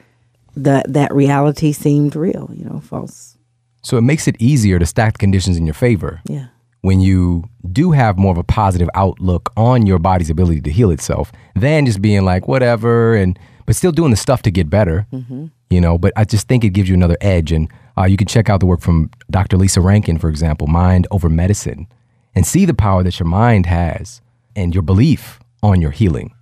that 0.55 0.91
that 0.91 1.13
reality 1.13 1.71
seemed 1.71 2.15
real. 2.15 2.49
You 2.53 2.65
know, 2.65 2.79
false. 2.79 3.37
So 3.83 3.95
it 3.97 4.01
makes 4.01 4.27
it 4.27 4.35
easier 4.39 4.79
to 4.79 4.85
stack 4.85 5.13
the 5.13 5.19
conditions 5.19 5.55
in 5.57 5.65
your 5.67 5.75
favor 5.75 6.19
Yeah. 6.25 6.47
when 6.81 6.99
you 6.99 7.43
do 7.71 7.91
have 7.91 8.17
more 8.17 8.31
of 8.31 8.37
a 8.39 8.43
positive 8.43 8.89
outlook 8.95 9.51
on 9.55 9.85
your 9.85 9.99
body's 9.99 10.29
ability 10.31 10.61
to 10.61 10.71
heal 10.71 10.89
itself 10.89 11.31
than 11.55 11.85
just 11.85 12.01
being 12.01 12.25
like 12.25 12.47
whatever 12.47 13.15
and 13.15 13.37
but 13.67 13.75
still 13.75 13.91
doing 13.91 14.09
the 14.11 14.17
stuff 14.17 14.41
to 14.41 14.51
get 14.51 14.67
better. 14.69 15.05
Mm-hmm. 15.13 15.45
You 15.69 15.79
know, 15.81 15.97
but 15.99 16.11
I 16.17 16.23
just 16.25 16.47
think 16.47 16.63
it 16.63 16.69
gives 16.69 16.89
you 16.89 16.95
another 16.95 17.17
edge. 17.21 17.51
And 17.51 17.69
uh, 17.97 18.05
you 18.05 18.17
can 18.17 18.27
check 18.27 18.49
out 18.49 18.59
the 18.59 18.65
work 18.65 18.81
from 18.81 19.09
Dr. 19.29 19.57
Lisa 19.57 19.81
Rankin, 19.81 20.17
for 20.17 20.29
example, 20.29 20.67
Mind 20.67 21.07
Over 21.11 21.29
Medicine, 21.29 21.87
and 22.35 22.45
see 22.45 22.65
the 22.65 22.73
power 22.73 23.03
that 23.03 23.19
your 23.19 23.27
mind 23.27 23.65
has 23.65 24.21
and 24.55 24.73
your 24.73 24.83
belief 24.83 25.39
on 25.63 25.81
your 25.81 25.91
healing. 25.91 26.33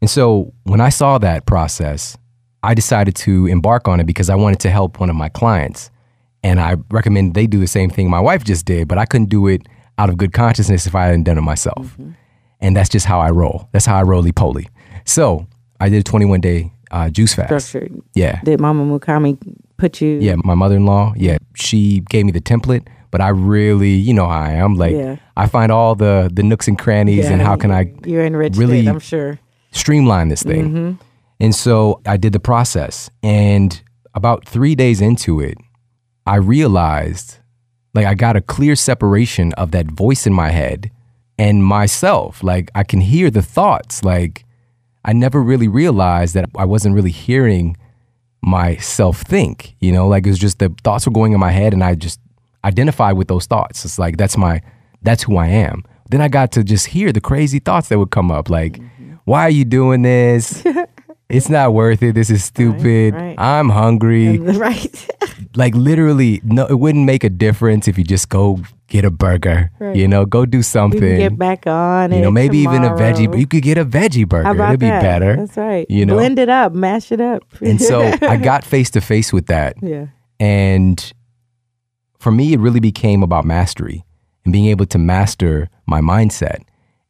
And 0.00 0.10
so 0.10 0.52
when 0.64 0.80
I 0.80 0.88
saw 0.88 1.18
that 1.18 1.46
process, 1.46 2.18
I 2.62 2.74
decided 2.74 3.14
to 3.16 3.46
embark 3.46 3.88
on 3.88 4.00
it 4.00 4.04
because 4.04 4.28
I 4.28 4.34
wanted 4.34 4.60
to 4.60 4.70
help 4.70 5.00
one 5.00 5.08
of 5.08 5.16
my 5.16 5.28
clients. 5.28 5.90
And 6.42 6.60
I 6.60 6.76
recommend 6.90 7.34
they 7.34 7.46
do 7.46 7.60
the 7.60 7.66
same 7.68 7.88
thing 7.88 8.10
my 8.10 8.20
wife 8.20 8.44
just 8.44 8.66
did, 8.66 8.88
but 8.88 8.98
I 8.98 9.04
couldn't 9.04 9.28
do 9.28 9.46
it 9.46 9.62
out 9.98 10.10
of 10.10 10.16
good 10.16 10.32
consciousness 10.32 10.86
if 10.86 10.94
I 10.94 11.06
hadn't 11.06 11.22
done 11.22 11.38
it 11.38 11.42
myself. 11.42 11.96
And 12.60 12.76
that's 12.76 12.88
just 12.88 13.06
how 13.06 13.20
I 13.20 13.30
roll. 13.30 13.68
That's 13.72 13.86
how 13.86 13.96
I 13.96 14.02
roly 14.02 14.32
poly. 14.32 14.68
So 15.04 15.46
I 15.80 15.88
did 15.88 16.00
a 16.00 16.02
21 16.02 16.40
day 16.40 16.72
uh, 16.90 17.08
juice 17.08 17.34
fast. 17.34 17.68
Structured. 17.68 18.00
Yeah. 18.14 18.40
Did 18.42 18.60
Mama 18.60 18.84
Mukami 18.84 19.38
put 19.82 20.00
you? 20.00 20.18
Yeah. 20.20 20.36
My 20.44 20.54
mother 20.54 20.76
in 20.76 20.86
law, 20.86 21.12
yeah, 21.16 21.38
she 21.54 22.00
gave 22.14 22.24
me 22.24 22.32
the 22.32 22.40
template, 22.52 22.86
but 23.10 23.20
I 23.20 23.30
really, 23.30 23.90
you 24.06 24.14
know 24.14 24.26
how 24.28 24.40
I 24.50 24.52
am. 24.64 24.76
Like, 24.76 24.94
Yeah. 24.94 25.16
I 25.36 25.46
find 25.56 25.70
all 25.72 25.94
the, 26.04 26.30
the 26.32 26.42
nooks 26.42 26.68
and 26.68 26.78
crannies 26.78 27.26
and 27.32 27.40
how 27.42 27.56
can 27.56 27.70
I 27.70 27.92
you're 28.06 28.24
enriched 28.24 28.56
really- 28.58 28.86
it, 28.86 28.88
I'm 28.88 29.00
sure. 29.00 29.38
streamline 29.72 30.28
this 30.28 30.42
thing. 30.42 30.64
Mm-hmm. 30.70 30.92
And 31.40 31.54
so 31.54 32.00
I 32.06 32.16
did 32.16 32.32
the 32.32 32.40
process. 32.52 33.10
And 33.22 33.70
about 34.14 34.46
three 34.54 34.74
days 34.84 35.00
into 35.00 35.40
it, 35.40 35.56
I 36.26 36.36
realized 36.36 37.38
like 37.94 38.06
I 38.06 38.14
got 38.14 38.36
a 38.36 38.40
clear 38.40 38.76
separation 38.76 39.52
of 39.54 39.70
that 39.72 39.86
voice 39.90 40.26
in 40.26 40.32
my 40.32 40.50
head 40.50 40.90
and 41.38 41.64
myself. 41.64 42.42
Like 42.44 42.70
I 42.74 42.84
can 42.84 43.00
hear 43.00 43.30
the 43.30 43.42
thoughts. 43.42 44.04
Like 44.04 44.44
I 45.04 45.12
never 45.12 45.42
really 45.42 45.68
realized 45.68 46.34
that 46.36 46.46
I 46.56 46.64
wasn't 46.64 46.94
really 46.94 47.10
hearing 47.26 47.76
myself 48.42 49.22
think, 49.22 49.76
you 49.80 49.92
know, 49.92 50.08
like 50.08 50.26
it 50.26 50.30
was 50.30 50.38
just 50.38 50.58
the 50.58 50.74
thoughts 50.82 51.06
were 51.06 51.12
going 51.12 51.32
in 51.32 51.40
my 51.40 51.50
head 51.50 51.72
and 51.72 51.82
I 51.82 51.94
just 51.94 52.20
identified 52.64 53.16
with 53.16 53.28
those 53.28 53.46
thoughts. 53.46 53.84
It's 53.84 53.98
like 53.98 54.16
that's 54.16 54.36
my 54.36 54.60
that's 55.02 55.22
who 55.22 55.36
I 55.36 55.46
am. 55.46 55.84
Then 56.10 56.20
I 56.20 56.28
got 56.28 56.52
to 56.52 56.64
just 56.64 56.86
hear 56.86 57.12
the 57.12 57.20
crazy 57.20 57.58
thoughts 57.58 57.88
that 57.88 57.98
would 57.98 58.10
come 58.10 58.30
up 58.30 58.50
like 58.50 58.74
mm-hmm. 58.74 59.14
why 59.24 59.42
are 59.42 59.50
you 59.50 59.64
doing 59.64 60.02
this? 60.02 60.62
it's 61.32 61.48
not 61.48 61.74
worth 61.74 62.02
it. 62.02 62.14
This 62.14 62.30
is 62.30 62.44
stupid. 62.44 63.14
right. 63.14 63.34
I'm 63.38 63.68
hungry 63.68 64.38
right. 64.38 65.08
like 65.56 65.74
literally 65.74 66.40
no 66.44 66.66
it 66.66 66.78
wouldn't 66.78 67.04
make 67.04 67.24
a 67.24 67.30
difference 67.30 67.88
if 67.88 67.98
you 67.98 68.04
just 68.04 68.28
go 68.28 68.60
get 68.88 69.04
a 69.04 69.10
burger. 69.10 69.70
Right. 69.78 69.96
You 69.96 70.06
know, 70.06 70.26
go 70.26 70.44
do 70.44 70.62
something. 70.62 71.00
get 71.00 71.38
back 71.38 71.66
on 71.66 72.12
it. 72.12 72.16
you 72.16 72.22
know, 72.22 72.30
maybe 72.30 72.58
even 72.58 72.84
a 72.84 72.90
veggie. 72.90 73.24
tomorrow. 73.24 73.38
You 73.38 73.46
could 73.46 73.62
get 73.62 73.78
a 73.78 73.84
veggie 73.84 74.28
burger. 74.28 74.50
It'd 74.64 74.80
be 74.80 74.86
that? 74.86 75.00
better. 75.02 75.36
That's 75.36 75.56
right. 75.56 75.86
You 75.88 76.04
know, 76.04 76.14
blend 76.14 76.38
it 76.38 76.50
up, 76.50 76.72
mash 76.74 77.10
it 77.10 77.20
up. 77.20 77.42
and 77.62 77.80
so 77.80 78.02
I 78.22 78.36
got 78.36 78.64
face 78.64 78.90
to 78.90 79.00
face 79.00 79.32
with 79.32 79.46
that. 79.46 79.76
yeah, 79.82 80.08
And 80.38 81.12
for 82.18 82.30
me, 82.30 82.52
it 82.52 82.60
really 82.60 82.80
became 82.80 83.22
about 83.22 83.44
mastery 83.46 84.04
and 84.44 84.52
being 84.52 84.66
able 84.66 84.86
to 84.86 84.98
master 84.98 85.70
my 85.86 86.00
mindset 86.00 86.62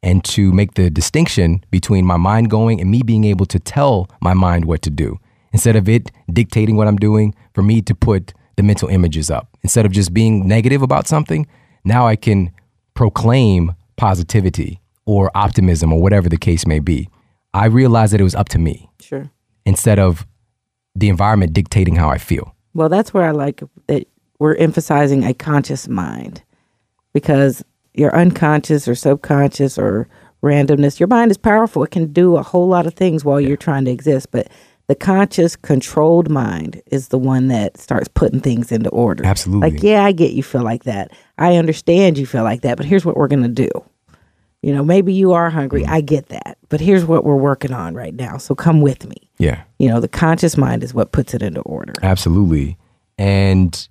and 0.03 0.23
to 0.25 0.51
make 0.51 0.75
the 0.75 0.89
distinction 0.89 1.63
between 1.71 2.05
my 2.05 2.17
mind 2.17 2.49
going 2.49 2.79
and 2.79 2.91
me 2.91 3.01
being 3.01 3.23
able 3.23 3.45
to 3.47 3.57
tell 3.57 4.09
my 4.21 4.33
mind 4.33 4.65
what 4.65 4.81
to 4.83 4.89
do. 4.89 5.17
Instead 5.53 5.75
of 5.75 5.87
it 5.87 6.11
dictating 6.31 6.75
what 6.75 6.87
I'm 6.87 6.97
doing, 6.97 7.33
for 7.53 7.63
me 7.63 7.81
to 7.81 7.95
put 7.95 8.33
the 8.55 8.63
mental 8.63 8.89
images 8.89 9.31
up. 9.31 9.47
Instead 9.63 9.85
of 9.85 9.91
just 9.91 10.13
being 10.13 10.47
negative 10.47 10.81
about 10.81 11.07
something, 11.07 11.47
now 11.83 12.07
I 12.07 12.15
can 12.15 12.51
proclaim 12.93 13.73
positivity 13.95 14.81
or 15.05 15.31
optimism 15.35 15.93
or 15.93 16.01
whatever 16.01 16.29
the 16.29 16.37
case 16.37 16.65
may 16.67 16.79
be. 16.79 17.09
I 17.53 17.65
realized 17.65 18.13
that 18.13 18.19
it 18.19 18.23
was 18.23 18.35
up 18.35 18.49
to 18.49 18.59
me 18.59 18.89
sure. 18.99 19.29
instead 19.65 19.99
of 19.99 20.25
the 20.95 21.09
environment 21.09 21.53
dictating 21.53 21.95
how 21.95 22.09
I 22.09 22.17
feel. 22.17 22.55
Well, 22.73 22.89
that's 22.89 23.13
where 23.13 23.23
I 23.23 23.31
like 23.31 23.61
that 23.87 24.07
we're 24.39 24.55
emphasizing 24.55 25.23
a 25.23 25.33
conscious 25.33 25.87
mind 25.87 26.43
because 27.13 27.63
your 27.93 28.15
unconscious 28.15 28.87
or 28.87 28.95
subconscious 28.95 29.77
or 29.77 30.07
randomness, 30.41 30.99
your 30.99 31.07
mind 31.07 31.31
is 31.31 31.37
powerful. 31.37 31.83
It 31.83 31.91
can 31.91 32.11
do 32.11 32.37
a 32.37 32.43
whole 32.43 32.67
lot 32.67 32.85
of 32.85 32.93
things 32.93 33.23
while 33.23 33.39
you're 33.39 33.57
trying 33.57 33.85
to 33.85 33.91
exist, 33.91 34.31
but 34.31 34.49
the 34.87 34.95
conscious, 34.95 35.55
controlled 35.55 36.29
mind 36.29 36.81
is 36.87 37.07
the 37.07 37.17
one 37.17 37.47
that 37.47 37.77
starts 37.77 38.09
putting 38.09 38.41
things 38.41 38.71
into 38.71 38.89
order. 38.89 39.25
Absolutely. 39.25 39.71
Like, 39.71 39.83
yeah, 39.83 40.03
I 40.03 40.11
get 40.11 40.33
you 40.33 40.43
feel 40.43 40.63
like 40.63 40.83
that. 40.83 41.11
I 41.37 41.55
understand 41.55 42.17
you 42.17 42.25
feel 42.25 42.43
like 42.43 42.61
that, 42.61 42.75
but 42.75 42.85
here's 42.85 43.05
what 43.05 43.15
we're 43.15 43.29
going 43.29 43.43
to 43.43 43.49
do. 43.49 43.69
You 44.61 44.73
know, 44.73 44.83
maybe 44.83 45.13
you 45.13 45.33
are 45.33 45.49
hungry. 45.49 45.83
Mm. 45.83 45.89
I 45.89 46.01
get 46.01 46.27
that. 46.27 46.57
But 46.69 46.79
here's 46.79 47.05
what 47.05 47.23
we're 47.23 47.35
working 47.35 47.73
on 47.73 47.95
right 47.95 48.13
now. 48.13 48.37
So 48.37 48.55
come 48.55 48.81
with 48.81 49.05
me. 49.07 49.29
Yeah. 49.37 49.63
You 49.77 49.89
know, 49.89 49.99
the 49.99 50.07
conscious 50.07 50.57
mind 50.57 50.83
is 50.83 50.93
what 50.93 51.11
puts 51.11 51.33
it 51.33 51.41
into 51.41 51.61
order. 51.61 51.93
Absolutely. 52.01 52.77
And 53.17 53.87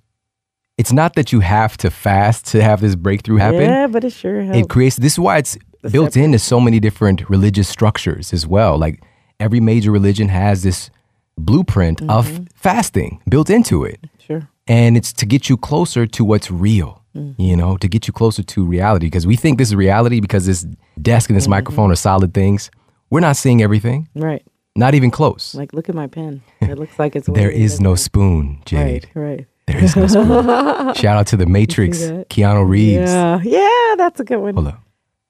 it's 0.77 0.91
not 0.91 1.13
that 1.15 1.31
you 1.31 1.39
have 1.41 1.77
to 1.77 1.91
fast 1.91 2.45
to 2.47 2.63
have 2.63 2.81
this 2.81 2.95
breakthrough 2.95 3.37
happen. 3.37 3.61
Yeah, 3.61 3.87
but 3.87 4.03
it 4.03 4.11
sure 4.11 4.41
helps. 4.41 4.57
It 4.57 4.69
creates 4.69 4.95
this 4.97 5.13
is 5.13 5.19
why 5.19 5.37
it's 5.37 5.57
built 5.91 6.17
into 6.17 6.39
so 6.39 6.59
many 6.59 6.79
different 6.79 7.29
religious 7.29 7.67
structures 7.67 8.33
as 8.33 8.47
well. 8.47 8.77
Like 8.77 9.03
every 9.39 9.59
major 9.59 9.91
religion 9.91 10.29
has 10.29 10.63
this 10.63 10.89
blueprint 11.37 12.01
of 12.09 12.27
mm-hmm. 12.27 12.43
fasting 12.55 13.21
built 13.29 13.49
into 13.49 13.83
it. 13.83 13.99
sure. 14.19 14.47
And 14.67 14.95
it's 14.95 15.11
to 15.13 15.25
get 15.25 15.49
you 15.49 15.57
closer 15.57 16.07
to 16.07 16.23
what's 16.23 16.49
real, 16.49 17.03
mm. 17.13 17.35
you 17.37 17.55
know, 17.57 17.75
to 17.77 17.87
get 17.87 18.07
you 18.07 18.13
closer 18.13 18.43
to 18.43 18.65
reality. 18.65 19.07
Because 19.07 19.27
we 19.27 19.35
think 19.35 19.57
this 19.57 19.69
is 19.69 19.75
reality 19.75 20.21
because 20.21 20.45
this 20.45 20.65
desk 21.01 21.29
and 21.29 21.35
this 21.35 21.43
mm-hmm. 21.43 21.51
microphone 21.51 21.91
are 21.91 21.95
solid 21.95 22.33
things. 22.33 22.71
We're 23.09 23.19
not 23.19 23.35
seeing 23.35 23.61
everything, 23.61 24.07
Right. 24.15 24.43
not 24.75 24.95
even 24.95 25.11
close. 25.11 25.53
Like, 25.53 25.73
look 25.73 25.89
at 25.89 25.95
my 25.95 26.07
pen. 26.07 26.41
It 26.61 26.79
looks 26.79 26.97
like 26.97 27.15
it's. 27.15 27.27
There 27.27 27.51
is 27.51 27.81
no 27.81 27.95
spoon, 27.95 28.61
Jade. 28.65 29.09
Right. 29.13 29.23
Right. 29.23 29.47
There 29.67 29.83
is 29.83 29.95
no 29.95 30.07
spoon. 30.07 30.93
Shout 30.95 31.17
out 31.17 31.27
to 31.27 31.37
the 31.37 31.45
Matrix. 31.45 31.99
Keanu 32.29 32.67
Reeves. 32.67 33.11
Yeah. 33.11 33.39
Yeah, 33.43 33.95
that's 33.97 34.19
a 34.19 34.23
good 34.23 34.37
one. 34.37 34.53
Hold 34.55 34.67
up. 34.67 34.79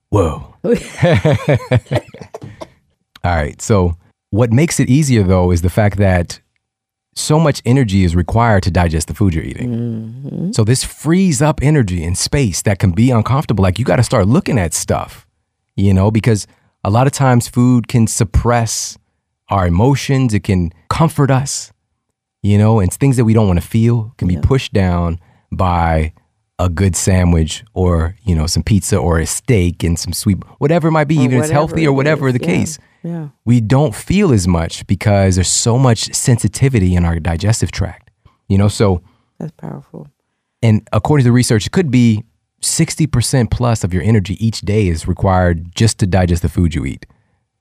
Whoa. 0.09 0.55
All 3.23 3.35
right. 3.35 3.61
So, 3.61 3.97
what 4.29 4.51
makes 4.51 4.79
it 4.79 4.89
easier 4.89 5.23
though 5.23 5.51
is 5.51 5.61
the 5.61 5.69
fact 5.69 5.97
that 5.97 6.39
so 7.15 7.39
much 7.39 7.61
energy 7.65 8.03
is 8.03 8.15
required 8.15 8.63
to 8.63 8.71
digest 8.71 9.07
the 9.07 9.13
food 9.13 9.33
you're 9.33 9.43
eating. 9.43 9.69
Mm-hmm. 9.71 10.51
So, 10.51 10.63
this 10.63 10.83
frees 10.83 11.41
up 11.41 11.59
energy 11.63 12.03
and 12.03 12.17
space 12.17 12.61
that 12.61 12.79
can 12.79 12.91
be 12.91 13.11
uncomfortable. 13.11 13.63
Like, 13.63 13.79
you 13.79 13.85
got 13.85 13.95
to 13.95 14.03
start 14.03 14.27
looking 14.27 14.59
at 14.59 14.73
stuff, 14.73 15.27
you 15.75 15.93
know, 15.93 16.11
because 16.11 16.47
a 16.83 16.89
lot 16.89 17.07
of 17.07 17.13
times 17.13 17.47
food 17.47 17.87
can 17.87 18.07
suppress 18.07 18.97
our 19.49 19.67
emotions, 19.67 20.33
it 20.33 20.43
can 20.43 20.71
comfort 20.89 21.29
us, 21.31 21.72
you 22.43 22.57
know, 22.57 22.79
and 22.79 22.93
things 22.93 23.17
that 23.17 23.25
we 23.25 23.33
don't 23.33 23.47
want 23.47 23.59
to 23.59 23.67
feel 23.67 24.13
can 24.17 24.27
be 24.27 24.37
pushed 24.37 24.73
down 24.73 25.19
by 25.51 26.13
a 26.59 26.69
good 26.69 26.95
sandwich 26.95 27.63
or, 27.73 28.15
you 28.23 28.35
know, 28.35 28.45
some 28.45 28.61
pizza 28.61 28.97
or 28.97 29.17
a 29.17 29.25
steak 29.25 29.83
and 29.83 29.97
some 29.97 30.13
sweet, 30.13 30.37
whatever 30.59 30.89
it 30.89 30.91
might 30.91 31.07
be, 31.07 31.15
even 31.15 31.37
if 31.37 31.45
it's 31.45 31.51
healthy 31.51 31.87
or 31.87 31.93
whatever 31.93 32.27
is, 32.27 32.33
the 32.33 32.41
yeah. 32.41 32.45
case. 32.45 32.79
Yeah. 33.01 33.29
We 33.45 33.59
don't 33.59 33.95
feel 33.95 34.31
as 34.31 34.47
much 34.47 34.85
because 34.87 35.35
there's 35.35 35.51
so 35.51 35.77
much 35.77 36.13
sensitivity 36.13 36.95
in 36.95 37.05
our 37.05 37.17
digestive 37.19 37.71
tract, 37.71 38.11
you 38.47 38.57
know, 38.57 38.67
so 38.67 39.01
That's 39.39 39.51
powerful. 39.53 40.07
and 40.61 40.87
according 40.91 41.23
to 41.23 41.29
the 41.29 41.33
research, 41.33 41.65
it 41.65 41.71
could 41.71 41.89
be 41.89 42.23
60% 42.61 43.51
plus 43.51 43.83
of 43.83 43.93
your 43.93 44.03
energy 44.03 44.45
each 44.45 44.61
day 44.61 44.87
is 44.87 45.07
required 45.07 45.73
just 45.75 45.97
to 45.99 46.07
digest 46.07 46.41
the 46.43 46.49
food 46.49 46.75
you 46.75 46.85
eat. 46.85 47.05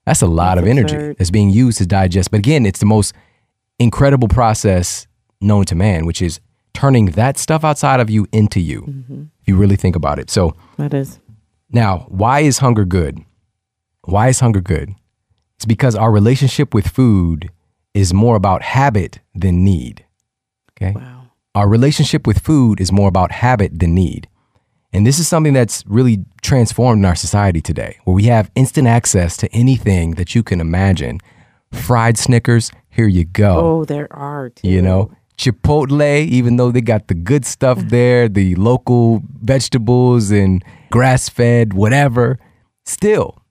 That's 0.06 0.22
a 0.22 0.26
lot 0.26 0.56
That's 0.56 0.64
of 0.64 0.68
energy 0.68 1.14
that's 1.18 1.30
being 1.30 1.50
used 1.50 1.78
to 1.78 1.86
digest. 1.86 2.30
But 2.30 2.38
again, 2.38 2.66
it's 2.66 2.80
the 2.80 2.86
most 2.86 3.14
incredible 3.78 4.28
process 4.28 5.06
known 5.40 5.64
to 5.66 5.74
man, 5.74 6.06
which 6.06 6.22
is 6.22 6.40
turning 6.74 7.06
that 7.06 7.38
stuff 7.38 7.64
outside 7.64 8.00
of 8.00 8.08
you 8.10 8.26
into 8.32 8.60
you, 8.60 8.82
Mm-hmm. 8.82 9.22
if 9.40 9.48
you 9.48 9.56
really 9.56 9.76
think 9.76 9.96
about 9.96 10.18
it. 10.18 10.30
So 10.30 10.54
That 10.78 10.94
is. 10.94 11.18
now, 11.70 12.06
why 12.08 12.40
is 12.40 12.58
hunger 12.58 12.84
good? 12.84 13.18
Why 14.04 14.28
is 14.28 14.40
hunger 14.40 14.60
good? 14.60 14.94
It's 15.56 15.64
because 15.64 15.94
our 15.94 16.10
relationship 16.10 16.74
with 16.74 16.88
food 16.88 17.50
is 17.94 18.12
more 18.14 18.36
about 18.36 18.62
habit 18.62 19.20
than 19.34 19.64
need. 19.64 20.04
Okay? 20.72 20.92
Wow. 20.92 21.24
Our 21.54 21.68
relationship 21.68 22.26
with 22.26 22.38
food 22.40 22.80
is 22.80 22.90
more 22.90 23.08
about 23.08 23.30
habit 23.32 23.78
than 23.78 23.94
need. 23.94 24.28
And 24.94 25.06
this 25.06 25.18
is 25.18 25.28
something 25.28 25.52
that's 25.52 25.84
really 25.86 26.24
transformed 26.42 27.00
in 27.00 27.04
our 27.04 27.14
society 27.14 27.60
today, 27.60 27.98
where 28.04 28.14
we 28.14 28.24
have 28.24 28.50
instant 28.54 28.86
access 28.88 29.36
to 29.38 29.48
anything 29.52 30.12
that 30.12 30.34
you 30.34 30.42
can 30.42 30.60
imagine. 30.60 31.18
Fried 31.72 32.18
Snickers, 32.18 32.70
here 32.90 33.08
you 33.08 33.24
go. 33.24 33.56
Oh, 33.58 33.84
there 33.84 34.12
are 34.12 34.50
too. 34.50 34.68
You 34.68 34.82
know, 34.82 35.10
Chipotle, 35.38 36.26
even 36.26 36.56
though 36.56 36.70
they 36.70 36.80
got 36.80 37.08
the 37.08 37.14
good 37.14 37.44
stuff 37.44 37.78
there, 37.88 38.28
the 38.28 38.54
local 38.56 39.22
vegetables 39.40 40.30
and 40.30 40.64
grass 40.90 41.28
fed, 41.28 41.72
whatever, 41.72 42.38
still, 42.84 43.42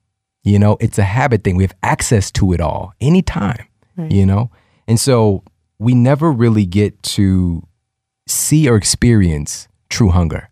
you 0.44 0.58
know, 0.58 0.76
it's 0.80 0.98
a 0.98 1.02
habit 1.04 1.44
thing. 1.44 1.56
We 1.56 1.64
have 1.64 1.74
access 1.82 2.30
to 2.32 2.52
it 2.52 2.60
all 2.60 2.94
anytime, 3.00 3.66
you 4.08 4.24
know? 4.26 4.50
And 4.86 4.98
so 4.98 5.42
we 5.78 5.94
never 5.94 6.32
really 6.32 6.64
get 6.64 7.02
to 7.02 7.66
see 8.26 8.68
or 8.68 8.76
experience 8.76 9.68
true 9.90 10.10
hunger, 10.10 10.48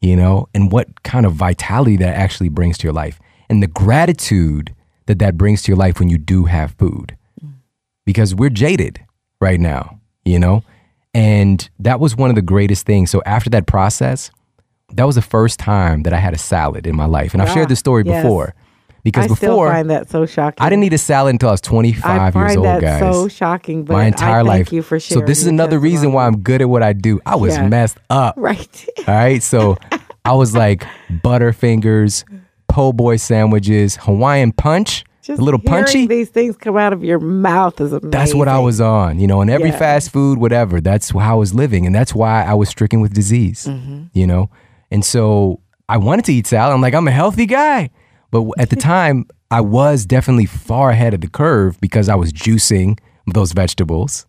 you 0.00 0.16
know, 0.16 0.48
and 0.54 0.72
what 0.72 1.02
kind 1.02 1.26
of 1.26 1.34
vitality 1.34 1.96
that 1.98 2.14
actually 2.16 2.48
brings 2.48 2.78
to 2.78 2.84
your 2.86 2.92
life 2.92 3.20
and 3.48 3.62
the 3.62 3.66
gratitude 3.66 4.74
that 5.10 5.18
that 5.18 5.36
brings 5.36 5.62
to 5.62 5.72
your 5.72 5.76
life 5.76 5.98
when 5.98 6.08
you 6.08 6.18
do 6.18 6.44
have 6.44 6.72
food 6.72 7.16
because 8.06 8.34
we're 8.34 8.50
jaded 8.50 9.00
right 9.40 9.60
now, 9.60 10.00
you 10.24 10.38
know? 10.38 10.62
And 11.12 11.68
that 11.80 12.00
was 12.00 12.16
one 12.16 12.30
of 12.30 12.36
the 12.36 12.42
greatest 12.42 12.86
things. 12.86 13.10
So 13.10 13.20
after 13.26 13.50
that 13.50 13.66
process, 13.66 14.30
that 14.92 15.04
was 15.04 15.16
the 15.16 15.22
first 15.22 15.58
time 15.58 16.02
that 16.04 16.12
I 16.12 16.18
had 16.18 16.34
a 16.34 16.38
salad 16.38 16.86
in 16.86 16.96
my 16.96 17.06
life. 17.06 17.32
And 17.34 17.42
I've 17.42 17.50
shared 17.50 17.68
this 17.68 17.78
story 17.78 18.04
yes. 18.06 18.22
before 18.22 18.54
because 19.02 19.28
before. 19.28 19.68
I 19.68 19.76
find 19.78 19.90
that 19.90 20.10
so 20.10 20.26
shocking. 20.26 20.64
I 20.64 20.70
didn't 20.70 20.84
eat 20.84 20.92
a 20.92 20.98
salad 20.98 21.34
until 21.34 21.48
I 21.48 21.52
was 21.52 21.60
25 21.60 22.36
I 22.36 22.40
years 22.40 22.56
old, 22.56 22.66
that 22.66 22.80
guys. 22.80 23.00
so 23.00 23.28
shocking. 23.28 23.84
But 23.84 23.94
my 23.94 24.04
entire 24.04 24.40
I 24.40 24.44
thank 24.44 24.48
life. 24.48 24.72
you 24.72 24.82
for 24.82 25.00
sharing 25.00 25.22
so 25.22 25.26
this 25.26 25.38
is 25.40 25.46
another 25.46 25.78
reason 25.78 26.12
why. 26.12 26.26
I'm 26.26 26.38
good 26.40 26.62
at 26.62 26.68
what 26.68 26.82
I 26.82 26.92
do. 26.92 27.20
I 27.26 27.36
was 27.36 27.56
Yeah. 27.56 27.66
messed 27.68 27.98
up. 28.08 28.34
right. 28.38 28.88
All 28.98 29.04
right. 29.14 29.42
So 29.42 29.76
I 30.24 30.34
was 30.34 30.54
like 30.54 30.84
Butterfingers, 31.10 32.24
po' 32.70 32.92
boy 32.92 33.16
sandwiches, 33.16 33.96
Hawaiian 33.96 34.52
punch, 34.52 35.04
Just 35.22 35.40
a 35.40 35.44
little 35.44 35.60
punchy. 35.60 36.06
These 36.06 36.30
things 36.30 36.56
come 36.56 36.76
out 36.76 36.92
of 36.92 37.02
your 37.04 37.18
mouth 37.18 37.80
is 37.80 37.92
amazing. 37.92 38.10
That's 38.10 38.34
what 38.34 38.48
I 38.48 38.58
was 38.58 38.80
on, 38.80 39.18
you 39.18 39.26
know, 39.26 39.40
and 39.40 39.50
every 39.50 39.70
Yeah. 39.70 39.78
fast 39.78 40.10
food, 40.10 40.38
whatever, 40.38 40.80
that's 40.80 41.10
how 41.10 41.32
I 41.32 41.34
was 41.34 41.52
living. 41.54 41.86
And 41.86 41.94
that's 41.94 42.14
why 42.14 42.42
I 42.44 42.54
was 42.54 42.68
stricken 42.68 43.00
with 43.00 43.12
disease, 43.12 43.66
Mm-hmm. 43.68 44.04
you 44.14 44.26
know? 44.26 44.50
And 44.90 45.04
so 45.04 45.60
I 45.88 45.96
wanted 45.98 46.24
to 46.26 46.32
eat 46.32 46.46
salad. 46.46 46.72
I'm 46.74 46.80
like, 46.80 46.94
I'm 46.94 47.06
a 47.08 47.12
healthy 47.12 47.46
guy. 47.46 47.90
But 48.30 48.44
at 48.58 48.70
the 48.70 48.76
time, 48.94 49.26
I 49.50 49.60
was 49.60 50.06
definitely 50.06 50.46
far 50.46 50.90
ahead 50.90 51.14
of 51.14 51.20
the 51.20 51.28
curve 51.28 51.80
because 51.80 52.08
I 52.08 52.14
was 52.14 52.32
juicing 52.32 52.98
those 53.26 53.52
vegetables 53.52 54.26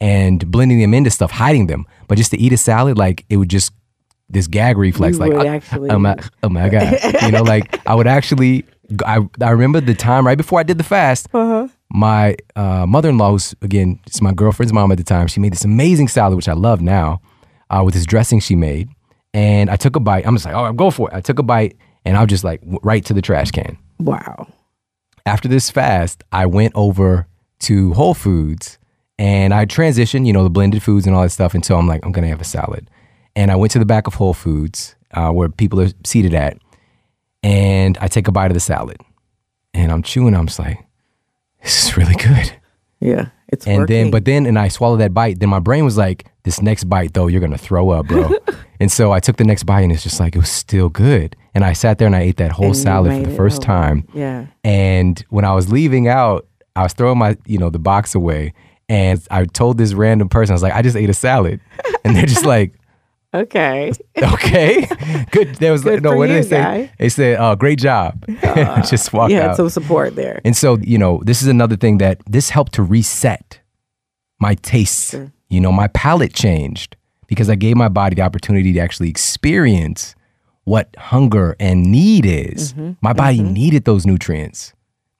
and 0.00 0.50
blending 0.50 0.80
them 0.80 0.94
into 0.94 1.10
stuff, 1.10 1.30
hiding 1.32 1.66
them. 1.66 1.84
But 2.08 2.16
just 2.18 2.30
to 2.30 2.38
eat 2.38 2.52
a 2.52 2.56
salad, 2.56 2.96
like 2.96 3.24
it 3.28 3.36
would 3.36 3.50
just, 3.50 3.72
this 4.30 4.46
gag 4.46 4.78
reflex, 4.78 5.18
You 5.18 5.28
like, 5.28 5.32
"Ah, 5.34 5.48
actually- 5.50 5.90
oh 5.90 5.98
my, 5.98 6.16
oh 6.42 6.48
my 6.48 6.68
God. 6.68 6.96
you 7.22 7.30
know, 7.32 7.42
like 7.42 7.80
I 7.86 7.94
would 7.94 8.06
actually, 8.06 8.64
I, 9.04 9.18
I 9.40 9.50
remember 9.50 9.80
the 9.80 9.94
time 9.94 10.26
right 10.26 10.38
before 10.38 10.60
I 10.60 10.62
did 10.62 10.78
the 10.78 10.84
fast, 10.84 11.28
Uh-huh. 11.34 11.68
my 11.90 12.36
uh, 12.56 12.86
mother-in-law, 12.86 13.32
who's 13.32 13.54
again, 13.62 13.98
it's 14.06 14.22
my 14.22 14.32
girlfriend's 14.32 14.72
mom 14.72 14.92
at 14.92 14.98
the 14.98 15.04
time. 15.04 15.26
She 15.26 15.40
made 15.40 15.52
this 15.52 15.64
amazing 15.64 16.08
salad, 16.08 16.36
which 16.36 16.48
I 16.48 16.52
love 16.54 16.80
now, 16.80 17.20
uh, 17.70 17.82
with 17.84 17.94
this 17.94 18.06
dressing 18.06 18.40
she 18.40 18.54
made. 18.54 18.88
And 19.34 19.70
I 19.70 19.76
took 19.76 19.94
a 19.96 20.00
bite. 20.00 20.26
I'm 20.26 20.34
just 20.34 20.44
like, 20.44 20.54
oh, 20.54 20.64
I'll 20.64 20.72
go 20.72 20.90
for 20.90 21.08
it. 21.10 21.14
I 21.14 21.20
took 21.20 21.38
a 21.38 21.42
bite, 21.44 21.76
and 22.04 22.16
I 22.16 22.20
was 22.20 22.28
just 22.30 22.42
like, 22.44 22.60
right 22.82 23.04
to 23.04 23.14
the 23.14 23.22
trash 23.22 23.50
can. 23.52 23.78
Wow. 24.00 24.48
After 25.26 25.48
this 25.48 25.70
fast, 25.70 26.24
I 26.32 26.46
went 26.46 26.72
over 26.74 27.26
to 27.60 27.92
Whole 27.92 28.14
Foods, 28.14 28.78
and 29.18 29.52
I 29.54 29.66
transitioned, 29.66 30.26
you 30.26 30.32
know, 30.32 30.42
the 30.42 30.50
blended 30.50 30.82
foods 30.82 31.06
and 31.06 31.14
all 31.14 31.22
that 31.22 31.30
stuff. 31.30 31.54
Until 31.54 31.76
I'm 31.76 31.86
like, 31.86 32.04
I'm 32.04 32.10
gonna 32.12 32.28
have 32.28 32.40
a 32.40 32.44
salad. 32.44 32.88
And 33.36 33.50
I 33.50 33.56
went 33.56 33.72
to 33.72 33.78
the 33.78 33.86
back 33.86 34.06
of 34.06 34.14
Whole 34.14 34.34
Foods, 34.34 34.96
uh, 35.14 35.30
where 35.30 35.48
people 35.48 35.80
are 35.80 35.88
seated 36.04 36.34
at, 36.34 36.58
and 37.42 37.96
I 38.00 38.08
take 38.08 38.28
a 38.28 38.32
bite 38.32 38.50
of 38.50 38.54
the 38.54 38.60
salad, 38.60 38.98
and 39.74 39.90
I'm 39.92 40.02
chewing. 40.02 40.34
I'm 40.34 40.46
just 40.46 40.58
like, 40.58 40.78
this 41.62 41.84
is 41.86 41.96
really 41.96 42.14
good. 42.14 42.52
Yeah, 43.00 43.28
it's 43.48 43.66
And 43.66 43.80
working. 43.82 43.96
then, 43.96 44.10
but 44.10 44.24
then, 44.24 44.46
and 44.46 44.58
I 44.58 44.68
swallow 44.68 44.96
that 44.98 45.14
bite. 45.14 45.38
Then 45.40 45.48
my 45.48 45.58
brain 45.60 45.84
was 45.84 45.96
like, 45.96 46.26
this 46.42 46.60
next 46.60 46.84
bite 46.84 47.14
though, 47.14 47.28
you're 47.28 47.40
gonna 47.40 47.56
throw 47.58 47.90
up, 47.90 48.06
bro. 48.08 48.30
and 48.80 48.90
so 48.92 49.12
I 49.12 49.20
took 49.20 49.36
the 49.36 49.44
next 49.44 49.62
bite, 49.64 49.82
and 49.82 49.92
it's 49.92 50.02
just 50.02 50.20
like 50.20 50.34
it 50.34 50.38
was 50.38 50.50
still 50.50 50.88
good. 50.88 51.34
And 51.54 51.64
I 51.64 51.72
sat 51.72 51.98
there 51.98 52.06
and 52.06 52.14
I 52.16 52.20
ate 52.20 52.36
that 52.36 52.52
whole 52.52 52.66
And 52.66 52.76
salad 52.76 53.12
for 53.24 53.28
the 53.30 53.36
first 53.36 53.58
over. 53.58 53.66
time. 53.66 54.06
yeah, 54.14 54.46
And 54.64 55.22
when 55.30 55.44
I 55.44 55.52
was 55.54 55.72
leaving 55.72 56.06
out, 56.08 56.46
I 56.76 56.82
was 56.84 56.92
throwing 56.92 57.18
my, 57.18 57.36
you 57.46 57.58
know, 57.58 57.70
the 57.70 57.78
box 57.80 58.14
away. 58.14 58.52
And 58.88 59.20
I 59.32 59.44
told 59.46 59.76
this 59.78 59.92
random 59.94 60.28
person, 60.28 60.52
I 60.52 60.54
was 60.54 60.62
like, 60.62 60.74
I 60.74 60.82
just 60.82 60.96
ate 60.96 61.10
a 61.10 61.14
salad. 61.14 61.60
And 62.04 62.14
they're 62.14 62.26
just 62.26 62.44
like, 62.54 62.72
okay, 63.34 63.92
okay, 64.22 64.86
good. 65.30 65.54
There 65.56 65.72
was 65.72 65.82
Good 65.82 66.02
no, 66.02 66.16
what 66.16 66.28
did 66.28 66.36
you, 66.36 66.42
they 66.42 66.48
say? 66.48 66.62
guy. 66.62 66.92
They 66.98 67.08
said, 67.08 67.38
oh, 67.40 67.56
great 67.56 67.78
job. 67.78 68.24
just 68.88 69.12
walk 69.12 69.30
you 69.30 69.36
had 69.36 69.50
out. 69.50 69.56
some 69.56 69.70
support 69.70 70.16
there. 70.16 70.40
And 70.44 70.56
so, 70.56 70.78
you 70.78 70.98
know, 70.98 71.22
this 71.24 71.42
is 71.42 71.48
another 71.48 71.76
thing 71.76 71.98
that 71.98 72.20
this 72.26 72.50
helped 72.50 72.72
to 72.74 72.82
reset 72.82 73.60
my 74.40 74.54
tastes. 74.54 75.14
You 75.48 75.60
know, 75.60 75.72
my 75.72 75.88
palate 75.88 76.32
changed 76.32 76.96
because 77.26 77.48
I 77.48 77.54
gave 77.54 77.76
my 77.76 77.88
body 77.88 78.16
the 78.16 78.22
opportunity 78.22 78.72
to 78.72 78.80
actually 78.80 79.08
experience 79.08 80.14
what 80.64 80.94
hunger 80.98 81.56
and 81.58 81.90
need 81.90 82.26
is. 82.26 82.72
Mm-hmm. 82.72 82.92
My 83.00 83.12
body 83.12 83.38
mm-hmm. 83.38 83.52
needed 83.52 83.84
those 83.84 84.06
nutrients. 84.06 84.72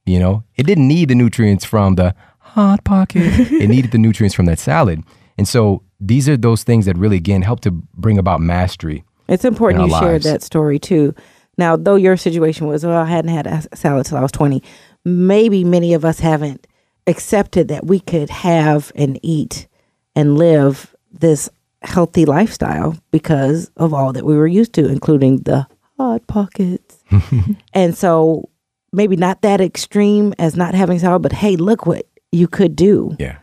You 0.06 0.18
know, 0.18 0.44
it 0.56 0.64
didn't 0.64 0.88
need 0.88 1.08
the 1.08 1.14
nutrients 1.14 1.64
from 1.64 1.94
the 1.94 2.14
hot 2.38 2.84
pocket. 2.84 3.22
it 3.52 3.68
needed 3.68 3.92
the 3.92 3.98
nutrients 3.98 4.34
from 4.34 4.46
that 4.46 4.58
salad. 4.58 5.02
And 5.38 5.46
so 5.46 5.82
these 6.00 6.28
are 6.28 6.36
those 6.36 6.62
things 6.64 6.86
that 6.86 6.96
really 6.96 7.16
again 7.16 7.42
help 7.42 7.60
to 7.60 7.70
bring 7.70 8.18
about 8.18 8.40
mastery. 8.40 9.04
It's 9.28 9.44
important 9.44 9.88
you 9.88 9.98
shared 9.98 10.22
that 10.22 10.42
story 10.42 10.78
too. 10.78 11.14
Now, 11.58 11.76
though 11.76 11.96
your 11.96 12.16
situation 12.16 12.66
was, 12.66 12.84
well, 12.84 12.96
I 12.96 13.04
hadn't 13.04 13.32
had 13.32 13.46
a 13.46 13.62
salad 13.76 14.06
till 14.06 14.16
I 14.18 14.22
was 14.22 14.32
20, 14.32 14.62
maybe 15.04 15.62
many 15.62 15.94
of 15.94 16.04
us 16.04 16.20
haven't 16.20 16.66
accepted 17.06 17.68
that 17.68 17.86
we 17.86 18.00
could 18.00 18.30
have 18.30 18.90
and 18.94 19.18
eat 19.22 19.68
and 20.16 20.38
live 20.38 20.94
this 21.12 21.48
healthy 21.82 22.24
lifestyle 22.24 22.96
because 23.10 23.70
of 23.76 23.92
all 23.94 24.12
that 24.12 24.24
we 24.24 24.36
were 24.36 24.46
used 24.46 24.72
to, 24.74 24.88
including 24.88 25.38
the 25.38 25.66
hot 25.98 26.26
pockets. 26.26 27.02
and 27.74 27.96
so 27.96 28.48
maybe 28.92 29.16
not 29.16 29.42
that 29.42 29.60
extreme 29.60 30.34
as 30.38 30.56
not 30.56 30.74
having 30.74 30.98
salad, 30.98 31.22
but 31.22 31.32
hey, 31.32 31.56
look 31.56 31.86
what 31.86 32.06
you 32.32 32.48
could 32.48 32.74
do 32.74 33.16
Yeah. 33.18 33.36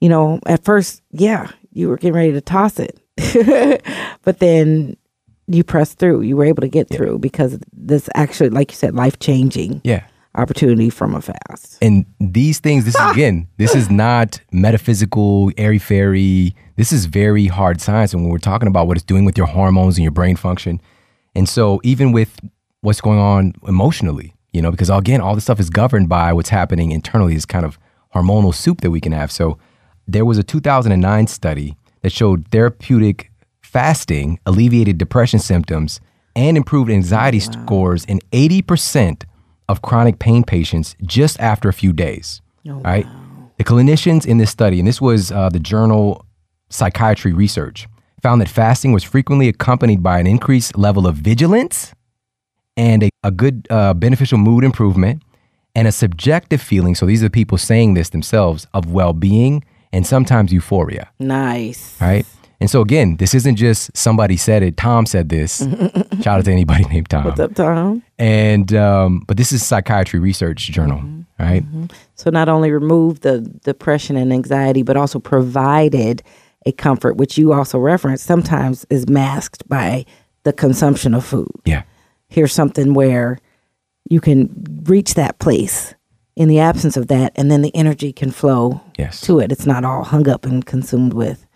you 0.00 0.08
know, 0.08 0.40
at 0.46 0.64
first, 0.64 1.02
yeah, 1.10 1.50
you 1.72 1.88
were 1.88 1.96
getting 1.96 2.14
ready 2.14 2.32
to 2.32 2.40
toss 2.40 2.78
it. 2.78 2.98
but 4.24 4.38
then 4.38 4.96
you 5.46 5.64
pressed 5.64 5.98
through. 5.98 6.22
You 6.22 6.36
were 6.36 6.44
able 6.44 6.60
to 6.62 6.68
get 6.68 6.88
through 6.88 7.18
because 7.18 7.58
this 7.72 8.08
actually, 8.14 8.50
like 8.50 8.70
you 8.70 8.76
said, 8.76 8.94
life 8.94 9.18
changing 9.18 9.80
Yeah. 9.84 10.04
opportunity 10.34 10.88
from 10.90 11.14
a 11.14 11.20
fast. 11.20 11.78
And 11.82 12.06
these 12.20 12.58
things, 12.60 12.84
this 12.84 12.94
is 12.94 13.10
again, 13.12 13.48
this 13.58 13.74
is 13.74 13.90
not 13.90 14.40
metaphysical, 14.52 15.50
airy 15.56 15.78
fairy. 15.78 16.54
This 16.76 16.92
is 16.92 17.06
very 17.06 17.46
hard 17.46 17.80
science. 17.80 18.12
And 18.14 18.22
when 18.22 18.30
we're 18.32 18.38
talking 18.38 18.68
about 18.68 18.86
what 18.86 18.96
it's 18.96 19.04
doing 19.04 19.24
with 19.24 19.36
your 19.36 19.46
hormones 19.46 19.96
and 19.98 20.02
your 20.02 20.12
brain 20.12 20.36
function. 20.36 20.80
And 21.34 21.48
so, 21.48 21.80
even 21.82 22.12
with 22.12 22.38
what's 22.82 23.00
going 23.00 23.18
on 23.18 23.54
emotionally, 23.66 24.34
you 24.52 24.60
know, 24.60 24.70
because 24.70 24.90
again, 24.90 25.20
all 25.20 25.34
this 25.34 25.44
stuff 25.44 25.60
is 25.60 25.70
governed 25.70 26.08
by 26.08 26.32
what's 26.32 26.50
happening 26.50 26.90
internally, 26.92 27.34
this 27.34 27.46
kind 27.46 27.64
of 27.64 27.78
hormonal 28.14 28.54
soup 28.54 28.80
that 28.82 28.90
we 28.90 29.00
can 29.00 29.12
have. 29.12 29.30
So, 29.32 29.58
there 30.06 30.24
was 30.24 30.38
a 30.38 30.42
2009 30.42 31.26
study 31.26 31.76
that 32.02 32.12
showed 32.12 32.48
therapeutic 32.48 33.30
fasting 33.60 34.38
alleviated 34.46 34.98
depression 34.98 35.38
symptoms 35.38 36.00
and 36.36 36.56
improved 36.56 36.90
anxiety 36.90 37.40
scores 37.40 38.04
in 38.04 38.18
80% 38.32 39.24
of 39.68 39.82
chronic 39.82 40.18
pain 40.18 40.44
patients 40.44 40.96
just 41.02 41.38
after 41.40 41.68
a 41.68 41.72
few 41.72 41.92
days. 41.92 42.42
right? 42.82 43.06
The 43.58 43.64
clinicians 43.64 44.26
in 44.26 44.38
this 44.38 44.50
study, 44.50 44.78
and 44.78 44.88
this 44.88 45.00
was 45.00 45.30
uh, 45.30 45.48
the 45.48 45.60
journal 45.60 46.24
Psychiatry 46.68 47.32
Research, 47.32 47.86
found 48.22 48.40
that 48.40 48.48
fasting 48.48 48.92
was 48.92 49.02
frequently 49.04 49.48
accompanied 49.48 50.02
by 50.02 50.18
an 50.18 50.26
increased 50.26 50.76
level 50.76 51.06
of 51.06 51.16
vigilance 51.16 51.92
and 52.76 53.04
a, 53.04 53.10
a 53.22 53.30
good 53.30 53.66
uh, 53.68 53.94
beneficial 53.94 54.38
mood 54.38 54.64
improvement 54.64 55.22
and 55.74 55.88
a 55.88 55.92
subjective 55.92 56.60
feeling. 56.60 56.94
So 56.94 57.06
these 57.06 57.22
are 57.22 57.26
the 57.26 57.30
people 57.30 57.58
saying 57.58 57.94
this 57.94 58.10
themselves 58.10 58.66
of 58.74 58.92
well 58.92 59.12
being 59.12 59.64
and 59.92 60.06
sometimes 60.06 60.52
euphoria 60.52 61.10
Nice. 61.18 62.00
right? 62.00 62.26
And 62.60 62.70
so 62.70 62.80
again, 62.80 63.16
this 63.16 63.34
isn't 63.34 63.56
just 63.56 63.90
somebody 63.96 64.36
said 64.36 64.62
it. 64.62 64.76
Tom 64.76 65.04
said 65.04 65.28
this. 65.30 65.58
Shout 66.22 66.38
out 66.38 66.44
to 66.44 66.52
anybody 66.52 66.84
named 66.84 67.10
Tom. 67.10 67.24
What's 67.24 67.40
up, 67.40 67.54
Tom? 67.54 68.04
And 68.20 68.72
um, 68.72 69.24
but 69.26 69.36
this 69.36 69.50
is 69.50 69.66
Psychiatry 69.66 70.20
Research 70.20 70.70
Journal, 70.70 71.02
right? 71.40 71.64
So 72.14 72.30
not 72.30 72.48
only 72.48 72.70
removed 72.70 73.22
the 73.22 73.40
depression 73.64 74.16
and 74.16 74.32
anxiety, 74.32 74.84
but 74.84 74.96
also 74.96 75.18
provided 75.18 76.22
a 76.64 76.70
comfort, 76.70 77.16
which 77.16 77.36
you 77.36 77.52
also 77.52 77.80
referenced, 77.80 78.24
sometimes 78.24 78.86
is 78.90 79.08
masked 79.08 79.68
by 79.68 80.06
the 80.44 80.52
consumption 80.52 81.14
of 81.14 81.24
food. 81.24 81.50
Yeah, 81.64 81.82
here's 82.28 82.52
something 82.52 82.94
where 82.94 83.38
you 84.08 84.20
can 84.20 84.84
reach 84.84 85.14
that 85.14 85.40
place 85.40 85.96
in 86.36 86.48
the 86.48 86.58
absence 86.58 86.96
of 86.96 87.08
that 87.08 87.32
and 87.36 87.50
then 87.50 87.62
the 87.62 87.74
energy 87.76 88.12
can 88.12 88.30
flow 88.30 88.80
Yes. 88.98 89.20
to 89.22 89.38
it 89.38 89.52
it's 89.52 89.66
not 89.66 89.84
all 89.84 90.04
hung 90.04 90.28
up 90.28 90.44
and 90.46 90.64
consumed 90.66 91.12
with 91.12 91.46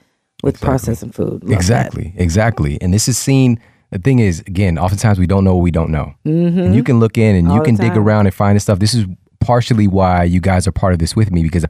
with 0.43 0.61
processing 0.61 1.11
food 1.13 1.43
Love 1.43 1.49
that. 1.49 1.53
exactly, 1.57 2.13
exactly. 2.17 2.79
And 2.83 2.93
this 2.93 3.09
is 3.09 3.17
seen. 3.17 3.59
The 3.91 3.99
thing 3.99 4.19
is, 4.19 4.41
again, 4.41 4.79
oftentimes 4.79 5.19
we 5.19 5.27
don't 5.27 5.45
know 5.45 5.55
what 5.55 5.63
we 5.63 5.71
don't 5.71 5.91
know. 5.91 6.13
And 6.25 6.75
you 6.75 6.83
can 6.85 7.01
look 7.01 7.17
in 7.17 7.35
and 7.37 7.45
Mm-hmm. 7.47 7.53
All 7.53 7.57
you 7.59 7.63
can 7.65 7.77
dig 7.77 7.97
around 7.97 8.27
and 8.27 8.35
find 8.35 8.55
this 8.55 8.65
stuff. 8.65 8.79
This 8.79 8.93
is 8.95 9.07
partially 9.41 9.87
why 9.89 10.25
you 10.25 10.41
guys 10.41 10.67
are 10.67 10.73
part 10.73 10.93
of 10.93 10.99
this 10.99 11.17
with 11.17 11.31
me 11.31 11.43
because 11.43 11.65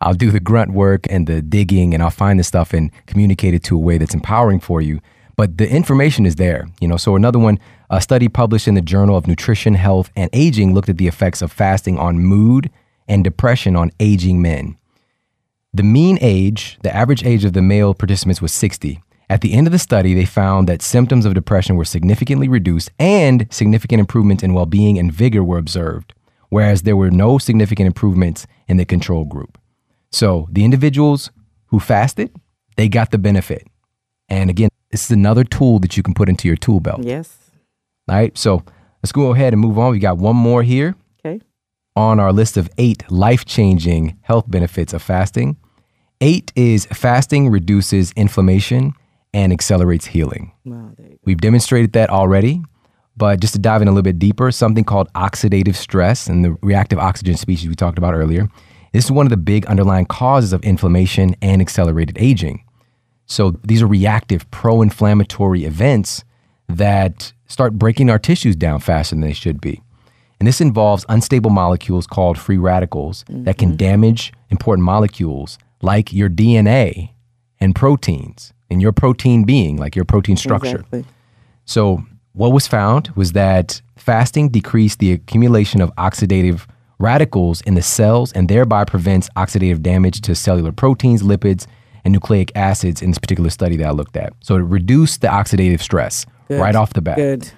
I'll 0.00 0.14
do 0.14 0.30
the 0.32 0.40
grunt 0.40 0.72
work 0.72 1.06
and 1.08 1.26
the 1.28 1.40
digging 1.42 1.94
and 1.94 2.02
I'll 2.02 2.10
find 2.10 2.38
this 2.40 2.48
stuff 2.48 2.72
and 2.72 2.90
communicate 3.06 3.54
it 3.54 3.62
to 3.64 3.76
a 3.76 3.78
way 3.78 3.98
that's 3.98 4.14
empowering 4.14 4.58
for 4.60 4.80
you. 4.80 5.00
But 5.36 5.58
the 5.58 5.68
information 5.70 6.26
is 6.26 6.34
there, 6.34 6.66
you 6.80 6.88
know. 6.88 6.96
So 6.96 7.14
another 7.14 7.38
one, 7.38 7.60
a 7.90 8.00
study 8.00 8.28
published 8.28 8.68
in 8.68 8.74
the 8.74 8.82
Journal 8.82 9.16
of 9.16 9.26
Nutrition, 9.26 9.74
Health, 9.74 10.10
and 10.14 10.28
Aging 10.32 10.74
looked 10.74 10.88
at 10.88 10.98
the 10.98 11.08
effects 11.08 11.40
of 11.40 11.50
fasting 11.50 11.98
on 11.98 12.18
mood 12.18 12.70
and 13.06 13.24
depression 13.24 13.74
on 13.76 13.90
aging 13.98 14.42
men. 14.42 14.76
The 15.72 15.82
mean 15.82 16.18
age, 16.20 16.78
the 16.82 16.94
average 16.94 17.24
age 17.24 17.44
of 17.44 17.54
the 17.54 17.62
male 17.62 17.94
participants 17.94 18.42
was 18.42 18.52
60. 18.52 19.00
At 19.30 19.40
the 19.40 19.52
end 19.52 19.66
of 19.66 19.72
the 19.72 19.78
study, 19.78 20.14
they 20.14 20.24
found 20.24 20.68
that 20.68 20.82
symptoms 20.82 21.24
of 21.24 21.34
depression 21.34 21.76
were 21.76 21.84
significantly 21.84 22.48
reduced 22.48 22.90
and 22.98 23.46
significant 23.50 24.00
improvements 24.00 24.42
in 24.42 24.54
well 24.54 24.66
being 24.66 24.98
and 24.98 25.12
vigor 25.12 25.44
were 25.44 25.58
observed, 25.58 26.14
whereas 26.48 26.82
there 26.82 26.96
were 26.96 27.10
no 27.10 27.38
significant 27.38 27.86
improvements 27.86 28.46
in 28.66 28.78
the 28.78 28.84
control 28.84 29.24
group. 29.24 29.58
So 30.10 30.48
the 30.50 30.64
individuals 30.64 31.30
who 31.66 31.80
fasted, 31.80 32.34
they 32.76 32.88
got 32.88 33.10
the 33.10 33.18
benefit. 33.18 33.66
And 34.30 34.48
again, 34.48 34.70
this 34.90 35.04
is 35.04 35.10
another 35.10 35.44
tool 35.44 35.78
that 35.80 35.96
you 35.96 36.02
can 36.02 36.14
put 36.14 36.30
into 36.30 36.48
your 36.48 36.56
tool 36.56 36.80
belt. 36.80 37.02
yes 37.04 37.47
All 38.08 38.16
right. 38.16 38.36
So 38.36 38.62
let's 39.02 39.12
go 39.12 39.32
ahead 39.32 39.52
and 39.52 39.60
move 39.60 39.78
on. 39.78 39.92
We 39.92 39.98
got 39.98 40.18
one 40.18 40.36
more 40.36 40.62
here 40.62 40.94
okay 41.24 41.40
on 41.96 42.20
our 42.20 42.32
list 42.32 42.56
of 42.56 42.68
eight 42.78 43.10
life 43.10 43.44
changing 43.44 44.18
health 44.22 44.50
benefits 44.50 44.92
of 44.92 45.02
fasting. 45.02 45.56
Eight 46.20 46.52
is 46.56 46.86
fasting 46.86 47.48
reduces 47.48 48.12
inflammation 48.12 48.92
and 49.34 49.52
accelerates 49.52 50.06
healing. 50.06 50.52
well 50.64 50.92
there 50.96 51.06
you 51.06 51.12
go. 51.12 51.18
We've 51.24 51.40
demonstrated 51.40 51.92
that 51.92 52.10
already, 52.10 52.62
but 53.16 53.40
just 53.40 53.52
to 53.54 53.58
dive 53.58 53.82
in 53.82 53.88
a 53.88 53.90
little 53.90 54.02
bit 54.02 54.18
deeper, 54.18 54.50
something 54.50 54.84
called 54.84 55.12
oxidative 55.12 55.76
stress 55.76 56.26
and 56.28 56.44
the 56.44 56.56
reactive 56.62 56.98
oxygen 56.98 57.36
species 57.36 57.68
we 57.68 57.74
talked 57.74 57.98
about 57.98 58.14
earlier. 58.14 58.48
This 58.92 59.04
is 59.04 59.12
one 59.12 59.26
of 59.26 59.30
the 59.30 59.36
big 59.36 59.66
underlying 59.66 60.06
causes 60.06 60.52
of 60.52 60.62
inflammation 60.62 61.36
and 61.42 61.60
accelerated 61.60 62.16
aging. 62.18 62.64
So 63.26 63.50
these 63.62 63.82
are 63.82 63.86
reactive 63.86 64.50
pro 64.50 64.80
inflammatory 64.80 65.64
events 65.64 66.24
that 66.68 67.32
start 67.46 67.74
breaking 67.74 68.10
our 68.10 68.18
tissues 68.18 68.56
down 68.56 68.80
faster 68.80 69.14
than 69.14 69.22
they 69.22 69.32
should 69.32 69.60
be. 69.60 69.82
And 70.38 70.46
this 70.46 70.60
involves 70.60 71.04
unstable 71.08 71.50
molecules 71.50 72.06
called 72.06 72.38
free 72.38 72.58
radicals 72.58 73.24
that 73.28 73.58
can 73.58 73.70
mm-hmm. 73.70 73.76
damage 73.76 74.32
important 74.50 74.84
molecules 74.84 75.58
like 75.82 76.12
your 76.12 76.28
DNA 76.28 77.10
and 77.60 77.74
proteins 77.74 78.52
and 78.70 78.80
your 78.80 78.92
protein 78.92 79.44
being, 79.44 79.76
like 79.76 79.96
your 79.96 80.04
protein 80.04 80.36
structure. 80.36 80.76
exactly 80.76 81.04
So, 81.64 82.04
what 82.32 82.52
was 82.52 82.68
found 82.68 83.08
was 83.16 83.32
that 83.32 83.82
fasting 83.96 84.48
decreased 84.48 85.00
the 85.00 85.12
accumulation 85.12 85.80
of 85.80 85.90
oxidative 85.96 86.66
radicals 87.00 87.60
in 87.62 87.74
the 87.74 87.82
cells 87.82 88.32
and 88.32 88.48
thereby 88.48 88.84
prevents 88.84 89.28
oxidative 89.36 89.82
damage 89.82 90.20
to 90.20 90.34
cellular 90.34 90.70
proteins, 90.70 91.22
lipids, 91.22 91.66
and 92.04 92.12
nucleic 92.12 92.52
acids 92.54 93.02
in 93.02 93.10
this 93.10 93.18
particular 93.18 93.50
study 93.50 93.76
that 93.76 93.88
I 93.88 93.90
looked 93.90 94.16
at. 94.16 94.34
So, 94.40 94.54
it 94.54 94.60
reduced 94.60 95.20
the 95.20 95.28
oxidative 95.28 95.80
stress 95.80 96.26
Good. 96.48 96.60
right 96.60 96.74
off 96.74 96.92
the 96.94 97.02
bat. 97.02 97.16
good 97.16 97.50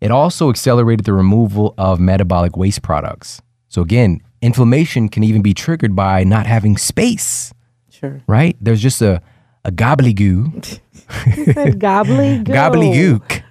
It 0.00 0.10
also 0.10 0.50
accelerated 0.50 1.06
the 1.06 1.12
removal 1.14 1.74
of 1.78 1.98
metabolic 1.98 2.56
waste 2.56 2.82
products. 2.82 3.40
So, 3.68 3.80
again, 3.80 4.20
inflammation 4.42 5.08
can 5.08 5.24
even 5.24 5.40
be 5.40 5.54
triggered 5.54 5.96
by 5.96 6.24
not 6.24 6.46
having 6.46 6.76
space, 6.76 7.52
sure 7.90 8.20
right? 8.26 8.56
There's 8.60 8.82
just 8.82 9.00
a, 9.00 9.22
a 9.64 9.72
gobbledygoo, 9.72 10.78
gobbly 11.78 12.42
gobbledygook 12.44 13.42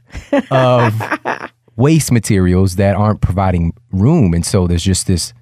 of 0.51 1.49
waste 1.75 2.11
materials 2.11 2.75
that 2.75 2.95
aren't 2.95 3.21
providing 3.21 3.73
room. 3.91 4.33
And 4.33 4.45
so 4.45 4.67
there's 4.67 4.83
just 4.83 5.07
this 5.07 5.33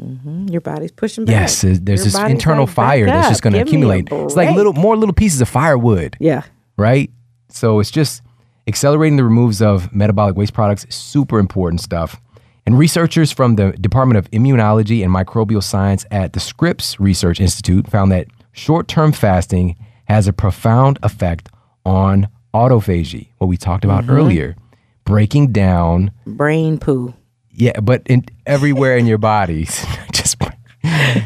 mm-hmm. 0.00 0.48
Your 0.48 0.60
body's 0.60 0.90
pushing 0.92 1.24
back. 1.24 1.32
yes, 1.32 1.62
there's, 1.62 1.78
Your 1.78 1.96
this 1.96 2.18
internal 2.18 2.66
like, 2.66 2.74
fire 2.74 3.06
that's 3.06 3.28
just 3.28 3.42
going 3.42 3.52
to 3.52 3.60
give 3.60 3.66
me 3.66 3.82
a 3.82 3.88
accumulate. 4.00 4.08
It's 4.24 4.36
like 4.36 4.54
little 4.56 4.72
more 4.72 4.96
little 4.96 5.14
pieces 5.14 5.40
of 5.40 5.48
firewood, 5.48 6.16
Yeah. 6.18 6.42
right? 6.76 7.10
So 7.50 7.78
it's 7.78 7.92
just 7.92 8.22
accelerating 8.66 9.16
the 9.16 9.24
removes 9.24 9.60
of 9.62 9.92
metabolic 9.94 10.36
waste 10.36 10.52
products, 10.52 10.84
is 10.84 10.94
super 10.94 11.38
important 11.38 11.80
stuff. 11.80 12.20
And 12.66 12.78
researchers 12.78 13.30
from 13.30 13.56
the 13.56 13.72
Department 13.72 14.18
of 14.18 14.30
Immunology 14.30 15.04
and 15.04 15.14
Microbial 15.14 15.62
Science 15.62 16.06
at 16.10 16.32
the 16.32 16.40
Scripps 16.40 16.98
Research 16.98 17.40
Institute 17.40 17.88
found 17.90 18.10
that 18.12 18.26
short-term 18.52 19.12
fasting 19.12 19.76
has 20.06 20.26
a 20.26 20.32
profound 20.32 20.98
effect 21.02 21.50
on 21.84 22.28
autophagy, 22.54 23.28
what 23.38 23.48
we 23.48 23.56
talked 23.56 23.84
about 23.84 24.08
earlier, 24.08 24.56
breaking 25.04 25.52
down 25.52 26.10
Brain 26.24 26.78
poo. 26.78 27.12
yeah, 27.50 27.78
but 27.80 28.02
in 28.06 28.24
everywhere 28.46 28.96
in 28.96 29.06
your 29.06 29.18
body. 29.18 29.64
Just 30.12 30.34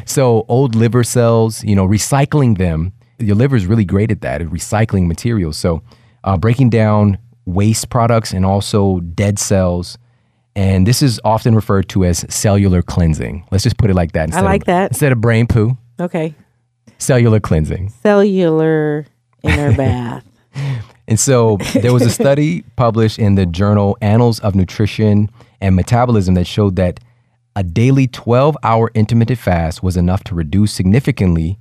so 0.07 0.45
old 0.49 0.75
liver 0.75 1.05
cells, 1.05 1.63
you 1.65 1.75
know, 1.75 1.87
recycling 1.87 2.59
them. 2.59 2.93
Your 3.19 3.37
liver 3.37 3.57
is 3.57 3.67
really 3.67 3.85
great 3.85 4.11
at 4.11 4.21
that, 4.21 4.41
at 4.41 4.49
recycling 4.49 5.07
materials. 5.07 5.57
So 5.57 5.83
uh, 6.25 6.37
breaking 6.37 6.71
down 6.71 7.19
waste 7.49 7.89
products 7.91 8.33
and 8.33 8.45
also 8.45 9.01
dead 9.01 9.39
cells. 9.39 9.99
And 10.55 10.87
this 10.87 11.03
is 11.03 11.21
often 11.25 11.55
referred 11.55 11.89
to 11.91 12.05
as 12.05 12.25
cellular 12.29 12.83
cleansing. 12.83 13.47
Let's 13.51 13.65
just 13.65 13.79
put 13.79 13.91
it 13.91 13.95
like 13.95 14.13
that. 14.13 14.25
Instead 14.25 14.45
like 14.45 14.63
of, 14.63 14.67
that. 14.67 14.91
Instead 14.91 15.13
of 15.13 15.21
brain 15.21 15.47
poo, 15.47 15.77
Okay. 16.01 16.35
cellular 16.99 17.41
cleansing. 17.41 17.91
Cellular 18.03 19.07
inner 19.43 19.75
bath. 19.77 20.25
And 21.07 21.19
so 21.19 21.59
there 21.75 21.93
was 21.93 22.03
a 22.03 22.11
study 22.11 22.63
published 22.77 23.19
in 23.19 23.35
the 23.37 23.47
journal 23.47 23.97
Annals 24.01 24.41
of 24.41 24.55
Nutrition 24.55 25.31
and 25.61 25.75
Metabolism 25.75 26.35
that 26.35 26.47
showed 26.47 26.77
that 26.77 27.01
a 27.57 27.63
daily 27.63 28.07
12 28.07 28.57
hour 28.63 28.91
intermittent 28.95 29.39
fast 29.39 29.83
was 29.83 29.97
enough 29.97 30.23
to 30.25 30.35
reduce 30.35 30.73
significantly 30.73 31.59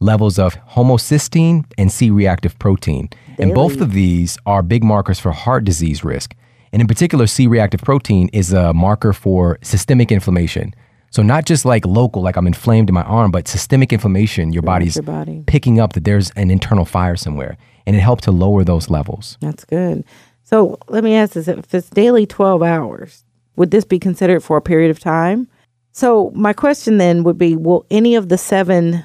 levels 0.00 0.38
of 0.38 0.54
homocysteine 0.70 1.64
and 1.78 1.90
C 1.90 2.10
reactive 2.10 2.58
protein. 2.58 3.08
And 3.38 3.54
both 3.54 3.80
of 3.80 3.92
these 3.92 4.38
are 4.46 4.62
big 4.62 4.82
markers 4.82 5.18
for 5.18 5.32
heart 5.32 5.64
disease 5.64 6.04
risk. 6.04 6.34
And 6.72 6.80
in 6.80 6.88
particular, 6.88 7.26
C 7.26 7.46
reactive 7.46 7.82
protein 7.82 8.28
is 8.32 8.52
a 8.52 8.74
marker 8.74 9.12
for 9.12 9.58
systemic 9.62 10.10
inflammation. 10.10 10.74
So, 11.10 11.22
not 11.22 11.46
just 11.46 11.64
like 11.64 11.86
local, 11.86 12.20
like 12.22 12.36
I'm 12.36 12.46
inflamed 12.46 12.90
in 12.90 12.94
my 12.94 13.02
arm, 13.04 13.30
but 13.30 13.48
systemic 13.48 13.92
inflammation, 13.92 14.52
your 14.52 14.62
body's 14.62 14.96
your 14.96 15.02
body. 15.02 15.42
picking 15.46 15.80
up 15.80 15.94
that 15.94 16.04
there's 16.04 16.30
an 16.32 16.50
internal 16.50 16.84
fire 16.84 17.16
somewhere. 17.16 17.56
And 17.86 17.94
it 17.94 18.00
helps 18.00 18.24
to 18.24 18.32
lower 18.32 18.64
those 18.64 18.90
levels. 18.90 19.38
That's 19.40 19.64
good. 19.64 20.04
So 20.42 20.78
let 20.88 21.04
me 21.04 21.14
ask 21.14 21.34
this: 21.34 21.48
If 21.48 21.72
it's 21.72 21.88
daily 21.88 22.26
twelve 22.26 22.62
hours, 22.62 23.24
would 23.54 23.70
this 23.70 23.84
be 23.84 23.98
considered 23.98 24.40
for 24.42 24.56
a 24.56 24.62
period 24.62 24.90
of 24.90 24.98
time? 24.98 25.48
So 25.92 26.30
my 26.34 26.52
question 26.52 26.98
then 26.98 27.22
would 27.22 27.38
be: 27.38 27.56
Will 27.56 27.86
any 27.90 28.16
of 28.16 28.28
the 28.28 28.36
seven 28.36 29.04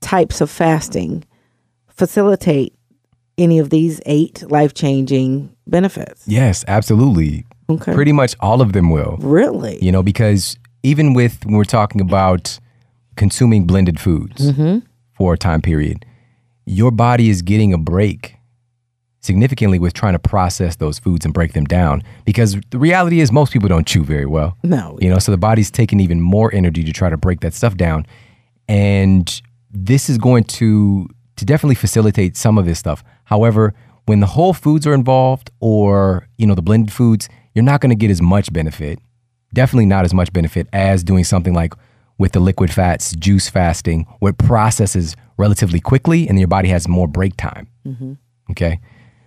types 0.00 0.40
of 0.40 0.50
fasting 0.50 1.24
facilitate 1.88 2.74
any 3.38 3.58
of 3.58 3.70
these 3.70 4.00
eight 4.06 4.48
life-changing 4.50 5.54
benefits? 5.66 6.26
Yes, 6.26 6.64
absolutely. 6.68 7.44
Okay. 7.68 7.94
Pretty 7.94 8.12
much 8.12 8.34
all 8.40 8.60
of 8.60 8.72
them 8.72 8.90
will. 8.90 9.16
Really? 9.20 9.78
You 9.82 9.92
know, 9.92 10.02
because 10.02 10.56
even 10.82 11.14
with 11.14 11.44
when 11.44 11.56
we're 11.56 11.64
talking 11.64 12.00
about 12.00 12.58
consuming 13.16 13.66
blended 13.66 13.98
foods 13.98 14.52
mm-hmm. 14.52 14.78
for 15.14 15.34
a 15.34 15.38
time 15.38 15.60
period, 15.60 16.04
your 16.64 16.90
body 16.90 17.28
is 17.28 17.42
getting 17.42 17.72
a 17.72 17.78
break 17.78 18.36
significantly 19.20 19.78
with 19.78 19.92
trying 19.92 20.12
to 20.12 20.18
process 20.20 20.76
those 20.76 21.00
foods 21.00 21.24
and 21.24 21.34
break 21.34 21.52
them 21.52 21.64
down. 21.64 22.02
Because 22.24 22.56
the 22.70 22.78
reality 22.78 23.18
is, 23.20 23.32
most 23.32 23.52
people 23.52 23.68
don't 23.68 23.86
chew 23.86 24.04
very 24.04 24.26
well. 24.26 24.56
No. 24.62 24.96
You 25.00 25.10
know, 25.10 25.18
so 25.18 25.32
the 25.32 25.38
body's 25.38 25.70
taking 25.70 25.98
even 25.98 26.20
more 26.20 26.54
energy 26.54 26.84
to 26.84 26.92
try 26.92 27.10
to 27.10 27.16
break 27.16 27.40
that 27.40 27.52
stuff 27.52 27.76
down. 27.76 28.06
And 28.68 29.42
this 29.84 30.08
is 30.08 30.18
going 30.18 30.44
to 30.44 31.08
to 31.36 31.44
definitely 31.44 31.74
facilitate 31.74 32.36
some 32.36 32.56
of 32.56 32.64
this 32.64 32.78
stuff. 32.78 33.04
However, 33.24 33.74
when 34.06 34.20
the 34.20 34.26
whole 34.26 34.54
foods 34.54 34.86
are 34.86 34.94
involved 34.94 35.50
or, 35.60 36.28
you 36.38 36.46
know, 36.46 36.54
the 36.54 36.62
blended 36.62 36.92
foods, 36.92 37.28
you're 37.54 37.64
not 37.64 37.80
going 37.80 37.90
to 37.90 37.96
get 37.96 38.10
as 38.10 38.22
much 38.22 38.52
benefit. 38.52 38.98
Definitely 39.52 39.86
not 39.86 40.04
as 40.04 40.14
much 40.14 40.32
benefit 40.32 40.66
as 40.72 41.04
doing 41.04 41.24
something 41.24 41.52
like 41.52 41.74
with 42.18 42.32
the 42.32 42.40
liquid 42.40 42.72
fats, 42.72 43.14
juice 43.16 43.50
fasting, 43.50 44.06
where 44.20 44.30
it 44.30 44.38
processes 44.38 45.14
relatively 45.36 45.80
quickly 45.80 46.26
and 46.26 46.38
your 46.38 46.48
body 46.48 46.68
has 46.68 46.88
more 46.88 47.06
break 47.06 47.36
time. 47.36 47.68
Mm-hmm. 47.86 48.14
Okay. 48.52 48.80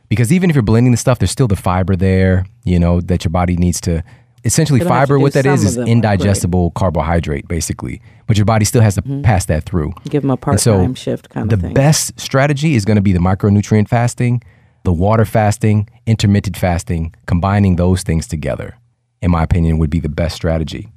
Because 0.07 0.33
even 0.33 0.49
if 0.49 0.55
you're 0.55 0.63
blending 0.63 0.91
the 0.91 0.97
stuff, 0.97 1.19
there's 1.19 1.29
still 1.29 1.47
the 1.47 1.55
fiber 1.55 1.95
there, 1.95 2.47
you 2.63 2.79
know, 2.79 2.99
that 3.01 3.23
your 3.23 3.31
body 3.31 3.55
needs 3.57 3.79
to 3.81 4.03
essentially 4.43 4.79
fiber 4.79 5.19
what 5.19 5.33
that 5.33 5.45
is 5.45 5.63
is 5.63 5.71
of 5.71 5.75
them, 5.75 5.83
right. 5.83 5.91
indigestible 5.91 6.71
carbohydrate, 6.71 7.47
basically. 7.47 8.01
But 8.27 8.37
your 8.37 8.45
body 8.45 8.65
still 8.65 8.81
has 8.81 8.95
to 8.95 9.01
mm-hmm. 9.01 9.21
pass 9.21 9.45
that 9.45 9.63
through. 9.63 9.93
Give 10.09 10.21
them 10.21 10.31
a 10.31 10.37
part-time 10.37 10.95
shift 10.95 11.29
kind 11.29 11.49
the 11.49 11.55
of 11.55 11.61
thing. 11.61 11.69
The 11.69 11.75
best 11.75 12.19
strategy 12.19 12.75
is 12.75 12.85
going 12.85 12.95
to 12.95 13.01
be 13.01 13.13
the 13.13 13.19
micronutrient 13.19 13.87
fasting, 13.87 14.43
the 14.83 14.93
water 14.93 15.25
fasting, 15.25 15.89
intermittent 16.05 16.57
fasting, 16.57 17.13
combining 17.25 17.75
those 17.75 18.03
things 18.03 18.27
together, 18.27 18.77
in 19.21 19.31
my 19.31 19.43
opinion, 19.43 19.77
would 19.77 19.89
be 19.89 19.99
the 19.99 20.09
best 20.09 20.35
strategy. 20.35 20.89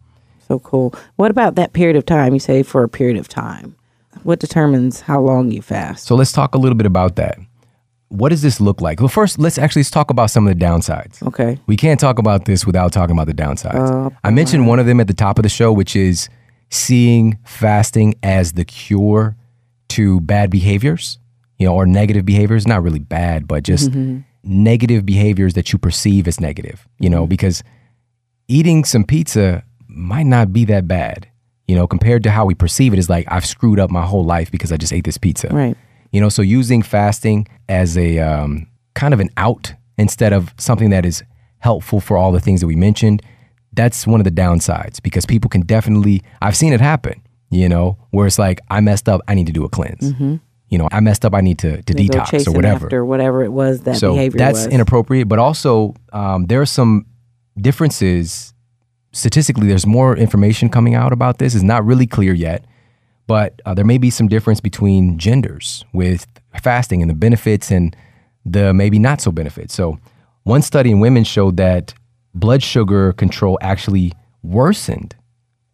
So 0.46 0.58
cool. 0.58 0.94
What 1.16 1.30
about 1.30 1.54
that 1.54 1.72
period 1.72 1.96
of 1.96 2.04
time? 2.04 2.34
You 2.34 2.40
say 2.40 2.62
for 2.62 2.82
a 2.82 2.88
period 2.88 3.16
of 3.16 3.28
time. 3.28 3.76
What 4.24 4.38
determines 4.38 5.00
how 5.00 5.20
long 5.20 5.50
you 5.50 5.62
fast? 5.62 6.04
So 6.04 6.14
let's 6.14 6.32
talk 6.32 6.54
a 6.54 6.58
little 6.58 6.76
bit 6.76 6.86
about 6.86 7.16
that. 7.16 7.38
What 8.12 8.28
does 8.28 8.42
this 8.42 8.60
look 8.60 8.82
like? 8.82 9.00
Well, 9.00 9.08
first, 9.08 9.38
let's 9.38 9.56
actually 9.56 9.80
let's 9.80 9.90
talk 9.90 10.10
about 10.10 10.30
some 10.30 10.46
of 10.46 10.56
the 10.56 10.64
downsides. 10.64 11.26
Okay. 11.26 11.58
We 11.66 11.76
can't 11.76 11.98
talk 11.98 12.18
about 12.18 12.44
this 12.44 12.66
without 12.66 12.92
talking 12.92 13.16
about 13.16 13.26
the 13.26 13.34
downsides. 13.34 13.90
Oh, 13.90 14.12
I 14.22 14.30
mentioned 14.30 14.66
one 14.66 14.78
of 14.78 14.84
them 14.84 15.00
at 15.00 15.06
the 15.06 15.14
top 15.14 15.38
of 15.38 15.44
the 15.44 15.48
show, 15.48 15.72
which 15.72 15.96
is 15.96 16.28
seeing 16.70 17.38
fasting 17.44 18.14
as 18.22 18.52
the 18.52 18.66
cure 18.66 19.34
to 19.88 20.20
bad 20.20 20.50
behaviors, 20.50 21.18
you 21.58 21.66
know, 21.66 21.74
or 21.74 21.86
negative 21.86 22.26
behaviors. 22.26 22.66
Not 22.66 22.82
really 22.82 22.98
bad, 22.98 23.48
but 23.48 23.62
just 23.62 23.90
mm-hmm. 23.90 24.20
negative 24.42 25.06
behaviors 25.06 25.54
that 25.54 25.72
you 25.72 25.78
perceive 25.78 26.28
as 26.28 26.38
negative, 26.38 26.86
you 26.98 27.08
know, 27.08 27.22
mm-hmm. 27.22 27.30
because 27.30 27.62
eating 28.46 28.84
some 28.84 29.04
pizza 29.04 29.64
might 29.88 30.26
not 30.26 30.52
be 30.52 30.66
that 30.66 30.86
bad, 30.86 31.28
you 31.66 31.74
know, 31.74 31.86
compared 31.86 32.22
to 32.24 32.30
how 32.30 32.44
we 32.44 32.54
perceive 32.54 32.92
it 32.92 32.98
is 32.98 33.08
like 33.08 33.26
I've 33.30 33.46
screwed 33.46 33.80
up 33.80 33.90
my 33.90 34.04
whole 34.04 34.24
life 34.24 34.50
because 34.50 34.70
I 34.70 34.76
just 34.76 34.92
ate 34.92 35.04
this 35.04 35.18
pizza. 35.18 35.48
Right. 35.48 35.76
You 36.12 36.20
know, 36.20 36.28
so 36.28 36.42
using 36.42 36.82
fasting 36.82 37.48
as 37.68 37.96
a 37.96 38.18
um, 38.18 38.68
kind 38.94 39.12
of 39.14 39.20
an 39.20 39.30
out 39.36 39.72
instead 39.98 40.32
of 40.32 40.54
something 40.58 40.90
that 40.90 41.04
is 41.04 41.22
helpful 41.58 42.00
for 42.00 42.16
all 42.16 42.32
the 42.32 42.40
things 42.40 42.60
that 42.60 42.66
we 42.66 42.76
mentioned, 42.76 43.22
that's 43.72 44.06
one 44.06 44.20
of 44.20 44.24
the 44.24 44.30
downsides 44.30 45.02
because 45.02 45.24
people 45.24 45.48
can 45.48 45.62
definitely, 45.62 46.22
I've 46.42 46.56
seen 46.56 46.72
it 46.72 46.80
happen, 46.80 47.22
you 47.50 47.68
know, 47.68 47.96
where 48.10 48.26
it's 48.26 48.38
like, 48.38 48.60
I 48.70 48.80
messed 48.80 49.08
up, 49.08 49.22
I 49.26 49.34
need 49.34 49.46
to 49.46 49.52
do 49.52 49.64
a 49.64 49.68
cleanse. 49.68 50.12
You 50.68 50.78
know, 50.78 50.88
I 50.90 51.00
messed 51.00 51.24
up, 51.24 51.34
I 51.34 51.40
need 51.42 51.58
to, 51.60 51.82
to 51.82 51.94
detox 51.94 52.46
or 52.46 52.52
whatever. 52.52 52.86
after 52.86 53.04
whatever 53.04 53.42
it 53.44 53.52
was 53.52 53.82
that 53.82 53.96
so 53.96 54.12
behavior 54.12 54.38
that's 54.38 54.64
was. 54.64 54.74
inappropriate, 54.74 55.28
but 55.28 55.38
also 55.38 55.94
um, 56.12 56.46
there 56.46 56.60
are 56.60 56.66
some 56.66 57.06
differences. 57.58 58.54
Statistically, 59.12 59.68
there's 59.68 59.86
more 59.86 60.16
information 60.16 60.70
coming 60.70 60.94
out 60.94 61.12
about 61.12 61.38
this. 61.38 61.54
It's 61.54 61.62
not 61.62 61.84
really 61.84 62.06
clear 62.06 62.32
yet, 62.32 62.64
but 63.32 63.62
uh, 63.64 63.72
there 63.72 63.86
may 63.86 63.96
be 63.96 64.10
some 64.10 64.28
difference 64.28 64.60
between 64.60 65.16
genders 65.16 65.86
with 65.94 66.26
fasting 66.62 67.00
and 67.00 67.08
the 67.08 67.14
benefits 67.14 67.70
and 67.70 67.96
the 68.44 68.74
maybe 68.74 68.98
not 68.98 69.22
so 69.22 69.32
benefits. 69.32 69.72
So, 69.72 69.98
one 70.42 70.60
study 70.60 70.90
in 70.90 71.00
women 71.00 71.24
showed 71.24 71.56
that 71.56 71.94
blood 72.34 72.62
sugar 72.62 73.14
control 73.14 73.58
actually 73.62 74.12
worsened 74.42 75.16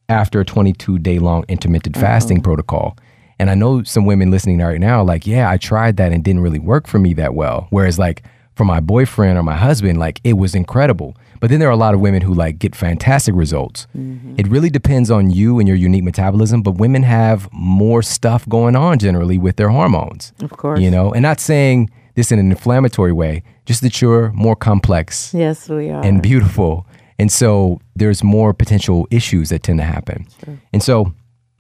after 0.09 0.39
a 0.39 0.45
22 0.45 1.01
day 1.01 1.19
long 1.19 1.45
intermittent 1.49 1.97
fasting 1.97 2.43
protocol. 2.43 2.97
And 3.41 3.51
I 3.51 3.57
know 3.57 3.83
some 3.83 4.07
women 4.07 4.31
listening 4.31 4.59
right 4.59 4.79
now 4.79 5.01
are 5.01 5.05
like, 5.05 5.27
yeah, 5.27 5.51
I 5.51 5.57
tried 5.57 5.97
that 5.97 6.13
and 6.13 6.23
didn't 6.23 6.43
really 6.43 6.61
work 6.61 6.87
for 6.87 7.01
me 7.01 7.13
that 7.15 7.35
well. 7.35 7.67
Whereas, 7.71 7.99
like, 7.99 8.23
for 8.59 8.65
my 8.65 8.81
boyfriend 8.81 9.39
or 9.39 9.43
my 9.43 9.57
husband, 9.57 9.99
like, 9.99 10.21
it 10.25 10.35
was 10.35 10.55
incredible. 10.55 11.17
But 11.41 11.49
then 11.49 11.61
there 11.61 11.69
are 11.69 11.73
a 11.73 11.77
lot 11.77 11.95
of 11.95 12.01
women 12.01 12.21
who 12.21 12.35
like 12.35 12.59
get 12.59 12.75
fantastic 12.75 13.35
results. 13.35 13.87
Mm-hmm. 13.97 14.35
It 14.37 14.49
really 14.49 14.69
depends 14.69 15.11
on 15.11 15.31
you 15.31 15.61
and 15.61 15.69
your 15.69 15.77
unique 15.77 16.03
metabolism, 16.03 16.63
but 16.63 16.73
women 16.73 17.05
have 17.05 17.49
more 17.53 18.03
stuff 18.03 18.47
going 18.49 18.75
on 18.75 18.99
generally 18.99 19.39
with 19.39 19.57
their 19.57 19.69
hormones. 19.69 20.33
Of 20.43 20.51
course. 20.51 20.81
You 20.81 20.91
know, 20.91 21.13
and 21.13 21.23
not 21.23 21.39
saying 21.39 21.91
this 22.17 22.33
in 22.33 22.41
an 22.41 22.51
inflammatory 22.51 23.13
way, 23.13 23.45
just 23.65 23.81
that 23.83 24.03
you're 24.03 24.33
more 24.33 24.57
complex 24.57 25.33
yes, 25.33 25.69
we 25.69 25.89
are. 25.91 26.05
and 26.05 26.21
beautiful. 26.21 26.85
And 27.21 27.31
so 27.31 27.81
there's 27.95 28.25
more 28.25 28.53
potential 28.53 29.07
issues 29.13 29.51
that 29.51 29.63
tend 29.63 29.79
to 29.79 29.85
happen. 29.85 30.27
And 30.73 30.83
so 30.83 31.13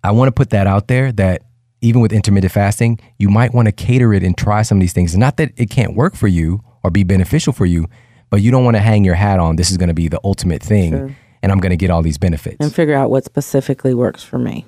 I 0.02 0.10
want 0.10 0.26
to 0.28 0.32
put 0.32 0.50
that 0.50 0.66
out 0.66 0.88
there 0.88 1.12
that 1.12 1.42
even 1.80 2.00
with 2.00 2.12
intermittent 2.12 2.52
fasting, 2.52 2.98
you 3.20 3.28
might 3.28 3.54
want 3.54 3.66
to 3.66 3.72
cater 3.72 4.12
it 4.12 4.24
and 4.24 4.36
try 4.36 4.62
some 4.62 4.78
of 4.78 4.80
these 4.80 4.92
things. 4.92 5.16
Not 5.16 5.36
that 5.36 5.52
it 5.56 5.70
can't 5.70 5.94
work 5.94 6.16
for 6.16 6.26
you 6.26 6.64
or 6.82 6.90
be 6.90 7.04
beneficial 7.04 7.52
for 7.52 7.66
you, 7.66 7.86
but 8.30 8.42
you 8.42 8.50
don't 8.50 8.64
want 8.64 8.76
to 8.76 8.80
hang 8.80 9.04
your 9.04 9.14
hat 9.14 9.38
on 9.40 9.56
this 9.56 9.70
is 9.70 9.76
going 9.76 9.88
to 9.88 9.94
be 9.94 10.08
the 10.08 10.20
ultimate 10.24 10.62
thing 10.62 11.16
and 11.42 11.52
I'm 11.52 11.60
going 11.60 11.70
to 11.70 11.76
get 11.76 11.90
all 11.90 12.02
these 12.02 12.18
benefits. 12.18 12.56
and 12.60 12.74
figure 12.74 12.94
out 12.94 13.10
what 13.10 13.24
specifically 13.24 13.94
works 13.94 14.22
for 14.22 14.38
me. 14.38 14.66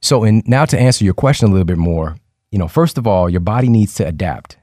So, 0.00 0.24
and 0.24 0.42
now 0.46 0.64
to 0.64 0.78
answer 0.78 1.04
your 1.04 1.14
question 1.14 1.48
a 1.48 1.50
little 1.50 1.64
bit 1.64 1.78
more, 1.78 2.16
you 2.50 2.58
know, 2.58 2.68
first 2.68 2.98
of 2.98 3.06
all, 3.06 3.28
your 3.28 3.40
body 3.40 3.68
needs 3.68 3.94
to 3.94 4.06
adapt 4.06 4.56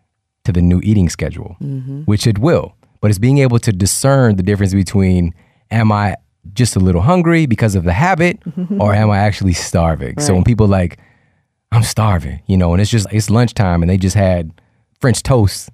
to 0.45 0.51
the 0.51 0.61
new 0.61 0.79
eating 0.83 1.09
schedule, 1.09 1.55
mm-hmm. 1.61 2.03
which 2.03 2.25
it 2.25 2.39
will. 2.39 2.75
But 3.01 3.09
it's 3.09 3.19
being 3.19 3.37
able 3.37 3.59
to 3.59 3.71
discern 3.71 4.37
the 4.37 4.43
difference 4.43 4.73
between 4.73 5.33
am 5.69 5.91
I 5.91 6.15
just 6.53 6.75
a 6.75 6.79
little 6.79 7.01
hungry 7.01 7.45
because 7.45 7.75
of 7.75 7.83
the 7.83 7.93
habit 7.93 8.39
mm-hmm. 8.41 8.81
or 8.81 8.93
am 8.93 9.11
I 9.11 9.19
actually 9.19 9.53
starving? 9.53 10.19
So 10.19 10.33
when 10.33 10.43
people 10.43 10.67
like, 10.67 10.97
I'm 11.71 11.83
starving, 11.83 12.41
you 12.47 12.57
know, 12.57 12.71
and 12.71 12.81
it's 12.81 12.89
just 12.89 13.07
it's 13.11 13.29
lunchtime 13.29 13.83
and 13.83 13.89
they 13.89 13.97
just 13.97 14.15
had 14.15 14.51
French 14.99 15.21
toast 15.21 15.69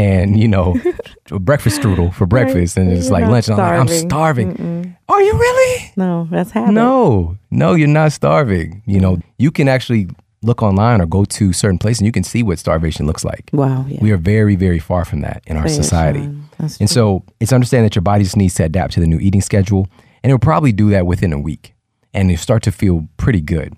and 0.00 0.38
you 0.38 0.48
know 0.48 0.80
a 1.30 1.38
breakfast 1.38 1.80
strudel 1.80 2.12
for 2.14 2.26
breakfast 2.26 2.76
and 2.76 2.90
it's 2.90 3.10
like 3.10 3.24
lunch 3.24 3.48
and 3.48 3.60
I'm 3.60 3.66
like, 3.66 3.80
I'm 3.80 4.08
starving. 4.08 4.54
starving. 4.54 4.96
Are 5.08 5.22
you 5.22 5.32
really? 5.32 5.92
No, 5.96 6.28
that's 6.30 6.52
habit. 6.52 6.72
No, 6.72 7.36
no, 7.50 7.74
you're 7.74 7.88
not 7.88 8.12
starving. 8.12 8.82
You 8.86 9.00
know, 9.00 9.18
you 9.38 9.50
can 9.50 9.68
actually 9.68 10.08
look 10.42 10.62
online 10.62 11.00
or 11.00 11.06
go 11.06 11.24
to 11.24 11.52
certain 11.52 11.78
places 11.78 12.00
and 12.00 12.06
you 12.06 12.12
can 12.12 12.24
see 12.24 12.42
what 12.42 12.58
starvation 12.58 13.06
looks 13.06 13.24
like. 13.24 13.50
Wow. 13.52 13.84
Yeah. 13.88 13.98
We 14.00 14.10
are 14.12 14.16
very, 14.16 14.56
very 14.56 14.78
far 14.78 15.04
from 15.04 15.20
that 15.20 15.42
in 15.46 15.56
our 15.56 15.66
it, 15.66 15.70
society. 15.70 16.20
And 16.20 16.76
true. 16.78 16.86
so 16.86 17.24
it's 17.40 17.52
understand 17.52 17.84
that 17.84 17.94
your 17.94 18.02
body 18.02 18.24
just 18.24 18.36
needs 18.36 18.54
to 18.54 18.64
adapt 18.64 18.94
to 18.94 19.00
the 19.00 19.06
new 19.06 19.18
eating 19.18 19.42
schedule. 19.42 19.88
And 20.22 20.30
it'll 20.30 20.38
probably 20.38 20.72
do 20.72 20.90
that 20.90 21.06
within 21.06 21.32
a 21.32 21.38
week. 21.38 21.74
And 22.14 22.30
you 22.30 22.36
start 22.36 22.62
to 22.64 22.72
feel 22.72 23.08
pretty 23.16 23.40
good. 23.40 23.76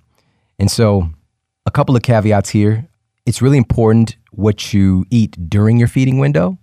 And 0.58 0.70
so 0.70 1.10
a 1.66 1.70
couple 1.70 1.96
of 1.96 2.02
caveats 2.02 2.50
here. 2.50 2.86
It's 3.24 3.40
really 3.40 3.58
important 3.58 4.16
what 4.32 4.72
you 4.72 5.04
eat 5.10 5.48
during 5.48 5.78
your 5.78 5.88
feeding 5.88 6.18
window 6.18 6.58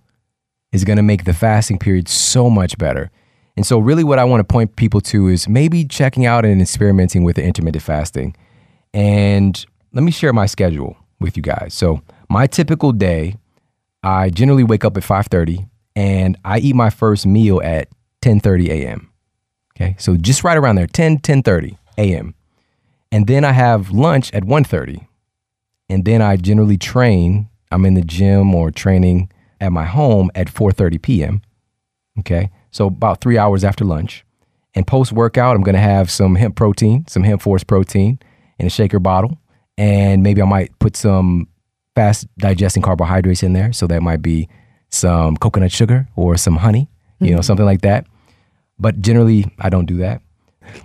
is 0.72 0.84
going 0.84 0.98
to 0.98 1.04
make 1.04 1.24
the 1.24 1.34
fasting 1.34 1.80
period 1.80 2.08
so 2.08 2.50
much 2.50 2.78
better. 2.78 3.10
And 3.58 3.66
so, 3.66 3.80
really, 3.80 4.04
what 4.04 4.20
I 4.20 4.24
want 4.24 4.42
to 4.42 4.44
point 4.44 4.76
people 4.76 5.02
to 5.02 5.28
is 5.28 5.50
maybe 5.50 5.84
checking 5.84 6.26
out 6.26 6.46
and 6.46 6.62
experimenting 6.62 7.24
with 7.24 7.36
the 7.36 7.44
intermittent 7.44 7.84
fasting. 7.84 8.36
And 8.94 9.66
let 9.94 10.04
me 10.04 10.12
share 10.12 10.34
my 10.34 10.46
schedule 10.46 10.96
with 11.20 11.36
you 11.36 11.44
guys. 11.44 11.74
So, 11.74 12.02
my 12.30 12.48
typical 12.48 12.92
day, 12.92 13.36
I 14.04 14.30
generally 14.30 14.64
wake 14.64 14.86
up 14.86 14.96
at 14.96 15.04
5:30 15.04 15.68
and 15.96 16.38
I 16.46 16.60
eat 16.60 16.76
my 16.76 16.90
first 16.90 17.26
meal 17.26 17.62
at 17.64 17.90
10:30 18.22 18.70
a.m. 18.70 19.12
Okay? 19.76 19.96
So 19.98 20.16
just 20.16 20.44
right 20.44 20.58
around 20.58 20.76
there, 20.76 20.88
10 20.88 21.20
10:30 21.20 21.78
a.m. 21.98 22.36
And 23.12 23.28
then 23.28 23.44
I 23.44 23.52
have 23.52 23.92
lunch 23.92 24.34
at 24.34 24.44
1:30. 24.44 25.06
And 25.90 26.06
then 26.06 26.22
I 26.22 26.38
generally 26.38 26.78
train. 26.78 27.49
I'm 27.72 27.86
in 27.86 27.94
the 27.94 28.02
gym 28.02 28.54
or 28.56 28.72
training 28.72 29.32
at 29.62 29.72
my 29.72 29.86
home 29.86 30.32
at 30.36 30.48
4:30 30.48 31.02
p.m. 31.02 31.42
Okay? 32.20 32.50
So 32.72 32.88
about 32.88 33.22
3 33.22 33.38
hours 33.38 33.64
after 33.64 33.86
lunch. 33.86 34.26
And 34.76 34.86
post 34.86 35.12
workout, 35.12 35.56
I'm 35.56 35.64
going 35.64 35.76
to 35.76 35.82
have 35.82 36.12
some 36.12 36.36
hemp 36.36 36.56
protein, 36.56 37.06
some 37.08 37.24
hemp 37.24 37.42
force 37.42 37.64
protein 37.64 38.20
in 38.60 38.68
a 38.68 38.70
shaker 38.70 39.00
bottle. 39.00 39.40
And 39.78 40.22
maybe 40.22 40.42
I 40.42 40.46
might 40.46 40.78
put 40.80 40.96
some 40.96 41.48
fast 41.96 42.28
digesting 42.38 42.84
carbohydrates 42.84 43.42
in 43.44 43.54
there. 43.54 43.74
So 43.74 43.88
that 43.88 44.04
might 44.04 44.22
be 44.22 44.48
some 44.90 45.38
coconut 45.38 45.72
sugar 45.72 46.08
or 46.16 46.38
some 46.38 46.58
honey, 46.58 46.90
you 47.20 47.32
know, 47.32 47.38
mm-hmm. 47.38 47.42
something 47.44 47.66
like 47.66 47.82
that. 47.82 48.06
But 48.78 49.02
generally, 49.02 49.46
I 49.60 49.70
don't 49.70 49.86
do 49.86 49.98
that. 49.98 50.22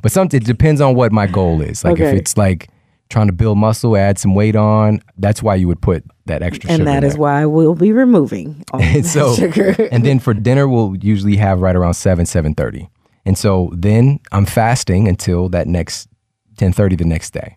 But 0.03 0.13
some, 0.13 0.29
it 0.33 0.45
depends 0.45 0.81
on 0.81 0.95
what 0.95 1.13
my 1.13 1.27
goal 1.27 1.61
is. 1.61 1.85
Like 1.85 2.01
if 2.01 2.15
it's 2.15 2.37
like 2.37 2.69
trying 3.11 3.27
to 3.27 3.33
build 3.33 3.59
muscle, 3.59 3.97
add 3.97 4.19
some 4.19 4.35
weight 4.35 4.57
on, 4.57 5.01
that's 5.19 5.43
why 5.43 5.55
you 5.55 5.69
would 5.69 5.81
put 5.81 6.05
that 6.27 6.43
extra 6.43 6.71
and 6.71 6.81
sugar. 6.81 6.91
that 6.91 7.05
in 7.05 7.11
is 7.11 7.17
why 7.19 7.45
we'll 7.45 7.75
be 7.75 7.93
removing 7.93 8.65
all 8.73 8.81
And 8.83 9.05
that 9.05 9.09
so, 9.09 9.35
sugar. 9.35 9.77
and 9.93 10.05
then 10.05 10.19
for 10.19 10.35
dinner, 10.35 10.67
we'll 10.69 10.97
usually 10.97 11.37
have 11.37 11.61
right 11.61 11.77
around 11.77 11.95
seven, 11.95 12.27
seven 12.27 12.55
thirty. 12.55 12.89
And 13.27 13.39
so 13.39 13.71
then 13.75 14.21
I'm 14.33 14.47
fasting 14.47 15.07
until 15.09 15.49
that 15.51 15.67
next 15.67 16.09
ten 16.57 16.73
thirty 16.73 16.97
the 16.97 17.05
next 17.05 17.31
day, 17.33 17.57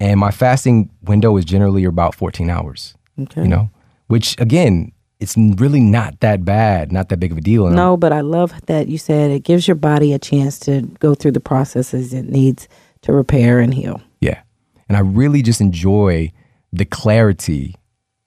and 0.00 0.18
my 0.20 0.30
fasting 0.30 0.90
window 1.02 1.36
is 1.36 1.44
generally 1.44 1.84
about 1.84 2.14
fourteen 2.14 2.50
hours. 2.50 2.94
Okay. 3.20 3.42
You 3.42 3.48
know, 3.48 3.70
which 4.08 4.34
again, 4.40 4.92
it's 5.18 5.36
really 5.36 5.80
not 5.80 6.18
that 6.20 6.44
bad, 6.44 6.90
not 6.92 7.08
that 7.10 7.18
big 7.18 7.32
of 7.32 7.38
a 7.38 7.40
deal. 7.40 7.66
And 7.66 7.76
No, 7.76 7.96
but 7.96 8.12
I 8.12 8.20
love 8.22 8.52
that 8.66 8.88
you 8.88 8.98
said 8.98 9.30
it 9.30 9.44
gives 9.44 9.68
your 9.68 9.74
body 9.74 10.12
a 10.12 10.18
chance 10.18 10.58
to 10.60 10.82
go 10.98 11.14
through 11.14 11.32
the 11.32 11.40
processes 11.40 12.12
it 12.14 12.24
needs 12.28 12.68
to 13.02 13.12
repair 13.12 13.60
and 13.60 13.72
heal. 13.74 14.00
And 14.90 14.96
I 14.96 15.00
really 15.02 15.40
just 15.40 15.60
enjoy 15.60 16.32
the 16.72 16.84
clarity 16.84 17.76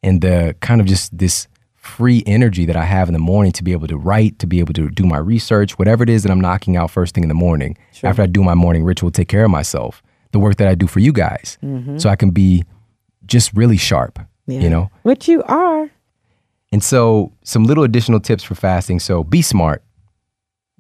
and 0.01 0.22
the 0.22 0.55
kind 0.61 0.80
of 0.80 0.88
just 0.88 1.16
this 1.18 1.49
free 1.76 2.24
energy 2.26 2.64
that 2.66 2.78
I 2.78 2.86
have 2.86 3.09
in 3.09 3.14
the 3.14 3.20
morning 3.20 3.51
to 3.51 3.66
be 3.66 3.74
able 3.74 3.88
to 3.88 3.97
write, 3.97 4.39
to 4.39 4.47
be 4.47 4.59
able 4.59 4.74
to 4.76 4.88
do 4.89 5.03
my 5.05 5.18
research, 5.18 5.78
whatever 5.78 6.03
it 6.03 6.09
is 6.09 6.24
that 6.24 6.32
I'm 6.32 6.39
knocking 6.39 6.78
out 6.78 6.89
first 6.89 7.14
thing 7.16 7.26
in 7.26 7.28
the 7.28 7.36
morning. 7.36 7.78
After 8.01 8.22
I 8.22 8.28
do 8.28 8.41
my 8.43 8.53
morning 8.53 8.86
ritual, 8.86 9.11
take 9.11 9.28
care 9.28 9.43
of 9.43 9.51
myself, 9.51 10.01
the 10.32 10.39
work 10.39 10.55
that 10.55 10.70
I 10.70 10.76
do 10.76 10.88
for 10.88 11.01
you 11.01 11.11
guys. 11.11 11.57
Mm-hmm. 11.61 11.97
So 11.97 12.09
I 12.09 12.16
can 12.16 12.32
be 12.32 12.64
just 13.26 13.51
really 13.53 13.76
sharp, 13.76 14.18
Yeah. 14.47 14.61
you 14.61 14.70
know? 14.70 14.89
Which 15.01 15.28
you 15.28 15.43
are. 15.43 15.89
And 16.72 16.82
so, 16.82 17.34
some 17.43 17.66
little 17.66 17.84
additional 17.84 18.22
tips 18.22 18.41
for 18.41 18.55
fasting. 18.55 19.01
So, 19.01 19.22
be 19.26 19.41
smart. 19.41 19.84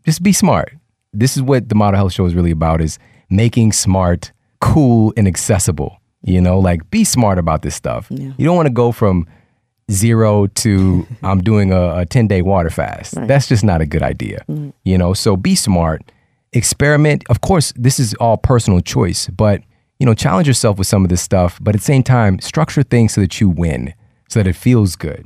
Just 0.05 0.23
be 0.23 0.31
smart. 0.31 0.73
This 1.11 1.35
is 1.35 1.43
what 1.43 1.67
the 1.67 1.75
Model 1.75 1.97
Health 1.97 2.13
Show 2.13 2.25
is 2.25 2.33
really 2.35 2.51
about: 2.51 2.79
is 2.81 2.97
making 3.29 3.73
smart 3.73 4.31
cool 4.63 5.13
and 5.17 5.27
accessible. 5.27 5.97
You 6.23 6.39
know, 6.39 6.57
like 6.59 6.89
be 6.89 7.03
smart 7.03 7.37
about 7.37 7.63
this 7.63 7.75
stuff. 7.75 8.07
You 8.09 8.33
don't 8.39 8.55
want 8.55 8.67
to 8.67 8.73
go 8.73 8.91
from 8.91 9.27
zero 9.91 10.47
to 10.47 11.05
I'm 11.23 11.41
doing 11.41 11.73
a, 11.73 11.97
a 11.97 12.05
10 12.05 12.27
day 12.27 12.41
water 12.41 12.69
fast. 12.69 13.15
That's 13.15 13.47
just 13.47 13.63
not 13.63 13.81
a 13.81 13.85
good 13.85 14.01
idea. 14.01 14.43
Mm. 14.47 14.73
You 14.85 14.97
know, 14.97 15.13
so 15.13 15.35
be 15.35 15.55
smart, 15.55 16.11
experiment. 16.53 17.23
Of 17.29 17.41
course, 17.41 17.73
this 17.75 17.99
is 17.99 18.13
all 18.15 18.37
personal 18.37 18.79
choice, 18.79 19.27
but 19.27 19.61
you 19.99 20.05
know, 20.05 20.13
challenge 20.13 20.47
yourself 20.47 20.77
with 20.77 20.87
some 20.87 21.03
of 21.03 21.09
this 21.09 21.21
stuff, 21.21 21.59
but 21.61 21.75
at 21.75 21.81
the 21.81 21.85
same 21.85 22.03
time, 22.03 22.39
structure 22.39 22.83
things 22.83 23.13
so 23.13 23.21
that 23.21 23.39
you 23.39 23.49
win, 23.49 23.93
so 24.29 24.39
that 24.39 24.47
it 24.49 24.55
feels 24.55 24.95
good. 24.95 25.25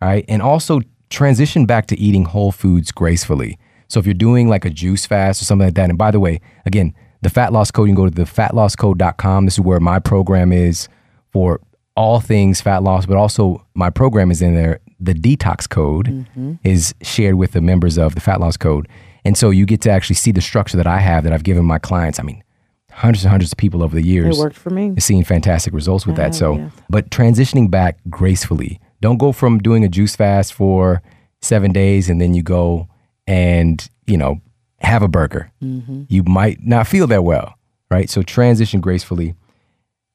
All 0.00 0.08
right. 0.08 0.24
And 0.28 0.42
also 0.42 0.80
transition 1.10 1.66
back 1.66 1.86
to 1.86 1.98
eating 1.98 2.24
whole 2.24 2.52
foods 2.52 2.92
gracefully. 2.92 3.58
So 3.88 4.00
if 4.00 4.06
you're 4.06 4.14
doing 4.14 4.48
like 4.48 4.64
a 4.64 4.70
juice 4.70 5.06
fast 5.06 5.40
or 5.40 5.44
something 5.44 5.66
like 5.66 5.74
that, 5.74 5.88
and 5.88 5.98
by 5.98 6.10
the 6.10 6.20
way, 6.20 6.40
again, 6.66 6.94
the 7.24 7.30
fat 7.30 7.52
loss 7.52 7.70
code, 7.70 7.88
you 7.88 7.94
can 7.94 8.04
go 8.04 8.08
to 8.08 8.14
the 8.14 8.22
fatlosscode.com. 8.22 9.46
This 9.46 9.54
is 9.54 9.60
where 9.60 9.80
my 9.80 9.98
program 9.98 10.52
is 10.52 10.88
for 11.32 11.60
all 11.96 12.20
things 12.20 12.60
fat 12.60 12.82
loss, 12.82 13.06
but 13.06 13.16
also 13.16 13.66
my 13.74 13.90
program 13.90 14.30
is 14.30 14.42
in 14.42 14.54
there. 14.54 14.80
The 15.00 15.14
detox 15.14 15.68
code 15.68 16.06
mm-hmm. 16.06 16.54
is 16.62 16.94
shared 17.02 17.34
with 17.34 17.52
the 17.52 17.60
members 17.60 17.98
of 17.98 18.14
the 18.14 18.20
fat 18.20 18.40
loss 18.40 18.56
code. 18.56 18.88
And 19.24 19.36
so 19.36 19.50
you 19.50 19.64
get 19.64 19.80
to 19.82 19.90
actually 19.90 20.16
see 20.16 20.32
the 20.32 20.40
structure 20.40 20.76
that 20.76 20.86
I 20.86 20.98
have 20.98 21.24
that 21.24 21.32
I've 21.32 21.44
given 21.44 21.64
my 21.64 21.78
clients. 21.78 22.20
I 22.20 22.24
mean, 22.24 22.44
hundreds 22.90 23.24
and 23.24 23.30
hundreds 23.30 23.52
of 23.52 23.58
people 23.58 23.82
over 23.82 23.94
the 23.94 24.04
years 24.04 24.38
It 24.38 24.40
worked 24.40 24.56
for 24.56 24.70
me. 24.70 24.94
seeing 24.98 25.24
fantastic 25.24 25.72
results 25.72 26.06
with 26.06 26.16
that. 26.16 26.26
have, 26.26 26.34
So, 26.34 26.56
yeah. 26.56 26.70
but 26.90 27.10
transitioning 27.10 27.70
back 27.70 27.98
gracefully. 28.10 28.80
Don't 29.00 29.18
go 29.18 29.32
from 29.32 29.58
doing 29.58 29.82
a 29.82 29.88
juice 29.88 30.14
fast 30.14 30.52
for 30.52 31.02
seven 31.40 31.72
days 31.72 32.08
and 32.08 32.20
then 32.20 32.34
you 32.34 32.42
go 32.42 32.88
and, 33.26 33.88
you 34.06 34.16
know, 34.16 34.40
have 34.84 35.02
a 35.02 35.08
burger. 35.08 35.50
Mm-hmm. 35.62 36.04
You 36.08 36.22
might 36.24 36.62
not 36.64 36.86
feel 36.86 37.06
that 37.08 37.24
well, 37.24 37.54
right? 37.90 38.08
So 38.10 38.22
transition 38.22 38.80
gracefully. 38.80 39.34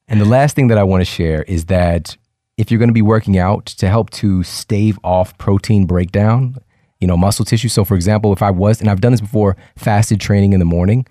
And 0.08 0.20
the 0.20 0.24
last 0.24 0.56
thing 0.56 0.68
that 0.68 0.78
I 0.78 0.82
want 0.82 1.00
to 1.02 1.04
share 1.04 1.42
is 1.44 1.66
that 1.66 2.16
if 2.56 2.70
you're 2.70 2.78
going 2.78 2.88
to 2.88 2.94
be 2.94 3.02
working 3.02 3.38
out 3.38 3.66
to 3.66 3.88
help 3.88 4.10
to 4.10 4.42
stave 4.42 4.98
off 5.04 5.36
protein 5.38 5.86
breakdown, 5.86 6.56
you 7.00 7.06
know, 7.06 7.16
muscle 7.16 7.44
tissue. 7.44 7.68
So, 7.68 7.84
for 7.84 7.94
example, 7.94 8.32
if 8.32 8.42
I 8.42 8.50
was, 8.50 8.80
and 8.80 8.90
I've 8.90 9.00
done 9.00 9.12
this 9.12 9.20
before, 9.20 9.56
fasted 9.76 10.20
training 10.20 10.52
in 10.52 10.58
the 10.58 10.66
morning, 10.66 11.06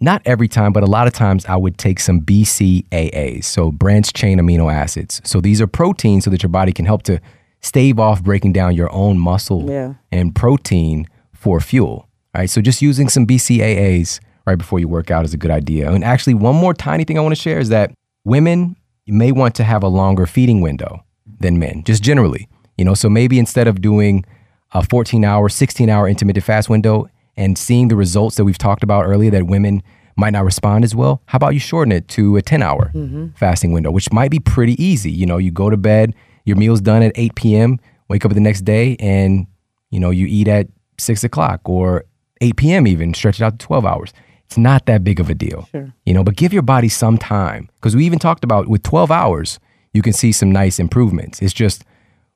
not 0.00 0.20
every 0.26 0.48
time, 0.48 0.72
but 0.72 0.82
a 0.82 0.86
lot 0.86 1.06
of 1.06 1.12
times 1.14 1.46
I 1.46 1.56
would 1.56 1.78
take 1.78 1.98
some 2.00 2.20
BCAAs, 2.20 3.44
so 3.44 3.70
branched 3.70 4.14
chain 4.16 4.38
amino 4.38 4.72
acids. 4.72 5.22
So 5.24 5.40
these 5.40 5.60
are 5.62 5.66
proteins 5.66 6.24
so 6.24 6.30
that 6.30 6.42
your 6.42 6.50
body 6.50 6.72
can 6.72 6.84
help 6.84 7.04
to 7.04 7.20
stave 7.60 7.98
off 7.98 8.22
breaking 8.22 8.52
down 8.52 8.74
your 8.74 8.92
own 8.92 9.18
muscle 9.18 9.70
Yeah. 9.70 9.94
and 10.12 10.34
protein 10.34 11.06
for 11.32 11.60
fuel. 11.60 12.08
Right. 12.34 12.50
So 12.50 12.60
just 12.60 12.82
using 12.82 13.08
some 13.08 13.26
BCAAs 13.26 14.20
right 14.46 14.58
before 14.58 14.78
you 14.78 14.88
work 14.88 15.10
out 15.10 15.24
is 15.24 15.34
a 15.34 15.36
good 15.36 15.50
idea. 15.50 15.90
And 15.90 16.04
actually, 16.04 16.34
one 16.34 16.56
more 16.56 16.74
tiny 16.74 17.04
thing 17.04 17.16
I 17.16 17.20
want 17.20 17.34
to 17.34 17.40
share 17.40 17.58
is 17.58 17.68
that 17.68 17.92
women 18.24 18.76
may 19.06 19.32
want 19.32 19.54
to 19.56 19.64
have 19.64 19.82
a 19.82 19.88
longer 19.88 20.26
feeding 20.26 20.60
window 20.60 21.04
than 21.40 21.58
men, 21.58 21.84
just 21.84 22.02
generally. 22.02 22.48
You 22.76 22.84
know, 22.84 22.94
so 22.94 23.08
maybe 23.08 23.38
instead 23.38 23.68
of 23.68 23.80
doing 23.80 24.24
a 24.72 24.82
14 24.82 25.24
hour, 25.24 25.48
16 25.48 25.88
hour 25.88 26.08
intermittent 26.08 26.44
fast 26.44 26.68
window 26.68 27.08
and 27.36 27.56
seeing 27.56 27.88
the 27.88 27.96
results 27.96 28.36
that 28.36 28.44
we've 28.44 28.58
talked 28.58 28.82
about 28.82 29.04
earlier 29.04 29.30
that 29.30 29.46
women 29.46 29.82
might 30.16 30.30
not 30.30 30.44
respond 30.44 30.84
as 30.84 30.94
well, 30.94 31.22
how 31.26 31.36
about 31.36 31.54
you 31.54 31.60
shorten 31.60 31.92
it 31.92 32.06
to 32.08 32.36
a 32.36 32.42
10 32.42 32.62
hour 32.62 32.90
mm-hmm. 32.94 33.28
fasting 33.36 33.72
window, 33.72 33.90
which 33.90 34.12
might 34.12 34.30
be 34.30 34.38
pretty 34.38 34.80
easy. 34.82 35.10
You 35.10 35.26
know, 35.26 35.38
you 35.38 35.50
go 35.50 35.70
to 35.70 35.76
bed, 35.76 36.14
your 36.44 36.56
meal's 36.56 36.80
done 36.80 37.02
at 37.02 37.12
8 37.14 37.34
p.m., 37.34 37.80
wake 38.08 38.24
up 38.24 38.32
the 38.32 38.40
next 38.40 38.62
day, 38.62 38.96
and, 39.00 39.46
you 39.90 39.98
know, 39.98 40.10
you 40.10 40.26
eat 40.26 40.46
at 40.48 40.68
6 40.98 41.24
o'clock 41.24 41.60
or 41.64 42.04
8 42.44 42.56
p.m. 42.56 42.86
even, 42.86 43.14
stretch 43.14 43.40
it 43.40 43.44
out 43.44 43.58
to 43.58 43.66
12 43.66 43.84
hours. 43.86 44.12
It's 44.46 44.58
not 44.58 44.86
that 44.86 45.02
big 45.04 45.20
of 45.20 45.30
a 45.30 45.34
deal. 45.34 45.66
Sure. 45.72 45.92
You 46.06 46.14
know, 46.14 46.22
but 46.22 46.36
give 46.36 46.52
your 46.52 46.62
body 46.62 46.88
some 46.88 47.16
time. 47.18 47.68
Because 47.76 47.96
we 47.96 48.04
even 48.06 48.18
talked 48.18 48.44
about 48.44 48.68
with 48.68 48.82
12 48.82 49.10
hours, 49.10 49.58
you 49.92 50.02
can 50.02 50.12
see 50.12 50.32
some 50.32 50.52
nice 50.52 50.78
improvements. 50.78 51.40
It's 51.40 51.54
just, 51.54 51.84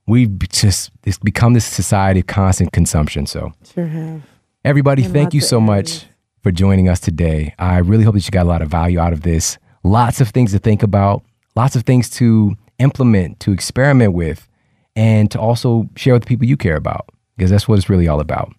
we've 0.06 0.38
just 0.48 0.90
it's 1.04 1.18
become 1.18 1.52
this 1.54 1.66
society 1.66 2.20
of 2.20 2.26
constant 2.26 2.72
consumption. 2.72 3.26
So, 3.26 3.52
Sure 3.74 3.86
have. 3.86 4.22
everybody, 4.64 5.04
In 5.04 5.12
thank 5.12 5.34
you 5.34 5.40
so 5.40 5.60
much 5.60 6.06
for 6.42 6.50
joining 6.50 6.88
us 6.88 7.00
today. 7.00 7.54
I 7.58 7.78
really 7.78 8.04
hope 8.04 8.14
that 8.14 8.24
you 8.24 8.30
got 8.30 8.46
a 8.46 8.48
lot 8.48 8.62
of 8.62 8.70
value 8.70 8.98
out 8.98 9.12
of 9.12 9.20
this. 9.22 9.58
Lots 9.84 10.20
of 10.20 10.30
things 10.30 10.52
to 10.52 10.58
think 10.58 10.82
about, 10.82 11.22
lots 11.56 11.76
of 11.76 11.82
things 11.82 12.08
to 12.10 12.56
implement, 12.78 13.38
to 13.40 13.52
experiment 13.52 14.12
with. 14.14 14.48
and 14.96 15.30
to 15.30 15.38
also 15.38 15.88
share 15.94 16.14
with 16.14 16.22
the 16.24 16.26
people 16.26 16.44
you 16.46 16.56
care 16.56 16.74
about 16.76 17.08
because 17.36 17.50
that's 17.52 17.68
what 17.68 17.78
it's 17.78 17.88
really 17.88 18.08
all 18.08 18.18
about. 18.20 18.52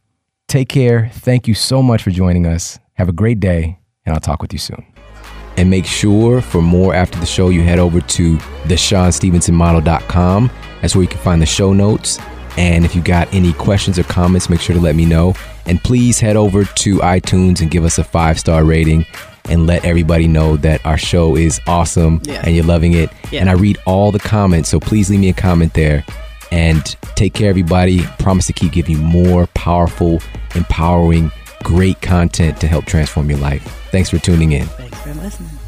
Take 0.49 0.67
care. 0.67 1.11
Thank 1.13 1.47
you 1.47 1.53
so 1.53 1.83
much 1.83 2.01
for 2.01 2.09
joining 2.09 2.47
us. 2.47 2.79
Have 2.95 3.07
a 3.07 3.11
great 3.13 3.39
day, 3.39 3.77
and 4.03 4.15
I'll 4.15 4.19
talk 4.19 4.41
with 4.41 4.51
you 4.51 4.57
soon. 4.57 4.83
And 5.57 5.69
make 5.69 5.85
sure 5.85 6.41
for 6.41 6.59
more 6.59 6.95
after 6.95 7.19
the 7.19 7.27
show, 7.27 7.49
you 7.49 7.61
head 7.61 7.77
over 7.77 8.01
to 8.01 8.37
the 8.65 10.49
That's 10.81 10.95
where 10.95 11.01
you 11.03 11.07
can 11.07 11.19
find 11.19 11.39
the 11.39 11.45
show 11.45 11.71
notes. 11.71 12.17
And 12.57 12.83
if 12.83 12.95
you 12.95 13.03
got 13.03 13.31
any 13.31 13.53
questions 13.53 13.99
or 13.99 14.03
comments, 14.03 14.49
make 14.49 14.59
sure 14.59 14.73
to 14.73 14.81
let 14.81 14.95
me 14.95 15.05
know. 15.05 15.35
And 15.67 15.79
please 15.83 16.19
head 16.19 16.35
over 16.35 16.63
to 16.63 16.97
iTunes 16.97 17.61
and 17.61 17.69
give 17.69 17.85
us 17.85 17.99
a 17.99 18.03
five 18.03 18.39
star 18.39 18.63
rating 18.63 19.05
and 19.45 19.67
let 19.67 19.85
everybody 19.85 20.27
know 20.27 20.57
that 20.57 20.83
our 20.83 20.97
show 20.97 21.35
is 21.35 21.61
awesome 21.67 22.21
Yeah. 22.23 22.41
and 22.43 22.55
you're 22.55 22.65
loving 22.65 22.93
it. 22.93 23.11
Yeah. 23.31 23.41
And 23.41 23.49
I 23.51 23.53
read 23.53 23.77
all 23.85 24.11
the 24.11 24.19
comments, 24.19 24.69
so 24.69 24.79
please 24.79 25.11
leave 25.11 25.19
me 25.19 25.29
a 25.29 25.33
comment 25.33 25.75
there. 25.75 26.03
And 26.51 26.85
take 27.15 27.33
care, 27.33 27.49
everybody. 27.49 28.01
Promise 28.19 28.47
to 28.47 28.53
keep 28.53 28.71
giving 28.71 28.97
you 28.97 29.01
more 29.01 29.47
powerful, 29.47 30.21
empowering, 30.55 31.31
great 31.63 32.01
content 32.01 32.59
to 32.61 32.67
help 32.67 32.85
transform 32.85 33.29
your 33.29 33.39
life. 33.39 33.63
Thanks 33.91 34.09
for 34.09 34.17
tuning 34.17 34.53
in. 34.53 34.65
Thanks 34.65 34.99
for 35.01 35.13
listening. 35.13 35.58